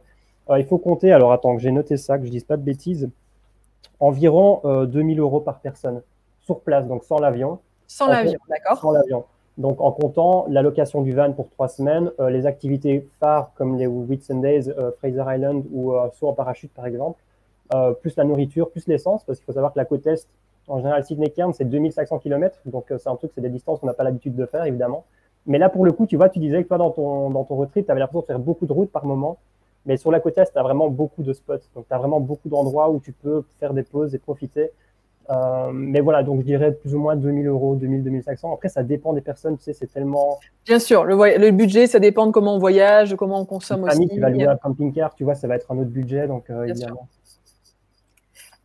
Euh, 0.49 0.59
il 0.59 0.65
faut 0.65 0.77
compter, 0.77 1.11
alors 1.11 1.31
attends, 1.31 1.55
que 1.55 1.61
j'ai 1.61 1.71
noté 1.71 1.97
ça, 1.97 2.17
que 2.17 2.25
je 2.25 2.31
dise 2.31 2.43
pas 2.43 2.57
de 2.57 2.61
bêtises, 2.61 3.09
environ 3.99 4.61
euh, 4.65 4.85
2000 4.85 5.19
euros 5.19 5.39
par 5.39 5.59
personne 5.59 6.01
sur 6.41 6.59
place, 6.61 6.87
donc 6.87 7.03
sans 7.03 7.19
l'avion. 7.19 7.59
Sans 7.87 8.07
l'avion, 8.07 8.39
d'accord. 8.49 8.79
Sans 8.79 8.91
l'avion. 8.91 9.25
Donc, 9.57 9.81
en 9.81 9.91
comptant 9.91 10.45
la 10.49 10.61
location 10.61 11.01
du 11.01 11.13
van 11.13 11.31
pour 11.33 11.49
trois 11.49 11.67
semaines, 11.67 12.11
euh, 12.19 12.29
les 12.29 12.45
activités 12.45 13.07
phares 13.19 13.51
comme 13.55 13.77
les 13.77 13.87
Whitsundays, 13.87 14.69
euh, 14.69 14.91
Fraser 14.99 15.23
Island 15.27 15.65
ou 15.71 15.93
saut 16.13 16.27
en 16.27 16.33
parachute, 16.33 16.71
par 16.73 16.85
exemple, 16.85 17.19
plus 18.01 18.15
la 18.15 18.23
nourriture, 18.23 18.69
plus 18.69 18.87
l'essence, 18.87 19.25
parce 19.25 19.39
qu'il 19.39 19.45
faut 19.45 19.51
savoir 19.51 19.73
que 19.73 19.79
la 19.79 19.83
côte 19.83 20.05
Est, 20.07 20.25
en 20.67 20.77
général, 20.77 21.03
Sydney-Cairns, 21.03 21.53
c'est 21.53 21.65
2500 21.65 22.19
km. 22.19 22.59
Donc, 22.65 22.91
euh, 22.91 22.97
c'est 22.97 23.09
un 23.09 23.15
truc, 23.15 23.31
c'est 23.33 23.41
des 23.41 23.49
distances 23.49 23.79
qu'on 23.79 23.87
n'a 23.87 23.93
pas 23.93 24.03
l'habitude 24.03 24.35
de 24.35 24.45
faire, 24.45 24.65
évidemment. 24.65 25.05
Mais 25.45 25.57
là, 25.57 25.69
pour 25.69 25.85
le 25.85 25.93
coup, 25.93 26.05
tu 26.05 26.17
vois, 26.17 26.29
tu 26.29 26.39
disais 26.39 26.63
que 26.63 26.67
toi, 26.67 26.77
dans 26.77 26.91
ton, 26.91 27.29
dans 27.29 27.43
ton 27.45 27.65
tu 27.65 27.85
avais 27.87 27.99
l'impression 27.99 28.21
de 28.21 28.25
faire 28.25 28.39
beaucoup 28.39 28.65
de 28.65 28.73
routes 28.73 28.91
par 28.91 29.05
moment. 29.05 29.37
Mais 29.85 29.95
sur 29.95 30.11
la 30.11 30.19
côte 30.19 30.37
Est, 30.37 30.51
tu 30.51 30.59
as 30.59 30.63
vraiment 30.63 30.89
beaucoup 30.89 31.23
de 31.23 31.31
spots. 31.31 31.53
Donc, 31.73 31.87
tu 31.87 31.93
as 31.93 31.97
vraiment 31.97 32.19
beaucoup 32.19 32.49
d'endroits 32.49 32.89
où 32.89 32.99
tu 32.99 33.13
peux 33.13 33.43
faire 33.59 33.73
des 33.73 33.83
pauses 33.83 34.13
et 34.13 34.19
profiter. 34.19 34.71
Euh, 35.29 35.71
mais 35.73 35.99
voilà, 35.99 36.23
donc 36.23 36.39
je 36.39 36.45
dirais 36.45 36.71
plus 36.71 36.95
ou 36.95 36.99
moins 36.99 37.15
2000 37.15 37.47
euros, 37.47 37.75
2000, 37.75 38.03
2500. 38.03 38.53
Après, 38.53 38.69
ça 38.69 38.83
dépend 38.83 39.13
des 39.13 39.21
personnes, 39.21 39.57
tu 39.57 39.63
sais, 39.63 39.73
c'est 39.73 39.91
tellement. 39.91 40.39
Bien 40.65 40.79
sûr, 40.79 41.03
le, 41.03 41.15
le, 41.37 41.51
budget, 41.51 41.87
ça 41.87 41.99
dépend 41.99 42.27
de 42.27 42.31
comment 42.31 42.55
on 42.55 42.59
voyage, 42.59 43.11
de 43.11 43.15
comment 43.15 43.41
on 43.41 43.45
consomme 43.45 43.81
Une 43.81 43.89
aussi. 43.89 44.07
qui 44.07 44.19
va 44.19 44.29
louer 44.29 44.47
un 44.47 44.55
camping-car, 44.55 45.15
tu 45.15 45.25
vois, 45.25 45.35
ça 45.35 45.47
va 45.47 45.55
être 45.55 45.69
un 45.71 45.77
autre 45.79 45.89
budget, 45.89 46.27
donc 46.27 46.49
euh, 46.49 46.63
évidemment. 46.65 47.07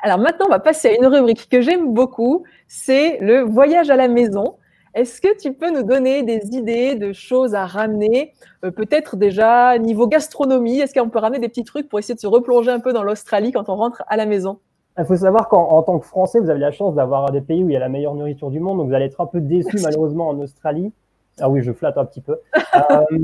Alors 0.04 0.18
maintenant, 0.18 0.46
on 0.46 0.50
va 0.50 0.58
passer 0.58 0.88
à 0.88 0.94
une 0.96 1.06
rubrique 1.06 1.48
que 1.48 1.60
j'aime 1.60 1.94
beaucoup, 1.94 2.42
c'est 2.66 3.18
le 3.20 3.42
voyage 3.42 3.88
à 3.88 3.94
la 3.94 4.08
maison. 4.08 4.56
Est-ce 4.94 5.20
que 5.20 5.38
tu 5.40 5.54
peux 5.54 5.70
nous 5.70 5.84
donner 5.84 6.24
des 6.24 6.40
idées 6.56 6.96
de 6.96 7.12
choses 7.12 7.54
à 7.54 7.66
ramener 7.66 8.32
euh, 8.64 8.72
Peut-être 8.72 9.16
déjà 9.16 9.78
niveau 9.78 10.08
gastronomie, 10.08 10.80
est-ce 10.80 10.92
qu'on 10.92 11.08
peut 11.08 11.20
ramener 11.20 11.38
des 11.38 11.48
petits 11.48 11.62
trucs 11.62 11.88
pour 11.88 12.00
essayer 12.00 12.16
de 12.16 12.20
se 12.20 12.26
replonger 12.26 12.72
un 12.72 12.80
peu 12.80 12.92
dans 12.92 13.04
l'Australie 13.04 13.52
quand 13.52 13.68
on 13.68 13.76
rentre 13.76 14.02
à 14.08 14.16
la 14.16 14.26
maison? 14.26 14.58
Il 14.98 15.04
faut 15.04 15.16
savoir 15.16 15.48
qu'en 15.48 15.82
tant 15.82 16.00
que 16.00 16.04
Français, 16.04 16.40
vous 16.40 16.50
avez 16.50 16.60
la 16.60 16.72
chance 16.72 16.94
d'avoir 16.94 17.30
des 17.30 17.40
pays 17.40 17.62
où 17.62 17.70
il 17.70 17.72
y 17.72 17.76
a 17.76 17.80
la 17.80 17.88
meilleure 17.88 18.14
nourriture 18.14 18.50
du 18.50 18.58
monde, 18.58 18.78
donc 18.78 18.88
vous 18.88 18.94
allez 18.94 19.06
être 19.06 19.20
un 19.20 19.26
peu 19.26 19.40
déçu 19.40 19.78
malheureusement 19.82 20.28
en 20.28 20.38
Australie. 20.40 20.92
Ah 21.40 21.48
oui, 21.48 21.62
je 21.62 21.72
flatte 21.72 21.96
un 21.96 22.04
petit 22.04 22.20
peu. 22.20 22.36
euh, 22.90 23.18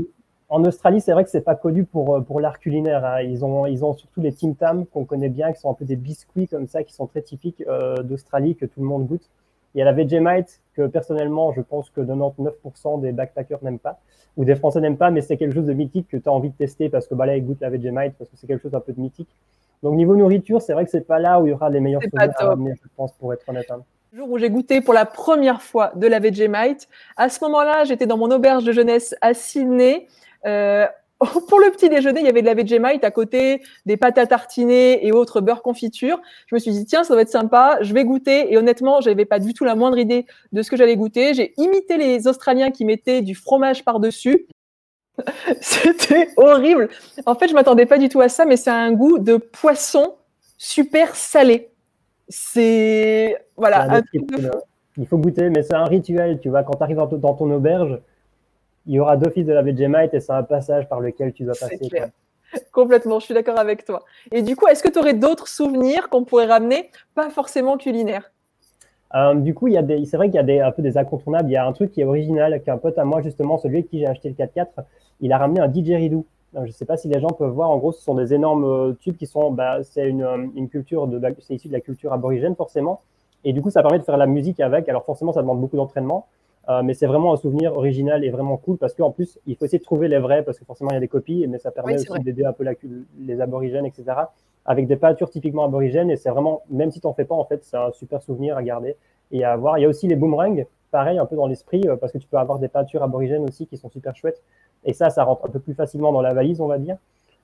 en 0.49 0.63
Australie, 0.63 0.99
c'est 0.99 1.13
vrai 1.13 1.23
que 1.23 1.29
c'est 1.29 1.41
pas 1.41 1.55
connu 1.55 1.85
pour, 1.85 2.15
euh, 2.15 2.21
pour 2.21 2.39
l'art 2.39 2.59
culinaire. 2.59 3.05
Hein. 3.05 3.21
Ils, 3.21 3.45
ont, 3.45 3.67
ils 3.67 3.85
ont 3.85 3.93
surtout 3.93 4.19
les 4.19 4.33
Tim 4.33 4.53
Tam 4.53 4.85
qu'on 4.87 5.05
connaît 5.05 5.29
bien, 5.29 5.53
qui 5.53 5.59
sont 5.59 5.69
un 5.69 5.75
peu 5.75 5.85
des 5.85 5.95
biscuits 5.95 6.47
comme 6.47 6.67
ça, 6.67 6.83
qui 6.83 6.93
sont 6.93 7.05
très 7.05 7.21
typiques 7.21 7.63
euh, 7.67 7.97
d'Australie, 7.97 8.55
que 8.55 8.65
tout 8.65 8.81
le 8.81 8.87
monde 8.87 9.05
goûte. 9.05 9.29
Il 9.75 9.77
y 9.77 9.81
a 9.83 9.85
la 9.85 9.93
Vegemite, 9.93 10.61
que 10.73 10.87
personnellement, 10.87 11.53
je 11.53 11.61
pense 11.61 11.91
que 11.91 12.01
99% 12.01 13.01
des 13.01 13.11
backpackers 13.11 13.63
n'aiment 13.63 13.77
pas, 13.77 13.99
ou 14.35 14.43
des 14.43 14.55
Français 14.55 14.81
n'aiment 14.81 14.97
pas, 14.97 15.11
mais 15.11 15.21
c'est 15.21 15.37
quelque 15.37 15.53
chose 15.53 15.67
de 15.67 15.73
mythique 15.73 16.07
que 16.07 16.17
tu 16.17 16.27
as 16.27 16.31
envie 16.31 16.49
de 16.49 16.55
tester 16.55 16.89
parce 16.89 17.05
que 17.07 17.13
bah, 17.13 17.27
là, 17.27 17.37
ils 17.37 17.45
goûtent 17.45 17.61
la 17.61 17.69
Vegemite, 17.69 18.13
parce 18.17 18.31
que 18.31 18.35
c'est 18.35 18.47
quelque 18.47 18.63
chose 18.63 18.73
un 18.73 18.79
peu 18.79 18.93
de 18.93 18.99
mythique. 18.99 19.29
Donc, 19.83 19.95
niveau 19.95 20.15
nourriture, 20.15 20.61
c'est 20.61 20.73
vrai 20.73 20.83
que 20.85 20.91
c'est 20.91 21.05
pas 21.05 21.19
là 21.19 21.39
où 21.39 21.45
il 21.45 21.51
y 21.51 21.53
aura 21.53 21.69
les 21.69 21.79
meilleurs 21.79 22.01
souvenirs 22.01 22.33
à 22.35 22.45
ramener, 22.47 22.73
je 22.75 22.89
pense, 22.97 23.13
pour 23.13 23.31
être 23.31 23.47
honnête. 23.47 23.69
Hein. 23.69 23.81
Le 24.11 24.17
jour 24.17 24.31
où 24.31 24.37
j'ai 24.39 24.49
goûté 24.49 24.81
pour 24.81 24.95
la 24.95 25.05
première 25.05 25.61
fois 25.61 25.91
de 25.95 26.07
la 26.07 26.19
Vegemite, 26.19 26.89
à 27.15 27.29
ce 27.29 27.43
moment-là, 27.45 27.83
j'étais 27.83 28.07
dans 28.07 28.17
mon 28.17 28.31
auberge 28.31 28.63
de 28.63 28.71
jeunesse 28.71 29.15
à 29.21 29.35
Sydney. 29.35 30.07
Euh, 30.45 30.85
pour 31.49 31.59
le 31.59 31.69
petit 31.71 31.89
déjeuner, 31.89 32.21
il 32.21 32.25
y 32.25 32.29
avait 32.29 32.41
de 32.41 32.47
la 32.47 32.53
Vegemite 32.53 33.03
à 33.03 33.11
côté, 33.11 33.61
des 33.85 33.97
pâtes 33.97 34.17
à 34.17 34.25
tartiner 34.25 35.05
et 35.05 35.11
autres 35.11 35.41
beurre 35.41 35.61
confiture. 35.61 36.21
Je 36.47 36.55
me 36.55 36.59
suis 36.59 36.71
dit, 36.71 36.85
tiens, 36.85 37.03
ça 37.03 37.15
va 37.15 37.21
être 37.21 37.29
sympa, 37.29 37.77
je 37.81 37.93
vais 37.93 38.05
goûter. 38.05 38.53
Et 38.53 38.57
honnêtement, 38.57 39.01
je 39.01 39.09
n'avais 39.09 39.25
pas 39.25 39.39
du 39.39 39.53
tout 39.53 39.65
la 39.65 39.75
moindre 39.75 39.97
idée 39.97 40.25
de 40.51 40.61
ce 40.61 40.69
que 40.69 40.77
j'allais 40.77 40.95
goûter. 40.95 41.33
J'ai 41.33 41.53
imité 41.57 41.97
les 41.97 42.27
Australiens 42.27 42.71
qui 42.71 42.85
mettaient 42.85 43.21
du 43.21 43.35
fromage 43.35 43.83
par-dessus. 43.83 44.47
C'était 45.61 46.29
horrible. 46.37 46.89
En 47.25 47.35
fait, 47.35 47.49
je 47.49 47.53
m'attendais 47.53 47.85
pas 47.85 47.97
du 47.97 48.07
tout 48.07 48.21
à 48.21 48.29
ça, 48.29 48.45
mais 48.45 48.55
c'est 48.55 48.69
un 48.69 48.93
goût 48.93 49.19
de 49.19 49.35
poisson 49.35 50.15
super 50.57 51.15
salé. 51.15 51.69
C'est 52.29 53.37
voilà. 53.57 54.01
Il 54.97 55.07
faut 55.07 55.17
goûter, 55.17 55.49
mais 55.49 55.63
c'est 55.63 55.75
un 55.75 55.85
rituel. 55.85 56.39
Tu 56.39 56.49
vois, 56.49 56.63
quand 56.63 56.75
tu 56.75 56.83
arrives 56.83 56.97
dans 56.97 57.33
ton 57.33 57.51
auberge, 57.51 57.99
il 58.89 58.95
y 58.95 58.99
aura 58.99 59.17
d'office 59.17 59.45
de 59.45 59.53
la 59.53 59.61
Vegemite 59.61 60.15
et 60.15 60.19
c'est 60.19 60.33
un 60.33 60.41
passage 60.41 60.89
par 60.89 60.99
lequel 60.99 61.31
tu 61.31 61.43
dois 61.43 61.53
passer. 61.53 61.77
Complètement, 62.71 63.19
je 63.19 63.25
suis 63.25 63.35
d'accord 63.35 63.59
avec 63.59 63.85
toi. 63.85 64.03
Et 64.31 64.41
du 64.41 64.55
coup, 64.55 64.65
est-ce 64.65 64.81
que 64.81 64.89
tu 64.89 64.97
aurais 64.97 65.13
d'autres 65.13 65.47
souvenirs 65.47 66.09
qu'on 66.09 66.25
pourrait 66.25 66.47
ramener, 66.47 66.89
pas 67.13 67.29
forcément 67.29 67.77
culinaires? 67.77 68.31
Euh, 69.13 69.35
du 69.35 69.53
coup, 69.53 69.69
c'est 69.69 70.17
vrai 70.17 70.29
qu'il 70.29 70.37
y 70.37 70.39
a 70.39 70.43
des, 70.43 70.59
un 70.59 70.71
peu 70.71 70.81
des 70.81 70.97
incontournables. 70.97 71.47
Il 71.49 71.53
y 71.53 71.55
a 71.55 71.67
un 71.67 71.71
truc 71.71 71.91
qui 71.91 72.01
est 72.01 72.03
original, 72.03 72.63
qu'un 72.63 72.79
pote 72.79 72.97
à 72.97 73.05
moi, 73.05 73.21
justement, 73.21 73.59
celui 73.59 73.77
avec 73.77 73.89
qui 73.91 73.99
j'ai 73.99 74.07
acheté 74.07 74.29
le 74.29 74.33
4x4, 74.33 74.67
il 75.21 75.31
a 75.33 75.37
ramené 75.37 75.59
un 75.59 75.67
didgeridoo. 75.67 76.25
je 76.55 76.59
ne 76.61 76.71
sais 76.71 76.85
pas 76.85 76.97
si 76.97 77.09
les 77.09 77.19
gens 77.19 77.29
peuvent 77.29 77.51
voir. 77.51 77.69
En 77.69 77.77
gros, 77.77 77.91
ce 77.91 78.01
sont 78.01 78.15
des 78.15 78.33
énormes 78.33 78.65
euh, 78.65 78.93
tubes 78.93 79.17
qui 79.17 79.27
sont, 79.27 79.51
bah, 79.51 79.83
c'est 79.83 80.09
une, 80.09 80.23
euh, 80.23 80.47
une, 80.55 80.67
culture 80.67 81.05
de, 81.05 81.21
c'est 81.41 81.53
issu 81.53 81.67
de 81.67 81.73
la 81.73 81.81
culture 81.81 82.11
aborigène 82.11 82.55
forcément. 82.55 83.01
Et 83.43 83.53
du 83.53 83.61
coup, 83.61 83.69
ça 83.69 83.83
permet 83.83 83.99
de 83.99 84.03
faire 84.03 84.17
la 84.17 84.25
musique 84.25 84.59
avec. 84.59 84.89
Alors 84.89 85.05
forcément, 85.05 85.31
ça 85.31 85.41
demande 85.41 85.61
beaucoup 85.61 85.77
d'entraînement. 85.77 86.25
Euh, 86.69 86.83
mais 86.83 86.93
c'est 86.93 87.07
vraiment 87.07 87.33
un 87.33 87.37
souvenir 87.37 87.75
original 87.75 88.23
et 88.23 88.29
vraiment 88.29 88.57
cool 88.57 88.77
parce 88.77 88.93
qu'en 88.93 89.09
plus, 89.09 89.39
il 89.47 89.55
faut 89.55 89.65
essayer 89.65 89.79
de 89.79 89.83
trouver 89.83 90.07
les 90.07 90.19
vrais 90.19 90.43
parce 90.43 90.59
que 90.59 90.65
forcément, 90.65 90.91
il 90.91 90.93
y 90.93 90.97
a 90.97 90.99
des 90.99 91.07
copies, 91.07 91.47
mais 91.47 91.57
ça 91.57 91.71
permet 91.71 91.95
aussi 91.95 92.07
d'aider 92.23 92.45
un 92.45 92.53
peu 92.53 92.63
les 93.19 93.41
aborigènes, 93.41 93.87
etc. 93.87 94.05
Avec 94.65 94.85
des 94.85 94.95
peintures 94.95 95.31
typiquement 95.31 95.65
aborigènes 95.65 96.11
et 96.11 96.17
c'est 96.17 96.29
vraiment, 96.29 96.61
même 96.69 96.91
si 96.91 97.01
tu 97.01 97.07
n'en 97.07 97.13
fais 97.13 97.25
pas, 97.25 97.33
en 97.33 97.45
fait, 97.45 97.63
c'est 97.63 97.77
un 97.77 97.91
super 97.91 98.21
souvenir 98.21 98.55
à 98.55 98.61
garder 98.61 98.95
et 99.31 99.43
à 99.43 99.53
avoir. 99.53 99.79
Il 99.79 99.81
y 99.81 99.85
a 99.85 99.87
aussi 99.87 100.07
les 100.07 100.15
boomerangs, 100.15 100.63
pareil, 100.91 101.17
un 101.17 101.25
peu 101.25 101.35
dans 101.35 101.47
l'esprit 101.47 101.87
euh, 101.87 101.95
parce 101.95 102.11
que 102.11 102.19
tu 102.19 102.27
peux 102.27 102.37
avoir 102.37 102.59
des 102.59 102.67
peintures 102.67 103.01
aborigènes 103.01 103.45
aussi 103.45 103.65
qui 103.65 103.77
sont 103.77 103.89
super 103.89 104.15
chouettes. 104.15 104.43
Et 104.85 104.93
ça, 104.93 105.09
ça 105.09 105.23
rentre 105.23 105.47
un 105.47 105.49
peu 105.49 105.59
plus 105.59 105.73
facilement 105.73 106.11
dans 106.11 106.21
la 106.21 106.33
valise, 106.33 106.61
on 106.61 106.67
va 106.67 106.77
dire. 106.77 106.97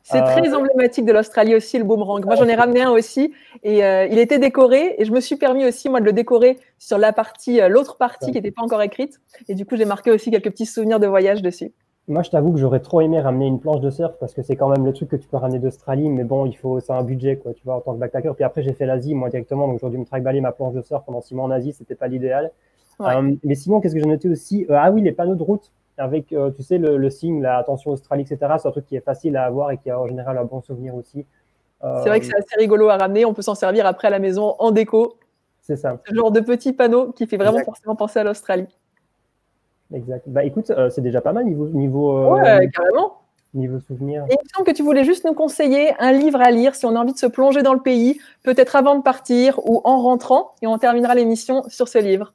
C'est 0.07 0.21
très 0.21 0.47
euh, 0.47 0.55
emblématique 0.55 1.03
de 1.03 1.11
l'Australie 1.11 1.55
aussi, 1.55 1.79
le 1.79 1.83
boomerang. 1.83 2.23
Moi, 2.25 2.35
j'en 2.35 2.47
ai 2.47 2.53
ramené 2.53 2.83
un 2.83 2.91
aussi 2.91 3.33
et 3.63 3.83
euh, 3.83 4.05
il 4.05 4.19
était 4.19 4.37
décoré 4.37 4.93
et 4.99 5.05
je 5.05 5.11
me 5.11 5.19
suis 5.19 5.35
permis 5.35 5.65
aussi, 5.65 5.89
moi, 5.89 5.99
de 5.99 6.05
le 6.05 6.13
décorer 6.13 6.59
sur 6.77 6.99
la 6.99 7.11
partie, 7.11 7.59
euh, 7.59 7.69
l'autre 7.69 7.97
partie 7.97 8.27
qui 8.27 8.33
n'était 8.33 8.51
pas 8.51 8.61
encore 8.61 8.83
écrite. 8.83 9.19
Et 9.49 9.55
du 9.55 9.65
coup, 9.65 9.75
j'ai 9.75 9.85
marqué 9.85 10.11
aussi 10.11 10.29
quelques 10.29 10.51
petits 10.51 10.67
souvenirs 10.67 10.99
de 10.99 11.07
voyage 11.07 11.41
dessus. 11.41 11.73
Moi, 12.07 12.21
je 12.21 12.29
t'avoue 12.29 12.53
que 12.53 12.59
j'aurais 12.59 12.81
trop 12.81 13.01
aimé 13.01 13.19
ramener 13.19 13.47
une 13.47 13.59
planche 13.59 13.81
de 13.81 13.89
surf 13.89 14.13
parce 14.19 14.35
que 14.35 14.43
c'est 14.43 14.55
quand 14.55 14.69
même 14.69 14.85
le 14.85 14.93
truc 14.93 15.09
que 15.09 15.15
tu 15.15 15.27
peux 15.27 15.37
ramener 15.37 15.57
d'Australie, 15.57 16.07
mais 16.07 16.23
bon, 16.23 16.45
il 16.45 16.55
faut, 16.55 16.79
c'est 16.79 16.93
un 16.93 17.01
budget, 17.01 17.37
quoi, 17.37 17.55
tu 17.55 17.63
vois, 17.65 17.77
en 17.77 17.81
tant 17.81 17.95
que 17.95 17.99
backpacker. 17.99 18.33
Puis 18.35 18.43
après, 18.43 18.61
j'ai 18.61 18.73
fait 18.73 18.85
l'Asie, 18.85 19.15
moi, 19.15 19.29
directement, 19.29 19.65
donc 19.67 19.77
aujourd'hui, 19.77 19.97
me 19.97 20.05
traque 20.05 20.21
ma 20.23 20.51
planche 20.51 20.75
de 20.75 20.83
surf 20.83 21.03
pendant 21.03 21.21
six 21.21 21.33
mois 21.33 21.45
en 21.45 21.51
Asie, 21.51 21.73
c'était 21.73 21.95
pas 21.95 22.07
l'idéal. 22.07 22.51
mais 23.43 23.55
sinon, 23.55 23.81
qu'est-ce 23.81 23.95
que 23.95 23.99
j'ai 23.99 24.05
noté 24.05 24.29
aussi? 24.29 24.67
Ah 24.69 24.91
oui, 24.91 25.01
les 25.01 25.13
panneaux 25.13 25.33
de 25.33 25.41
route 25.41 25.71
avec, 25.97 26.33
euh, 26.33 26.51
tu 26.51 26.63
sais, 26.63 26.77
le, 26.77 27.09
signe, 27.09 27.41
la 27.41 27.57
attention 27.57 27.91
Australie, 27.91 28.23
etc. 28.23 28.53
C'est 28.59 28.67
un 28.67 28.71
truc 28.71 28.85
qui 28.85 28.95
est 28.95 29.01
facile 29.01 29.37
à 29.37 29.45
avoir 29.45 29.71
et 29.71 29.77
qui 29.77 29.89
a 29.89 29.99
en 29.99 30.07
général 30.07 30.37
un 30.37 30.43
bon 30.43 30.61
souvenir 30.61 30.95
aussi. 30.95 31.25
Euh, 31.83 32.01
c'est 32.03 32.09
vrai 32.09 32.19
que 32.19 32.25
c'est 32.25 32.35
assez 32.35 32.55
rigolo 32.57 32.89
à 32.89 32.97
ramener. 32.97 33.25
On 33.25 33.33
peut 33.33 33.41
s'en 33.41 33.55
servir 33.55 33.85
après 33.85 34.07
à 34.07 34.11
la 34.11 34.19
maison 34.19 34.55
en 34.59 34.71
déco. 34.71 35.17
C'est 35.61 35.77
ça. 35.77 35.97
Ce 36.07 36.13
genre 36.13 36.31
de 36.31 36.41
petit 36.41 36.73
panneau 36.73 37.11
qui 37.11 37.27
fait 37.27 37.37
vraiment 37.37 37.63
forcément 37.63 37.95
penser 37.95 38.19
à 38.19 38.23
l'Australie. 38.23 38.67
Exact. 39.93 40.23
Bah 40.27 40.43
écoute, 40.43 40.69
euh, 40.71 40.89
c'est 40.89 41.01
déjà 41.01 41.21
pas 41.21 41.33
mal 41.33 41.45
niveau. 41.45 41.67
niveau 41.67 42.35
ouais, 42.35 42.69
carrément. 42.73 43.21
Niveau 43.53 43.79
souvenir. 43.79 44.25
Et 44.29 44.33
il 44.33 44.43
me 44.43 44.49
semble 44.53 44.67
que 44.67 44.75
tu 44.75 44.83
voulais 44.83 45.05
juste 45.05 45.23
nous 45.23 45.33
conseiller 45.33 45.93
un 45.99 46.11
livre 46.11 46.41
à 46.41 46.51
lire 46.51 46.75
si 46.75 46.85
on 46.85 46.95
a 46.95 46.99
envie 46.99 47.13
de 47.13 47.17
se 47.17 47.25
plonger 47.25 47.63
dans 47.63 47.73
le 47.73 47.79
pays, 47.79 48.19
peut-être 48.43 48.75
avant 48.75 48.95
de 48.95 49.01
partir 49.01 49.59
ou 49.65 49.79
en 49.85 50.01
rentrant. 50.01 50.51
Et 50.61 50.67
on 50.67 50.77
terminera 50.77 51.15
l'émission 51.15 51.63
sur 51.69 51.87
ce 51.87 51.99
livre. 51.99 52.33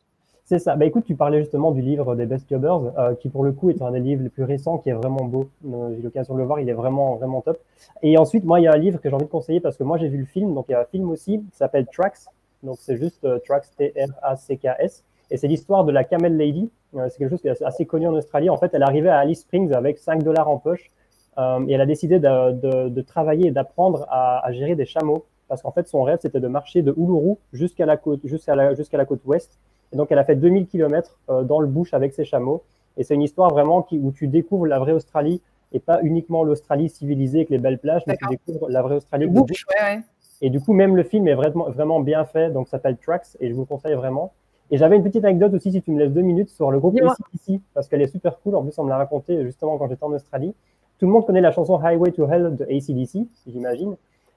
C'est 0.51 0.59
ça. 0.59 0.75
Bah 0.75 0.85
écoute, 0.85 1.05
tu 1.07 1.15
parlais 1.15 1.39
justement 1.39 1.71
du 1.71 1.81
livre 1.81 2.17
des 2.17 2.27
Best 2.27 2.51
Jobbers, 2.51 2.99
euh, 2.99 3.15
qui 3.15 3.29
pour 3.29 3.45
le 3.45 3.53
coup 3.53 3.71
est 3.71 3.81
un 3.83 3.93
des 3.93 4.01
livres 4.01 4.25
les 4.25 4.31
plus 4.31 4.43
récents, 4.43 4.79
qui 4.79 4.91
est 4.91 4.95
vraiment 4.95 5.25
beau. 5.25 5.49
Euh, 5.65 5.95
j'ai 5.95 6.03
l'occasion 6.03 6.35
de 6.35 6.41
le 6.41 6.45
voir, 6.45 6.59
il 6.59 6.69
est 6.69 6.73
vraiment 6.73 7.15
vraiment 7.15 7.41
top. 7.41 7.61
Et 8.03 8.19
ensuite, 8.19 8.43
moi, 8.43 8.59
il 8.59 8.65
y 8.65 8.67
a 8.67 8.73
un 8.73 8.77
livre 8.77 9.01
que 9.01 9.09
j'ai 9.09 9.15
envie 9.15 9.27
de 9.27 9.31
conseiller 9.31 9.61
parce 9.61 9.77
que 9.77 9.85
moi 9.85 9.97
j'ai 9.97 10.09
vu 10.09 10.19
le 10.19 10.25
film, 10.25 10.53
donc 10.53 10.65
il 10.69 10.73
y 10.73 10.75
a 10.75 10.81
un 10.81 10.85
film 10.87 11.09
aussi 11.09 11.39
qui 11.39 11.57
s'appelle 11.57 11.87
Tracks. 11.87 12.19
Donc 12.65 12.79
c'est 12.81 12.97
juste 12.97 13.25
euh, 13.25 13.39
Tracks 13.47 13.67
T-R-A-C-K-S. 13.77 15.05
Et 15.31 15.37
c'est 15.37 15.47
l'histoire 15.47 15.85
de 15.85 15.93
la 15.93 16.03
Camel 16.03 16.37
Lady. 16.37 16.69
c'est 16.95 17.19
quelque 17.19 17.31
chose 17.31 17.43
qui 17.43 17.47
est 17.47 17.63
assez, 17.63 17.87
connu 17.87 18.09
en 18.09 18.15
Australie. 18.15 18.51
En 18.51 18.57
fait, 18.57 18.75
elle 18.75 18.83
arrivait 18.83 19.09
à 19.09 19.19
Alice 19.19 19.43
Springs 19.43 19.73
avec 19.73 19.99
5 19.99 20.25
dollars 20.25 20.51
en 20.51 20.59
poche 20.59 20.91
et 21.39 21.73
elle 21.73 21.81
a 21.81 21.87
décidé 21.87 22.19
de, 22.19 23.01
travailler 23.03 23.47
et 23.47 23.51
d'apprendre 23.53 24.05
à, 24.11 24.51
gérer 24.51 24.75
des 24.75 24.85
chameaux 24.85 25.27
parce 25.47 25.63
qu'en 25.63 25.71
fait 25.71 25.89
son 25.89 26.03
rêve 26.03 26.19
c'était 26.21 26.39
de 26.39 26.49
marcher 26.49 26.83
de 26.83 26.93
Uluru 26.97 27.37
jusqu'à 27.53 27.87
la 27.87 27.97
côte 27.97 28.21
jusqu'à 28.25 28.55
la 28.55 29.05
côte 29.05 29.25
ouest 29.25 29.59
et 29.93 29.97
donc, 29.97 30.11
elle 30.11 30.19
a 30.19 30.25
fait 30.25 30.37
2000 30.37 30.67
km 30.67 31.19
euh, 31.29 31.43
dans 31.43 31.61
le 31.61 31.67
bush 31.67 31.95
avec 31.95 32.13
ses 32.13 32.25
chameaux. 32.25 32.63
Et 32.97 33.05
c'est 33.05 33.15
une 33.15 33.23
histoire 33.23 33.51
vraiment 33.51 33.83
qui, 33.83 33.99
où 33.99 34.13
tu 34.13 34.29
découvres 34.29 34.67
la 34.67 34.79
vraie 34.79 34.93
Australie 34.93 35.41
et 35.73 35.81
pas 35.81 36.01
uniquement 36.03 36.43
l'Australie 36.45 36.89
civilisée 36.89 37.39
avec 37.39 37.51
les 37.51 37.59
belles 37.59 37.79
plages, 37.79 38.03
mais 38.07 38.17
tu 38.17 38.27
découvres 38.29 38.69
la 38.69 38.83
vraie 38.83 38.97
Australie. 38.97 39.27
Le 39.27 39.31
bush, 39.31 39.65
ouais, 39.69 40.01
Et 40.43 40.51
du 40.51 40.61
coup, 40.61 40.73
même 40.73 40.97
le 40.97 41.05
film 41.05 41.29
est 41.29 41.35
vraiment, 41.35 41.71
vraiment 41.71 42.01
bien 42.01 42.25
fait, 42.25 42.51
donc 42.51 42.67
ça 42.67 42.73
s'appelle 42.73 42.97
Tracks, 42.97 43.37
et 43.39 43.49
je 43.49 43.55
vous 43.55 43.61
le 43.61 43.67
conseille 43.67 43.95
vraiment. 43.95 44.33
Et 44.73 44.79
j'avais 44.79 44.97
une 44.97 45.03
petite 45.03 45.25
anecdote 45.25 45.55
aussi, 45.55 45.73
si 45.73 45.83
tu 45.83 45.91
me 45.91 45.99
laisses 45.99 46.13
deux 46.13 46.23
minutes, 46.23 46.51
sur 46.51 46.71
le 46.71 46.79
groupe 46.79 46.97
ACDC, 47.01 47.61
parce 47.75 47.89
qu'elle 47.89 48.03
est 48.03 48.09
super 48.09 48.39
cool. 48.41 48.57
En 48.57 48.63
plus, 48.63 48.77
on 48.79 48.85
me 48.85 48.89
l'a 48.89 48.97
raconté 48.97 49.43
justement 49.45 49.79
quand 49.79 49.89
j'étais 49.89 50.05
en 50.05 50.13
Australie. 50.13 50.55
Tout 50.99 51.07
le 51.07 51.13
monde 51.13 51.25
connaît 51.25 51.41
la 51.41 51.51
chanson 51.51 51.79
Highway 51.79 52.13
to 52.13 52.29
Hell 52.31 52.57
de 52.57 52.65
ACDC, 52.65 53.27
j'imagine. 53.47 53.97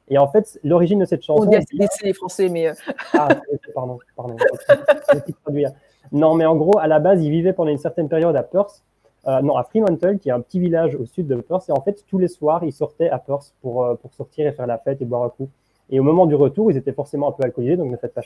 Et 0.10 0.18
en 0.18 0.28
fait, 0.28 0.60
l'origine 0.64 1.00
de 1.00 1.06
cette 1.06 1.24
chanson. 1.24 1.44
On 1.44 1.50
dit 1.50 1.56
ACDC 1.56 2.04
les 2.04 2.14
Français, 2.14 2.50
mais. 2.50 2.68
Euh, 2.68 2.74
ah, 3.14 3.30
pardon, 3.74 4.00
pardon. 4.16 4.36
non, 6.12 6.36
mais 6.36 6.46
en 6.46 6.56
gros, 6.56 6.78
à 6.78 6.88
la 6.88 7.00
base, 7.00 7.24
ils 7.24 7.32
vivaient 7.32 7.54
pendant 7.54 7.72
une 7.72 7.78
certaine 7.78 8.10
période 8.10 8.36
à 8.36 8.44
Perth. 8.44 8.84
Euh, 9.26 9.42
non, 9.42 9.56
à 9.56 9.64
Fremantle, 9.64 10.20
qui 10.20 10.28
est 10.28 10.34
un 10.34 10.42
petit 10.42 10.60
village 10.60 10.96
au 10.96 11.06
sud 11.06 11.28
de 11.28 11.36
Perth. 11.36 11.70
Et 11.70 11.72
en 11.72 11.82
fait, 11.82 12.04
tous 12.10 12.20
les 12.20 12.28
soirs, 12.28 12.64
ils 12.66 12.74
sortaient 12.74 13.10
à 13.10 13.20
Perth 13.20 13.54
pour, 13.62 13.86
euh, 13.86 13.96
pour 13.96 14.14
sortir 14.14 14.46
et 14.48 14.52
faire 14.52 14.68
la 14.68 14.78
fête 14.78 15.02
et 15.02 15.06
boire 15.06 15.24
un 15.24 15.30
coup. 15.30 15.50
Et 15.90 16.00
au 16.00 16.04
moment 16.04 16.26
du 16.26 16.36
retour, 16.36 16.72
ils 16.72 16.78
étaient 16.78 16.92
forcément 16.92 17.30
un 17.30 17.32
peu 17.32 17.44
alcoolisés, 17.44 17.78
donc 17.78 17.90
ne 17.90 17.98
faites 17.98 18.14
pas, 18.14 18.22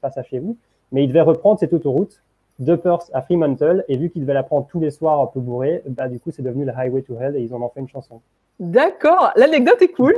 pas 0.00 0.10
ça 0.10 0.22
chez 0.22 0.38
vous. 0.38 0.56
Mais 0.92 1.04
ils 1.04 1.08
devaient 1.08 1.20
reprendre 1.20 1.58
cette 1.58 1.74
autoroute 1.74 2.22
de 2.58 2.74
Perth 2.76 3.10
à 3.12 3.20
Fremantle. 3.20 3.84
Et 3.88 3.98
vu 3.98 4.08
qu'ils 4.08 4.22
devaient 4.22 4.34
la 4.34 4.42
prendre 4.42 4.66
tous 4.66 4.80
les 4.80 4.90
soirs 4.90 5.20
un 5.20 5.26
peu 5.26 5.40
bourré, 5.40 5.82
bah, 5.86 6.08
du 6.08 6.18
coup, 6.18 6.30
c'est 6.30 6.42
devenu 6.42 6.64
la 6.64 6.78
Highway 6.78 7.02
to 7.02 7.14
Hell 7.20 7.36
et 7.36 7.40
ils 7.40 7.52
en 7.54 7.60
ont 7.60 7.68
fait 7.68 7.80
une 7.80 7.88
chanson. 7.88 8.22
D'accord, 8.58 9.32
l'anecdote 9.36 9.82
est 9.82 9.92
cool. 9.92 10.14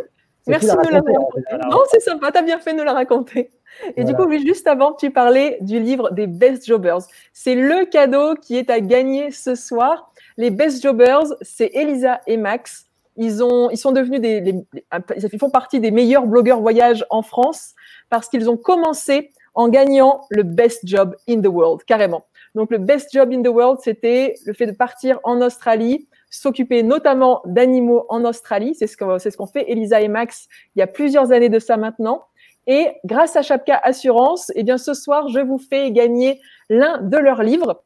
Merci 0.46 0.66
de 0.66 0.72
nous 0.72 0.90
la 0.90 1.00
raconter. 1.00 1.42
Non, 1.70 1.82
c'est 1.90 2.00
sympa, 2.00 2.32
t'as 2.32 2.42
bien 2.42 2.58
fait 2.58 2.72
de 2.72 2.78
nous 2.78 2.84
la 2.84 2.92
raconter. 2.92 3.50
Et 3.96 4.04
du 4.04 4.14
coup, 4.14 4.24
oui, 4.24 4.44
juste 4.44 4.66
avant, 4.66 4.92
tu 4.92 5.10
parlais 5.10 5.58
du 5.60 5.78
livre 5.78 6.10
des 6.10 6.26
Best 6.26 6.66
Jobbers. 6.66 7.02
C'est 7.32 7.54
le 7.54 7.86
cadeau 7.86 8.34
qui 8.34 8.56
est 8.56 8.70
à 8.70 8.80
gagner 8.80 9.30
ce 9.30 9.54
soir. 9.54 10.12
Les 10.36 10.50
Best 10.50 10.82
Jobbers, 10.82 11.26
c'est 11.42 11.70
Elisa 11.74 12.20
et 12.26 12.36
Max. 12.36 12.86
Ils, 13.16 13.42
ont, 13.42 13.70
ils 13.70 13.76
sont 13.76 13.92
devenus 13.92 14.20
des, 14.20 14.54
ils 15.16 15.38
font 15.38 15.50
partie 15.50 15.80
des 15.80 15.90
meilleurs 15.90 16.26
blogueurs 16.26 16.60
voyage 16.60 17.04
en 17.10 17.22
France 17.22 17.74
parce 18.08 18.28
qu'ils 18.28 18.48
ont 18.48 18.56
commencé 18.56 19.30
en 19.54 19.68
gagnant 19.68 20.22
le 20.30 20.42
Best 20.42 20.86
Job 20.86 21.16
in 21.28 21.40
the 21.40 21.46
World, 21.46 21.84
carrément. 21.84 22.24
Donc, 22.54 22.70
le 22.70 22.78
Best 22.78 23.10
Job 23.12 23.32
in 23.32 23.42
the 23.42 23.48
World, 23.48 23.80
c'était 23.82 24.34
le 24.46 24.52
fait 24.52 24.66
de 24.66 24.72
partir 24.72 25.20
en 25.24 25.40
Australie 25.40 26.08
s'occuper 26.30 26.82
notamment 26.82 27.42
d'animaux 27.44 28.06
en 28.08 28.24
Australie. 28.24 28.74
C'est 28.74 28.86
ce 28.86 28.96
qu'ont 28.96 29.18
ce 29.18 29.36
qu'on 29.36 29.46
fait 29.46 29.70
Elisa 29.70 30.00
et 30.00 30.08
Max 30.08 30.48
il 30.74 30.78
y 30.78 30.82
a 30.82 30.86
plusieurs 30.86 31.32
années 31.32 31.48
de 31.48 31.58
ça 31.58 31.76
maintenant. 31.76 32.24
Et 32.66 32.88
grâce 33.04 33.36
à 33.36 33.42
Chapka 33.42 33.80
Assurance, 33.82 34.52
eh 34.54 34.62
bien, 34.62 34.78
ce 34.78 34.94
soir, 34.94 35.28
je 35.28 35.40
vous 35.40 35.58
fais 35.58 35.90
gagner 35.90 36.40
l'un 36.68 36.98
de 36.98 37.16
leurs 37.16 37.42
livres 37.42 37.82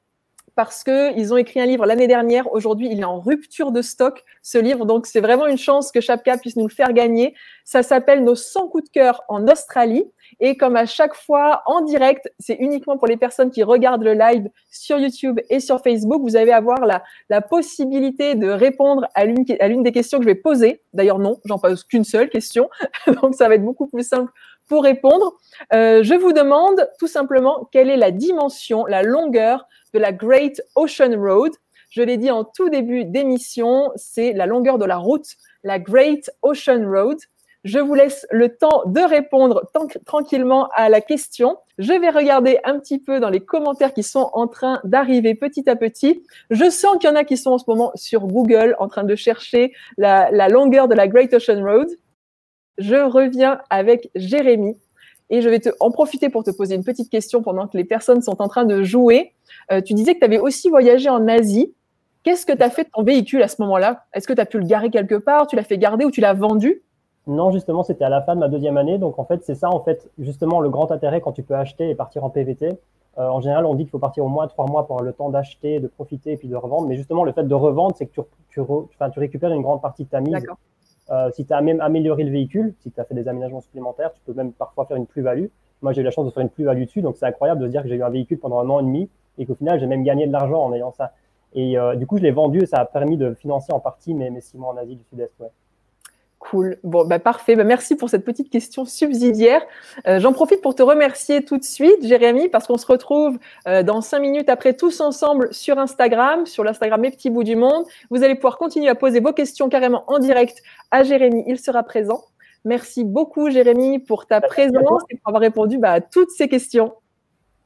parce 0.56 0.84
qu'ils 0.84 1.32
ont 1.32 1.36
écrit 1.36 1.60
un 1.60 1.66
livre 1.66 1.86
l'année 1.86 2.06
dernière. 2.06 2.52
Aujourd'hui, 2.52 2.88
il 2.90 3.00
est 3.00 3.04
en 3.04 3.18
rupture 3.18 3.72
de 3.72 3.82
stock, 3.82 4.22
ce 4.42 4.58
livre. 4.58 4.84
Donc, 4.86 5.06
c'est 5.06 5.20
vraiment 5.20 5.46
une 5.46 5.58
chance 5.58 5.90
que 5.90 6.00
Chapka 6.00 6.38
puisse 6.38 6.56
nous 6.56 6.66
le 6.66 6.72
faire 6.72 6.92
gagner. 6.92 7.34
Ça 7.64 7.82
s'appelle 7.82 8.24
Nos 8.24 8.36
100 8.36 8.68
coups 8.68 8.84
de 8.84 8.90
cœur 8.90 9.22
en 9.28 9.48
Australie. 9.48 10.04
Et 10.40 10.56
comme 10.56 10.76
à 10.76 10.86
chaque 10.86 11.14
fois, 11.14 11.62
en 11.66 11.80
direct, 11.82 12.32
c'est 12.38 12.54
uniquement 12.54 12.96
pour 12.96 13.06
les 13.06 13.16
personnes 13.16 13.50
qui 13.50 13.62
regardent 13.62 14.02
le 14.02 14.14
live 14.14 14.48
sur 14.70 14.98
YouTube 14.98 15.40
et 15.50 15.60
sur 15.60 15.80
Facebook. 15.80 16.22
Vous 16.22 16.36
allez 16.36 16.52
avoir 16.52 16.86
la, 16.86 17.40
possibilité 17.40 18.34
de 18.34 18.48
répondre 18.48 19.06
à 19.14 19.24
l'une, 19.24 19.44
à 19.60 19.68
l'une 19.68 19.82
des 19.82 19.92
questions 19.92 20.18
que 20.18 20.24
je 20.24 20.28
vais 20.28 20.34
poser. 20.34 20.80
D'ailleurs, 20.92 21.18
non, 21.18 21.38
j'en 21.44 21.58
pose 21.58 21.84
qu'une 21.84 22.04
seule 22.04 22.30
question. 22.30 22.68
Donc, 23.22 23.34
ça 23.34 23.48
va 23.48 23.54
être 23.56 23.64
beaucoup 23.64 23.86
plus 23.86 24.06
simple 24.06 24.30
pour 24.68 24.82
répondre. 24.82 25.34
Euh, 25.72 26.02
je 26.02 26.14
vous 26.14 26.32
demande 26.32 26.88
tout 26.98 27.06
simplement 27.06 27.68
quelle 27.72 27.90
est 27.90 27.96
la 27.96 28.10
dimension, 28.10 28.86
la 28.86 29.02
longueur 29.02 29.66
de 29.92 29.98
la 29.98 30.12
Great 30.12 30.62
Ocean 30.74 31.14
Road. 31.18 31.52
Je 31.90 32.02
l'ai 32.02 32.16
dit 32.16 32.30
en 32.30 32.44
tout 32.44 32.70
début 32.70 33.04
d'émission, 33.04 33.92
c'est 33.96 34.32
la 34.32 34.46
longueur 34.46 34.78
de 34.78 34.84
la 34.84 34.96
route, 34.96 35.26
la 35.62 35.78
Great 35.78 36.30
Ocean 36.42 36.84
Road. 36.90 37.18
Je 37.64 37.78
vous 37.78 37.94
laisse 37.94 38.26
le 38.30 38.54
temps 38.54 38.82
de 38.84 39.00
répondre 39.00 39.62
tranquillement 40.04 40.68
à 40.74 40.90
la 40.90 41.00
question. 41.00 41.56
Je 41.78 41.94
vais 41.94 42.10
regarder 42.10 42.58
un 42.64 42.78
petit 42.78 42.98
peu 42.98 43.20
dans 43.20 43.30
les 43.30 43.40
commentaires 43.40 43.94
qui 43.94 44.02
sont 44.02 44.28
en 44.34 44.46
train 44.46 44.80
d'arriver 44.84 45.34
petit 45.34 45.68
à 45.68 45.74
petit. 45.74 46.22
Je 46.50 46.68
sens 46.68 46.98
qu'il 46.98 47.08
y 47.08 47.12
en 47.12 47.16
a 47.16 47.24
qui 47.24 47.38
sont 47.38 47.52
en 47.52 47.58
ce 47.58 47.64
moment 47.66 47.90
sur 47.94 48.26
Google 48.26 48.76
en 48.78 48.88
train 48.88 49.02
de 49.02 49.14
chercher 49.14 49.72
la, 49.96 50.30
longueur 50.50 50.88
de 50.88 50.94
la 50.94 51.08
Great 51.08 51.32
Ocean 51.32 51.64
Road. 51.64 51.88
Je 52.76 52.96
reviens 52.96 53.60
avec 53.70 54.10
Jérémy 54.14 54.76
et 55.30 55.40
je 55.40 55.48
vais 55.48 55.60
te, 55.60 55.70
en 55.80 55.90
profiter 55.90 56.28
pour 56.28 56.44
te 56.44 56.50
poser 56.50 56.74
une 56.74 56.84
petite 56.84 57.08
question 57.08 57.42
pendant 57.42 57.66
que 57.66 57.78
les 57.78 57.84
personnes 57.84 58.20
sont 58.20 58.42
en 58.42 58.48
train 58.48 58.66
de 58.66 58.82
jouer. 58.82 59.32
Euh, 59.72 59.80
tu 59.80 59.94
disais 59.94 60.12
que 60.12 60.18
tu 60.18 60.26
avais 60.26 60.38
aussi 60.38 60.68
voyagé 60.68 61.08
en 61.08 61.26
Asie. 61.28 61.72
Qu'est-ce 62.24 62.44
que 62.44 62.52
tu 62.52 62.62
as 62.62 62.68
fait 62.68 62.84
de 62.84 62.90
ton 62.92 63.04
véhicule 63.04 63.42
à 63.42 63.48
ce 63.48 63.62
moment-là? 63.62 64.04
Est-ce 64.12 64.28
que 64.28 64.34
tu 64.34 64.40
as 64.40 64.46
pu 64.46 64.58
le 64.58 64.66
garer 64.66 64.90
quelque 64.90 65.14
part? 65.14 65.46
Tu 65.46 65.56
l'as 65.56 65.64
fait 65.64 65.78
garder 65.78 66.04
ou 66.04 66.10
tu 66.10 66.20
l'as 66.20 66.34
vendu? 66.34 66.82
Non, 67.26 67.50
justement, 67.50 67.82
c'était 67.82 68.04
à 68.04 68.10
la 68.10 68.20
fin 68.20 68.34
de 68.34 68.40
ma 68.40 68.48
deuxième 68.48 68.76
année. 68.76 68.98
Donc, 68.98 69.18
en 69.18 69.24
fait, 69.24 69.42
c'est 69.44 69.54
ça, 69.54 69.70
en 69.70 69.80
fait, 69.80 70.10
justement, 70.18 70.60
le 70.60 70.68
grand 70.68 70.92
intérêt 70.92 71.20
quand 71.20 71.32
tu 71.32 71.42
peux 71.42 71.54
acheter 71.54 71.88
et 71.88 71.94
partir 71.94 72.22
en 72.24 72.30
PVT. 72.30 72.78
Euh, 73.16 73.28
en 73.28 73.40
général, 73.40 73.64
on 73.64 73.74
dit 73.74 73.84
qu'il 73.84 73.90
faut 73.90 73.98
partir 73.98 74.24
au 74.24 74.28
moins 74.28 74.46
trois 74.48 74.66
mois 74.66 74.86
pour 74.86 74.96
avoir 74.96 75.04
le 75.04 75.12
temps 75.12 75.30
d'acheter, 75.30 75.80
de 75.80 75.86
profiter 75.86 76.32
et 76.32 76.36
puis 76.36 76.48
de 76.48 76.56
revendre. 76.56 76.86
Mais 76.86 76.96
justement, 76.96 77.24
le 77.24 77.32
fait 77.32 77.44
de 77.44 77.54
revendre, 77.54 77.94
c'est 77.96 78.06
que 78.06 78.12
tu, 78.12 78.20
tu, 78.50 78.60
tu, 78.60 79.20
récupères 79.20 79.52
une 79.52 79.62
grande 79.62 79.80
partie 79.80 80.04
de 80.04 80.10
ta 80.10 80.20
mise. 80.20 80.44
Euh, 81.10 81.30
si 81.32 81.46
tu 81.46 81.52
as 81.52 81.60
même 81.60 81.80
amélioré 81.80 82.24
le 82.24 82.30
véhicule, 82.30 82.74
si 82.80 82.90
tu 82.90 83.00
as 83.00 83.04
fait 83.04 83.14
des 83.14 83.28
aménagements 83.28 83.60
supplémentaires, 83.60 84.12
tu 84.12 84.20
peux 84.26 84.32
même 84.32 84.52
parfois 84.52 84.84
faire 84.86 84.96
une 84.96 85.06
plus-value. 85.06 85.46
Moi, 85.80 85.92
j'ai 85.92 86.00
eu 86.00 86.04
la 86.04 86.10
chance 86.10 86.26
de 86.26 86.30
faire 86.30 86.42
une 86.42 86.50
plus-value 86.50 86.84
dessus. 86.84 87.02
Donc, 87.02 87.16
c'est 87.16 87.26
incroyable 87.26 87.60
de 87.60 87.66
se 87.66 87.70
dire 87.70 87.82
que 87.82 87.88
j'ai 87.88 87.96
eu 87.96 88.02
un 88.02 88.10
véhicule 88.10 88.38
pendant 88.38 88.58
un 88.58 88.68
an 88.68 88.80
et 88.80 88.84
demi 88.84 89.08
et 89.38 89.46
qu'au 89.46 89.54
final, 89.54 89.78
j'ai 89.80 89.86
même 89.86 90.02
gagné 90.02 90.26
de 90.26 90.32
l'argent 90.32 90.62
en 90.62 90.72
ayant 90.74 90.92
ça. 90.92 91.12
Et 91.54 91.78
euh, 91.78 91.94
du 91.94 92.06
coup, 92.06 92.18
je 92.18 92.22
l'ai 92.22 92.32
vendu 92.32 92.62
et 92.62 92.66
ça 92.66 92.78
a 92.78 92.84
permis 92.84 93.16
de 93.16 93.32
financer 93.34 93.72
en 93.72 93.80
partie 93.80 94.12
mes, 94.12 94.28
mes 94.30 94.40
six 94.40 94.58
mois 94.58 94.72
en 94.72 94.76
Asie 94.76 94.96
du 94.96 95.04
Sud-Est. 95.04 95.32
Ouais. 95.40 95.50
Cool. 96.50 96.76
Bon, 96.84 97.06
bah 97.06 97.18
parfait. 97.18 97.56
Bah, 97.56 97.64
merci 97.64 97.96
pour 97.96 98.10
cette 98.10 98.24
petite 98.24 98.50
question 98.50 98.84
subsidiaire. 98.84 99.62
Euh, 100.06 100.20
J'en 100.20 100.34
profite 100.34 100.60
pour 100.60 100.74
te 100.74 100.82
remercier 100.82 101.42
tout 101.42 101.56
de 101.56 101.64
suite, 101.64 102.06
Jérémy, 102.06 102.50
parce 102.50 102.66
qu'on 102.66 102.76
se 102.76 102.86
retrouve 102.86 103.38
euh, 103.66 103.82
dans 103.82 104.02
cinq 104.02 104.18
minutes 104.18 104.50
après 104.50 104.74
tous 104.74 105.00
ensemble 105.00 105.52
sur 105.54 105.78
Instagram, 105.78 106.44
sur 106.44 106.62
l'Instagram 106.62 107.00
Mes 107.00 107.10
Petits 107.10 107.30
Bouts 107.30 107.44
du 107.44 107.56
Monde. 107.56 107.86
Vous 108.10 108.22
allez 108.22 108.34
pouvoir 108.34 108.58
continuer 108.58 108.90
à 108.90 108.94
poser 108.94 109.20
vos 109.20 109.32
questions 109.32 109.70
carrément 109.70 110.04
en 110.06 110.18
direct 110.18 110.62
à 110.90 111.02
Jérémy. 111.02 111.44
Il 111.46 111.58
sera 111.58 111.82
présent. 111.82 112.22
Merci 112.66 113.04
beaucoup, 113.04 113.48
Jérémy, 113.48 113.98
pour 113.98 114.26
ta 114.26 114.42
présence 114.42 115.02
et 115.08 115.16
pour 115.16 115.28
avoir 115.28 115.40
répondu 115.40 115.78
bah, 115.78 115.92
à 115.92 116.00
toutes 116.02 116.30
ces 116.30 116.48
questions. 116.48 116.92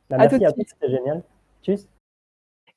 Bah, 0.08 0.18
merci 0.18 0.44
à, 0.44 0.48
à 0.48 0.52
tous, 0.52 0.62
c'était 0.68 0.90
génial. 0.90 1.22
Tchuss. 1.64 1.97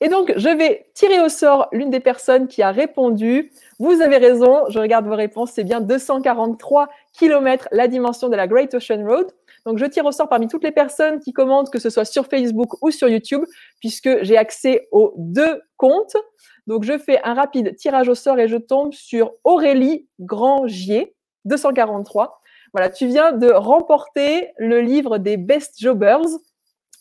Et 0.04 0.10
donc, 0.10 0.34
je 0.36 0.50
vais 0.50 0.88
tirer 0.96 1.22
au 1.22 1.30
sort 1.30 1.68
l'une 1.72 1.92
des 1.92 2.00
personnes 2.00 2.48
qui 2.48 2.64
a 2.64 2.72
répondu. 2.72 3.52
Vous 3.78 4.02
avez 4.02 4.18
raison, 4.18 4.64
je 4.70 4.80
regarde 4.80 5.06
vos 5.06 5.16
réponses, 5.16 5.52
c'est 5.54 5.64
bien 5.64 5.80
243 5.80 6.90
km 7.14 7.68
la 7.72 7.88
dimension 7.88 8.28
de 8.28 8.36
la 8.36 8.48
Great 8.48 8.74
Ocean 8.74 9.06
Road. 9.08 9.28
Donc, 9.68 9.78
je 9.78 9.86
tire 9.86 10.06
au 10.06 10.12
sort 10.12 10.28
parmi 10.28 10.48
toutes 10.48 10.64
les 10.64 10.72
personnes 10.72 11.20
qui 11.20 11.34
commentent, 11.34 11.72
que 11.72 11.78
ce 11.78 11.92
soit 11.92 12.06
sur 12.06 12.26
Facebook 12.26 12.82
ou 12.82 12.90
sur 12.90 13.10
YouTube, 13.10 13.44
puisque 13.80 14.24
j'ai 14.24 14.38
accès 14.38 14.88
aux 14.92 15.14
deux 15.18 15.62
comptes. 15.78 16.18
Donc, 16.66 16.84
je 16.84 16.98
fais 16.98 17.22
un 17.24 17.36
rapide 17.36 17.76
tirage 17.76 18.10
au 18.10 18.16
sort 18.16 18.40
et 18.40 18.48
je 18.48 18.58
tombe 18.58 18.94
sur 18.94 19.34
Aurélie 19.44 20.08
Grangier, 20.20 21.14
243. 21.46 22.42
Voilà, 22.74 22.90
tu 22.90 23.06
viens 23.06 23.34
de 23.34 23.52
remporter 23.52 24.50
le 24.58 24.82
livre 24.82 25.20
des 25.20 25.38
Best 25.38 25.80
Jobbers 25.80 26.26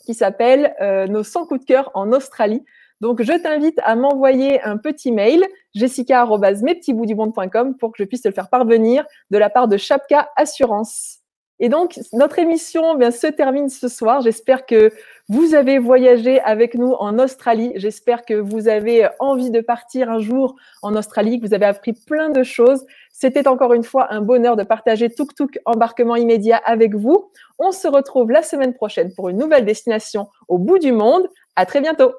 qui 0.05 0.13
s'appelle 0.13 0.75
euh, 0.83 1.07
Nos 1.07 1.23
100 1.23 1.47
coups 1.47 1.61
de 1.61 1.67
cœur 1.67 1.91
en 1.95 2.13
Australie. 2.13 2.63
Donc, 3.01 3.23
je 3.23 3.33
t'invite 3.33 3.79
à 3.83 3.97
m'envoyer 3.97 4.61
un 4.63 4.77
petit 4.77 5.11
mail, 5.11 5.45
jessica.mespetitsboutsdumonde.com 5.75 7.77
pour 7.77 7.93
que 7.93 7.99
je 7.99 8.05
puisse 8.05 8.23
te 8.23 8.29
le 8.29 8.35
faire 8.35 8.51
parvenir 8.51 9.07
de 9.31 9.39
la 9.39 9.49
part 9.49 9.69
de 9.69 9.77
Chapka 9.77 10.29
Assurance. 10.37 11.21
Et 11.63 11.69
donc, 11.69 12.01
notre 12.15 12.39
émission 12.39 12.95
bien, 12.95 13.11
se 13.11 13.27
termine 13.27 13.69
ce 13.69 13.87
soir. 13.87 14.23
J'espère 14.23 14.65
que 14.65 14.91
vous 15.29 15.55
avez 15.55 15.79
voyagé 15.79 16.41
avec 16.41 16.75
nous 16.75 16.93
en 16.93 17.19
Australie. 17.19 17.73
J'espère 17.77 18.25
que 18.25 18.33
vous 18.33 18.67
avez 18.67 19.09
envie 19.19 19.51
de 19.51 19.61
partir 19.61 20.11
un 20.11 20.21
jour 20.21 20.57
en 20.81 20.97
Australie, 20.97 21.39
que 21.39 21.47
vous 21.47 21.53
avez 21.53 21.67
appris 21.67 21.93
plein 21.93 22.31
de 22.31 22.43
choses. 22.43 22.87
C'était 23.13 23.47
encore 23.47 23.75
une 23.75 23.85
fois 23.85 24.11
un 24.11 24.23
bonheur 24.23 24.57
de 24.57 24.63
partager 24.63 25.11
Tuk 25.11 25.35
Tuk 25.35 25.59
embarquement 25.67 26.17
immédiat 26.17 26.63
avec 26.65 26.95
vous. 26.95 27.31
On 27.59 27.73
se 27.73 27.89
retrouve 27.89 28.31
la 28.31 28.43
semaine 28.43 28.73
prochaine 28.73 29.13
pour 29.15 29.29
une 29.29 29.37
nouvelle 29.37 29.67
destination 29.67 30.29
au 30.49 30.57
bout 30.57 30.79
du 30.79 30.93
monde. 30.93 31.29
À 31.57 31.67
très 31.67 31.83
bientôt. 31.83 32.13